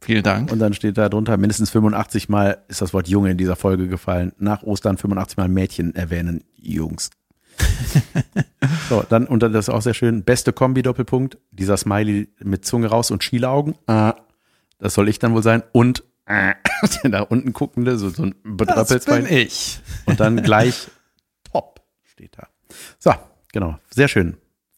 Vielen 0.00 0.22
Dank. 0.22 0.52
und 0.52 0.58
dann 0.58 0.74
steht 0.74 0.98
da 0.98 1.08
drunter, 1.08 1.36
mindestens 1.36 1.70
85 1.70 2.28
Mal 2.28 2.58
ist 2.68 2.82
das 2.82 2.92
Wort 2.92 3.08
Junge 3.08 3.30
in 3.30 3.38
dieser 3.38 3.56
Folge 3.56 3.88
gefallen. 3.88 4.32
Nach 4.38 4.62
Ostern 4.62 4.98
85 4.98 5.38
Mal 5.38 5.48
Mädchen 5.48 5.94
erwähnen 5.94 6.44
Jungs. 6.56 7.10
so, 8.88 9.04
dann, 9.08 9.26
und 9.26 9.42
dann 9.42 9.52
das 9.52 9.68
ist 9.68 9.74
auch 9.74 9.80
sehr 9.82 9.94
schön, 9.94 10.24
beste 10.24 10.52
Kombi 10.52 10.82
Doppelpunkt, 10.82 11.38
dieser 11.50 11.76
Smiley 11.76 12.28
mit 12.42 12.64
Zunge 12.64 12.88
raus 12.88 13.10
und 13.10 13.22
Schielaugen. 13.24 13.74
Äh, 13.86 14.12
das 14.78 14.94
soll 14.94 15.08
ich 15.08 15.18
dann 15.18 15.32
wohl 15.34 15.42
sein. 15.42 15.62
Und 15.72 16.04
äh, 16.26 16.54
der 17.02 17.10
da 17.10 17.20
unten 17.20 17.52
guckende, 17.52 17.96
so, 17.96 18.10
so 18.10 18.24
ein 18.24 18.34
das 18.66 19.04
bin 19.06 19.26
ich. 19.26 19.80
Und 20.06 20.20
dann 20.20 20.42
gleich 20.42 20.88
top 21.50 21.80
steht 22.02 22.36
da. 22.36 22.48
So, 22.98 23.12
genau. 23.52 23.78
Sehr 23.90 24.08
schön. 24.08 24.36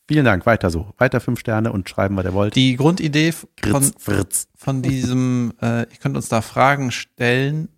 Vielen 0.08 0.24
Dank. 0.24 0.46
Weiter 0.46 0.70
so. 0.70 0.92
Weiter 0.98 1.20
fünf 1.20 1.40
Sterne 1.40 1.72
und 1.72 1.88
schreiben, 1.88 2.16
was 2.16 2.24
ihr 2.24 2.32
wollt. 2.32 2.54
Die 2.54 2.76
Grundidee 2.76 3.32
von, 3.32 3.48
Fritz, 3.82 3.92
Fritz. 3.98 4.48
von 4.56 4.82
diesem, 4.82 5.52
äh, 5.60 5.80
ihr 5.80 5.98
könnt 6.00 6.16
uns 6.16 6.28
da 6.28 6.42
Fragen 6.42 6.92
stellen, 6.92 7.68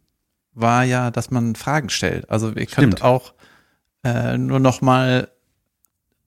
war 0.52 0.84
ja, 0.84 1.10
dass 1.10 1.30
man 1.30 1.54
Fragen 1.54 1.88
stellt. 1.88 2.28
Also 2.30 2.48
ihr 2.48 2.66
könnt 2.66 2.70
Stimmt. 2.98 3.02
auch 3.02 3.32
äh, 4.04 4.36
nur 4.36 4.60
noch 4.60 4.80
mal, 4.82 5.30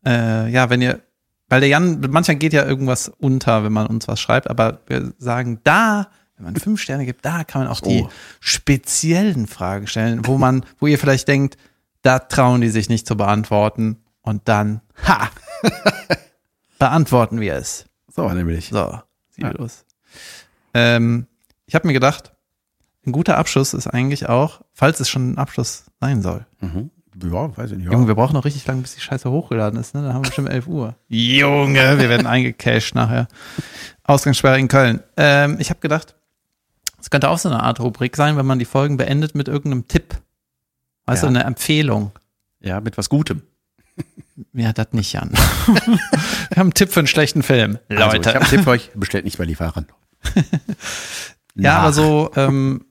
äh, 0.05 0.49
ja, 0.51 0.69
wenn 0.69 0.81
ihr, 0.81 1.01
weil 1.49 1.59
der 1.59 1.69
Jan, 1.69 1.99
manchmal 2.09 2.37
geht 2.37 2.53
ja 2.53 2.65
irgendwas 2.65 3.09
unter, 3.09 3.63
wenn 3.63 3.73
man 3.73 3.87
uns 3.87 4.07
was 4.07 4.19
schreibt, 4.19 4.49
aber 4.49 4.79
wir 4.87 5.13
sagen, 5.19 5.59
da, 5.63 6.07
wenn 6.37 6.45
man 6.45 6.55
fünf 6.55 6.81
Sterne 6.81 7.05
gibt, 7.05 7.25
da 7.25 7.43
kann 7.43 7.61
man 7.63 7.71
auch 7.71 7.81
die 7.81 8.03
Oh. 8.05 8.09
speziellen 8.39 9.45
Fragen 9.47 9.85
stellen, 9.85 10.25
wo 10.25 10.37
man, 10.37 10.65
wo 10.79 10.87
ihr 10.87 10.97
vielleicht 10.97 11.27
denkt, 11.27 11.57
da 12.01 12.17
trauen 12.19 12.61
die 12.61 12.69
sich 12.69 12.89
nicht 12.89 13.05
zu 13.05 13.15
beantworten 13.15 13.97
und 14.21 14.47
dann, 14.47 14.81
ha, 15.07 15.29
beantworten 16.79 17.39
wir 17.39 17.55
es. 17.55 17.85
So, 18.13 18.27
nämlich. 18.29 18.69
So, 18.69 18.99
sieht 19.29 19.45
Ja. 19.45 19.51
los. 19.51 19.85
Ähm, 20.73 21.27
ich 21.65 21.75
habe 21.75 21.87
mir 21.87 21.93
gedacht, 21.93 22.33
ein 23.05 23.11
guter 23.11 23.37
Abschluss 23.37 23.73
ist 23.73 23.87
eigentlich 23.87 24.29
auch, 24.29 24.61
falls 24.73 24.99
es 24.99 25.09
schon 25.09 25.31
ein 25.31 25.37
Abschluss 25.37 25.85
sein 25.99 26.21
soll. 26.21 26.45
Mhm. 26.59 26.91
Ja, 27.23 27.55
weiß 27.57 27.71
ich 27.71 27.77
nicht. 27.77 27.85
Ja. 27.87 27.91
Junge, 27.91 28.07
wir 28.07 28.15
brauchen 28.15 28.33
noch 28.33 28.45
richtig 28.45 28.65
lange, 28.67 28.81
bis 28.81 28.95
die 28.95 29.01
Scheiße 29.01 29.29
hochgeladen 29.29 29.79
ist. 29.79 29.93
Ne? 29.93 30.01
Dann 30.01 30.13
haben 30.13 30.19
wir 30.23 30.29
bestimmt 30.29 30.49
11 30.49 30.67
Uhr. 30.67 30.95
Junge, 31.09 31.99
wir 31.99 32.09
werden 32.09 32.25
eingecashed 32.27 32.95
nachher. 32.95 33.27
Ausgangssperre 34.03 34.59
in 34.59 34.67
Köln. 34.67 35.01
Ähm, 35.17 35.57
ich 35.59 35.69
habe 35.69 35.79
gedacht, 35.81 36.15
es 36.99 37.09
könnte 37.09 37.29
auch 37.29 37.37
so 37.37 37.49
eine 37.49 37.61
Art 37.63 37.79
Rubrik 37.79 38.15
sein, 38.15 38.37
wenn 38.37 38.45
man 38.45 38.59
die 38.59 38.65
Folgen 38.65 38.97
beendet 38.97 39.35
mit 39.35 39.47
irgendeinem 39.47 39.87
Tipp. 39.87 40.15
Weißt 41.05 41.23
Ja. 41.23 41.29
du, 41.29 41.35
eine 41.35 41.43
Empfehlung. 41.45 42.11
ja, 42.59 42.79
mit 42.79 42.97
was 42.97 43.09
Gutem. 43.09 43.41
Ja, 44.53 44.73
das 44.73 44.87
nicht, 44.93 45.13
Jan. 45.13 45.29
wir 45.31 45.37
haben 46.57 46.67
einen 46.67 46.73
Tipp 46.73 46.91
für 46.91 46.99
einen 47.01 47.07
schlechten 47.07 47.43
Film. 47.43 47.77
Also, 47.89 48.03
Leute. 48.03 48.17
ich 48.21 48.27
habe 48.35 48.39
einen 48.39 48.49
Tipp 48.49 48.63
für 48.63 48.69
euch. 48.71 48.91
Bestellt 48.95 49.25
nicht 49.25 49.37
bei 49.37 49.45
Lieferern. 49.45 49.85
Ja, 51.55 51.79
aber 51.79 51.91
so, 51.91 52.31
ähm, 52.37 52.85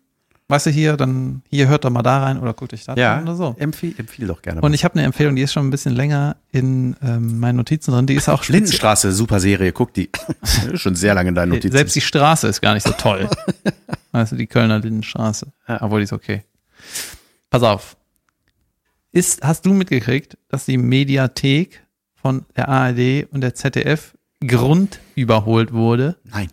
weißt 0.48 0.66
du, 0.66 0.70
hier, 0.70 0.98
dann, 0.98 1.42
hier 1.48 1.68
hört 1.68 1.84
doch 1.86 1.90
mal 1.90 2.02
da 2.02 2.22
rein 2.22 2.38
oder 2.38 2.52
guckt 2.52 2.74
euch 2.74 2.84
da 2.84 2.94
Ja, 2.94 3.14
rein 3.14 3.22
oder 3.22 3.34
so. 3.34 3.56
empfiehl, 3.58 3.94
empfiehl 3.96 4.26
doch 4.26 4.42
gerne. 4.42 4.60
Und 4.60 4.74
ich 4.74 4.84
habe 4.84 4.96
eine 4.96 5.04
Empfehlung, 5.04 5.34
die 5.34 5.40
ist 5.42 5.54
schon 5.54 5.66
ein 5.66 5.70
bisschen 5.70 5.94
länger 5.94 6.36
in 6.52 6.94
ähm, 7.02 7.38
meinen 7.40 7.56
Notizen 7.56 7.92
drin. 7.92 8.06
Die 8.06 8.14
ist 8.14 8.28
auch. 8.28 8.46
Lindenstraße, 8.48 9.12
super 9.12 9.40
Serie. 9.40 9.72
Guck 9.72 9.94
die. 9.94 10.10
Schon 10.74 10.94
sehr 10.94 11.14
lange 11.14 11.30
in 11.30 11.34
deinen 11.34 11.48
Notizen. 11.50 11.72
Selbst 11.72 11.96
die 11.96 12.02
Straße 12.02 12.48
ist 12.48 12.60
gar 12.60 12.74
nicht 12.74 12.86
so 12.86 12.92
toll. 12.92 13.30
weißt 14.12 14.32
du, 14.32 14.36
die 14.36 14.46
Kölner 14.46 14.78
Lindenstraße. 14.78 15.46
Ja. 15.66 15.80
Obwohl 15.82 16.00
die 16.00 16.04
ist 16.04 16.12
okay. 16.12 16.44
Pass 17.48 17.62
auf. 17.62 17.96
Ist, 19.12 19.42
hast 19.42 19.66
du 19.66 19.72
mitgekriegt, 19.72 20.38
dass 20.48 20.66
die 20.66 20.76
Mediathek 20.76 21.84
von 22.14 22.44
der 22.56 22.68
ARD 22.68 23.26
und 23.32 23.40
der 23.40 23.54
ZDF 23.54 24.16
grundüberholt 24.46 25.72
wurde? 25.72 26.16
Nein. 26.24 26.48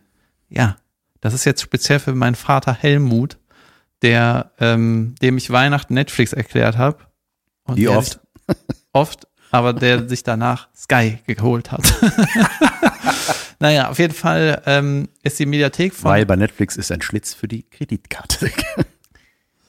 Ja, 0.50 0.78
das 1.22 1.34
ist 1.34 1.46
jetzt 1.46 1.62
speziell 1.62 2.00
für 2.00 2.16
meinen 2.16 2.36
Vater 2.36 2.74
Helmut, 2.74 3.38
der, 4.02 4.52
ähm, 4.60 5.14
dem 5.22 5.38
ich 5.38 5.52
Weihnachten 5.52 5.94
Netflix 5.94 6.34
erklärt 6.34 6.78
habe. 6.78 7.00
Und 7.64 7.78
Wie 7.78 7.90
oft? 7.90 8.20
Oft, 8.92 9.28
aber 9.52 9.74
der 9.74 10.08
sich 10.10 10.24
danach 10.24 10.70
Sky 10.76 11.20
geholt 11.28 11.72
hat. 11.72 11.84
naja, 13.60 13.90
auf 13.90 14.00
jeden 14.00 14.14
Fall 14.14 14.64
ähm, 14.66 15.10
ist 15.22 15.38
die 15.38 15.46
Mediathek 15.46 15.94
von 15.94 16.10
Weil 16.10 16.26
bei 16.26 16.36
Netflix 16.36 16.76
ist 16.76 16.92
ein 16.92 17.02
Schlitz 17.02 17.34
für 17.34 17.48
die 17.48 17.64
Kreditkarte. 17.64 18.52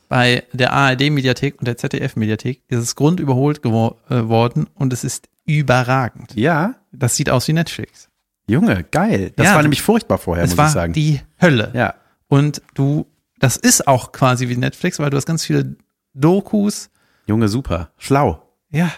bei 0.09 0.45
der 0.53 0.73
ARD-Mediathek 0.73 1.59
und 1.59 1.67
der 1.69 1.77
ZDF-Mediathek 1.77 2.63
ist 2.69 2.79
es 2.79 2.97
grundüberholt 2.97 3.61
gewo- 3.63 3.97
äh, 4.09 4.69
und 4.75 4.93
es 4.93 5.05
ist 5.05 5.29
überragend. 5.45 6.35
ja, 6.35 6.75
Das 6.93 7.17
sieht 7.17 7.31
aus 7.31 7.47
wie 7.49 7.53
Netflix. 7.53 8.09
Junge, 8.47 8.85
geil. 8.85 9.33
Das 9.37 9.47
Ja, 9.47 9.55
war 9.55 9.63
nämlich 9.63 9.83
furchtbar 9.83 10.19
vorher, 10.19 10.45
muss 10.47 10.53
ich 10.59 10.69
sagen. 10.73 10.93
die 10.93 11.21
Hölle. 11.41 11.71
ja. 11.75 11.95
Und 12.29 12.61
du, 12.75 13.07
das 13.39 13.57
ist 13.57 13.87
auch 13.89 14.13
quasi 14.13 14.49
wie 14.49 14.57
Netflix, 14.57 14.99
weil 14.99 15.11
du 15.11 15.17
hast 15.17 15.27
ganz 15.27 15.45
viele 15.45 15.77
Dokus. 16.15 16.91
Junge, 17.27 17.49
super. 17.49 17.91
Schlau. 17.99 18.43
Ja. 18.71 18.91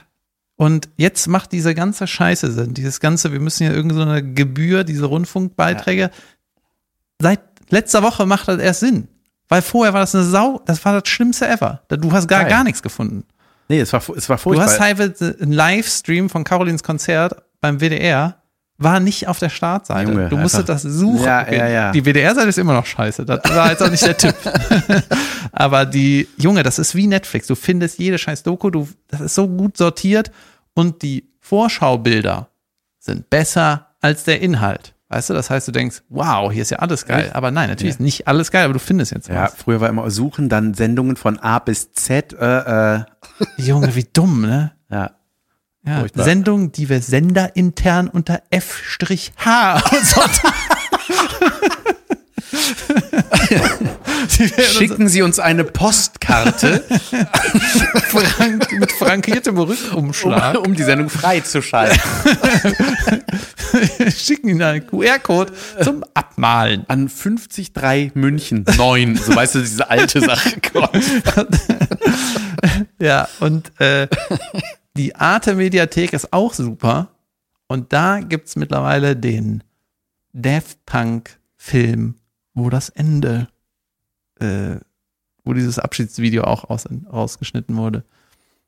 Und 0.57 0.89
jetzt 0.97 1.27
macht 1.29 1.53
diese 1.53 1.75
ganze 1.75 2.07
Scheiße 2.07 2.51
Sinn. 2.53 2.75
Dieses 2.75 3.01
ganze, 3.01 3.33
wir 3.33 3.41
müssen 3.41 3.65
ja 3.65 3.71
irgendeine 3.73 4.05
so 4.05 4.09
eine 4.11 4.35
Gebühr, 4.35 4.85
diese 4.85 5.07
Rundfunkbeiträge. 5.07 6.11
Seit 7.21 7.41
letzter 7.71 8.03
Woche 8.03 8.27
macht 8.27 8.49
das 8.49 8.59
erst 8.61 8.81
Sinn. 8.81 9.09
Weil 9.51 9.61
vorher 9.63 9.93
war 9.93 10.01
das 10.01 10.15
eine 10.15 10.25
Sau, 10.25 10.63
das 10.65 10.83
war 10.85 10.99
das 10.99 11.09
Schlimmste 11.11 11.47
ever. 11.49 11.83
Du 11.89 12.13
hast 12.13 12.27
gar, 12.29 12.43
Geil. 12.43 12.51
gar 12.51 12.65
nichts 12.65 12.83
gefunden. 12.83 13.25
Nee, 13.69 13.81
es 13.81 13.93
war, 13.93 14.01
es 14.17 14.29
war 14.29 14.37
Du 14.37 14.43
furchtbar. 14.43 14.67
hast 14.67 14.79
teilweise 14.79 15.37
einen 15.41 15.53
Livestream 15.53 16.31
von 16.31 16.45
Carolins 16.45 16.83
Konzert 16.83 17.35
beim 17.61 17.79
WDR, 17.81 18.37
war 18.79 18.99
nicht 18.99 19.29
auf 19.29 19.39
der 19.39 19.51
Startseite. 19.51 20.11
Junge, 20.11 20.29
du 20.31 20.39
musstest 20.39 20.69
das 20.69 20.83
suchen. 20.83 21.25
Ja, 21.25 21.53
ja, 21.53 21.69
ja. 21.69 21.93
Die 21.93 22.03
WDR-Seite 22.05 22.49
ist 22.49 22.57
immer 22.59 22.73
noch 22.73 22.87
scheiße. 22.87 23.27
Das 23.27 23.41
war 23.55 23.71
jetzt 23.71 23.83
auch 23.83 23.91
nicht 23.91 24.07
der 24.07 24.17
Tipp. 24.17 24.35
Aber 25.53 25.85
die, 25.85 26.29
Junge, 26.39 26.63
das 26.63 26.79
ist 26.79 26.95
wie 26.95 27.07
Netflix. 27.07 27.47
Du 27.47 27.55
findest 27.57 27.99
jede 27.99 28.17
scheiß 28.19 28.43
Doku, 28.43 28.71
du, 28.71 28.89
das 29.09 29.21
ist 29.21 29.35
so 29.35 29.47
gut 29.49 29.77
sortiert 29.77 30.31
und 30.75 31.03
die 31.03 31.29
Vorschaubilder 31.41 32.49
sind 32.99 33.29
besser 33.29 33.89
als 34.01 34.25
der 34.25 34.41
Inhalt. 34.41 34.95
Weißt 35.11 35.29
du, 35.29 35.35
das 35.35 35.51
heißt, 35.51 35.67
du 35.67 35.73
denkst, 35.73 36.03
wow, 36.09 36.53
hier 36.53 36.63
ist 36.63 36.71
ja 36.71 36.79
alles 36.79 37.05
geil. 37.05 37.31
Aber 37.35 37.51
nein, 37.51 37.69
natürlich 37.69 37.95
ist 37.95 38.01
nicht 38.01 38.29
alles 38.29 38.53
geil, 38.53 38.65
aber 38.65 38.75
du 38.75 38.79
findest 38.79 39.11
jetzt 39.11 39.29
Ja, 39.29 39.45
was. 39.47 39.55
früher 39.55 39.81
war 39.81 39.89
immer 39.89 40.09
suchen, 40.09 40.49
dann 40.49 40.73
Sendungen 40.73 41.17
von 41.17 41.37
A 41.41 41.59
bis 41.59 41.93
Z. 41.93 42.33
Äh, 42.33 42.97
äh, 42.99 43.05
Junge, 43.57 43.95
wie 43.97 44.07
dumm, 44.11 44.43
ne? 44.43 44.73
ja. 44.89 45.11
Ja. 45.83 46.05
Sendungen, 46.15 46.73
die 46.73 46.89
wir 46.91 47.01
senderintern 47.01 48.09
unter 48.09 48.43
F-H 48.51 49.75
und 49.91 50.07
so. 50.07 50.21
Schicken 54.73 55.09
Sie 55.09 55.23
uns 55.23 55.39
eine 55.39 55.65
Postkarte, 55.65 56.81
frank 58.09 58.73
mit 58.73 58.93
frankiertem 58.93 59.59
um, 59.59 59.69
Rückumschlag. 59.69 60.59
um 60.59 60.75
die 60.75 60.83
Sendung 60.83 61.11
freizuschalten. 61.11 62.01
Schicken 64.17 64.49
Ihnen 64.49 64.63
einen 64.63 64.87
QR-Code 64.87 65.53
zum 65.83 66.05
Abmalen. 66.15 66.85
An 66.89 67.09
503 67.09 68.13
München 68.15 68.65
9. 68.77 69.17
So 69.17 69.35
weißt 69.35 69.57
du, 69.57 69.61
diese 69.61 69.91
alte 69.91 70.21
Sache. 70.21 70.53
Ja, 72.99 73.29
und 73.41 73.79
äh, 73.81 74.09
die 74.97 75.15
Arte-Mediathek 75.15 76.13
ist 76.13 76.33
auch 76.33 76.55
super. 76.55 77.09
Und 77.67 77.93
da 77.93 78.21
gibt's 78.21 78.57
mittlerweile 78.57 79.17
den 79.17 79.63
Daft 80.33 80.85
Punk-Film, 80.87 82.15
wo 82.55 82.71
das 82.71 82.89
Ende, 82.89 83.49
äh, 84.41 84.81
wo 85.45 85.53
dieses 85.53 85.79
Abschiedsvideo 85.79 86.45
auch 86.45 86.65
aus, 86.65 86.87
rausgeschnitten 87.13 87.77
wurde. 87.77 88.05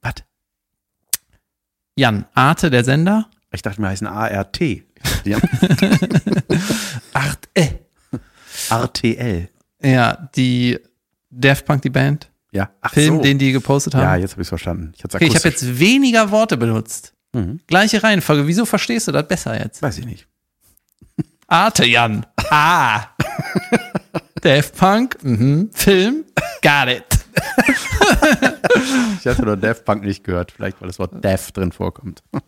Was? 0.01 0.15
Jan, 1.97 2.25
Arte, 2.35 2.71
der 2.71 2.85
Sender. 2.85 3.29
Ich 3.53 3.63
dachte, 3.63 3.81
wir 3.81 3.89
heißen 3.89 4.07
ART. 4.07 4.61
Ja. 5.25 5.39
Art, 7.13 7.49
äh. 7.55 7.69
RTL. 8.71 9.49
Ja, 9.83 10.29
die 10.35 10.79
Daft 11.31 11.67
Punk, 11.67 11.83
die 11.83 11.91
Band. 11.91 12.31
Ja. 12.53 12.71
Ach 12.81 12.93
Film, 12.93 13.17
so. 13.17 13.23
den 13.23 13.39
die 13.39 13.53
gepostet 13.53 13.95
haben. 13.95 14.03
ja, 14.03 14.17
jetzt 14.17 14.33
habe 14.33 14.43
ich 14.43 14.49
verstanden. 14.49 14.93
Ich, 14.97 15.05
okay, 15.05 15.25
ich 15.25 15.35
habe 15.35 15.49
jetzt 15.49 15.79
weniger 15.79 16.31
Worte 16.31 16.57
benutzt. 16.57 17.15
Mhm. 17.33 17.61
Gleiche 17.67 18.03
Reihenfolge. 18.03 18.47
Wieso 18.47 18.67
verstehst 18.67 19.09
du 19.09 19.13
das 19.13 19.27
besser 19.27 19.59
jetzt? 19.59 19.81
Weiß 19.83 19.99
ich 19.99 20.05
nicht. 20.05 20.29
Arte, 21.47 21.87
Jan. 21.87 22.27
Ah. 22.51 23.07
Daft 24.43 24.77
Punk. 24.77 25.23
Mhm. 25.23 25.71
Film. 25.73 26.25
Got 26.63 26.89
it. 26.89 27.05
Ich 29.21 29.27
hatte 29.27 29.45
nur 29.45 29.57
Daft 29.57 29.85
Punk 29.85 30.05
nicht 30.05 30.25
gehört. 30.25 30.53
Vielleicht, 30.53 30.81
weil 30.81 30.89
das 30.89 30.99
Wort 30.99 31.25
Daft 31.25 31.57
drin 31.57 31.73
vorkommt. 31.73 32.23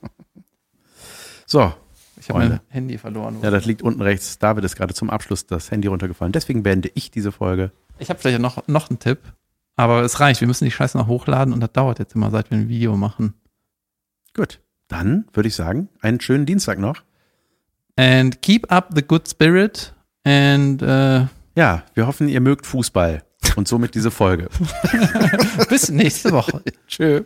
So. 1.46 1.74
Ich 2.18 2.30
habe 2.30 2.38
mein. 2.38 2.60
Handy 2.68 2.96
verloren. 2.96 3.36
Ja, 3.42 3.50
das 3.50 3.66
liegt 3.66 3.82
unten 3.82 4.00
rechts. 4.00 4.38
David 4.38 4.64
ist 4.64 4.76
gerade 4.76 4.94
zum 4.94 5.10
Abschluss 5.10 5.46
das 5.46 5.70
Handy 5.70 5.88
runtergefallen. 5.88 6.32
Deswegen 6.32 6.62
beende 6.62 6.90
ich 6.94 7.10
diese 7.10 7.32
Folge. 7.32 7.70
Ich 7.98 8.08
habe 8.08 8.18
vielleicht 8.18 8.40
noch, 8.40 8.66
noch 8.66 8.88
einen 8.88 8.98
Tipp. 8.98 9.18
Aber 9.76 10.02
es 10.02 10.20
reicht. 10.20 10.40
Wir 10.40 10.48
müssen 10.48 10.64
die 10.64 10.70
Scheiße 10.70 10.96
noch 10.96 11.06
hochladen 11.06 11.52
und 11.52 11.60
das 11.60 11.72
dauert 11.72 11.98
jetzt 11.98 12.14
immer, 12.14 12.30
seit 12.30 12.50
wir 12.50 12.56
ein 12.56 12.68
Video 12.70 12.96
machen. 12.96 13.34
Gut. 14.34 14.60
Dann 14.88 15.26
würde 15.34 15.48
ich 15.48 15.54
sagen, 15.54 15.90
einen 16.00 16.18
schönen 16.20 16.46
Dienstag 16.46 16.78
noch. 16.78 17.02
And 17.96 18.40
keep 18.40 18.72
up 18.72 18.90
the 18.94 19.02
good 19.02 19.28
spirit. 19.28 19.94
And 20.24 20.80
äh, 20.82 21.26
Ja, 21.56 21.84
wir 21.94 22.06
hoffen, 22.06 22.28
ihr 22.28 22.40
mögt 22.40 22.66
Fußball. 22.66 23.22
Und 23.56 23.68
somit 23.68 23.94
diese 23.94 24.10
Folge. 24.10 24.48
bis 25.68 25.88
nächste 25.90 26.32
Woche. 26.32 26.62
Tschö. 26.88 27.22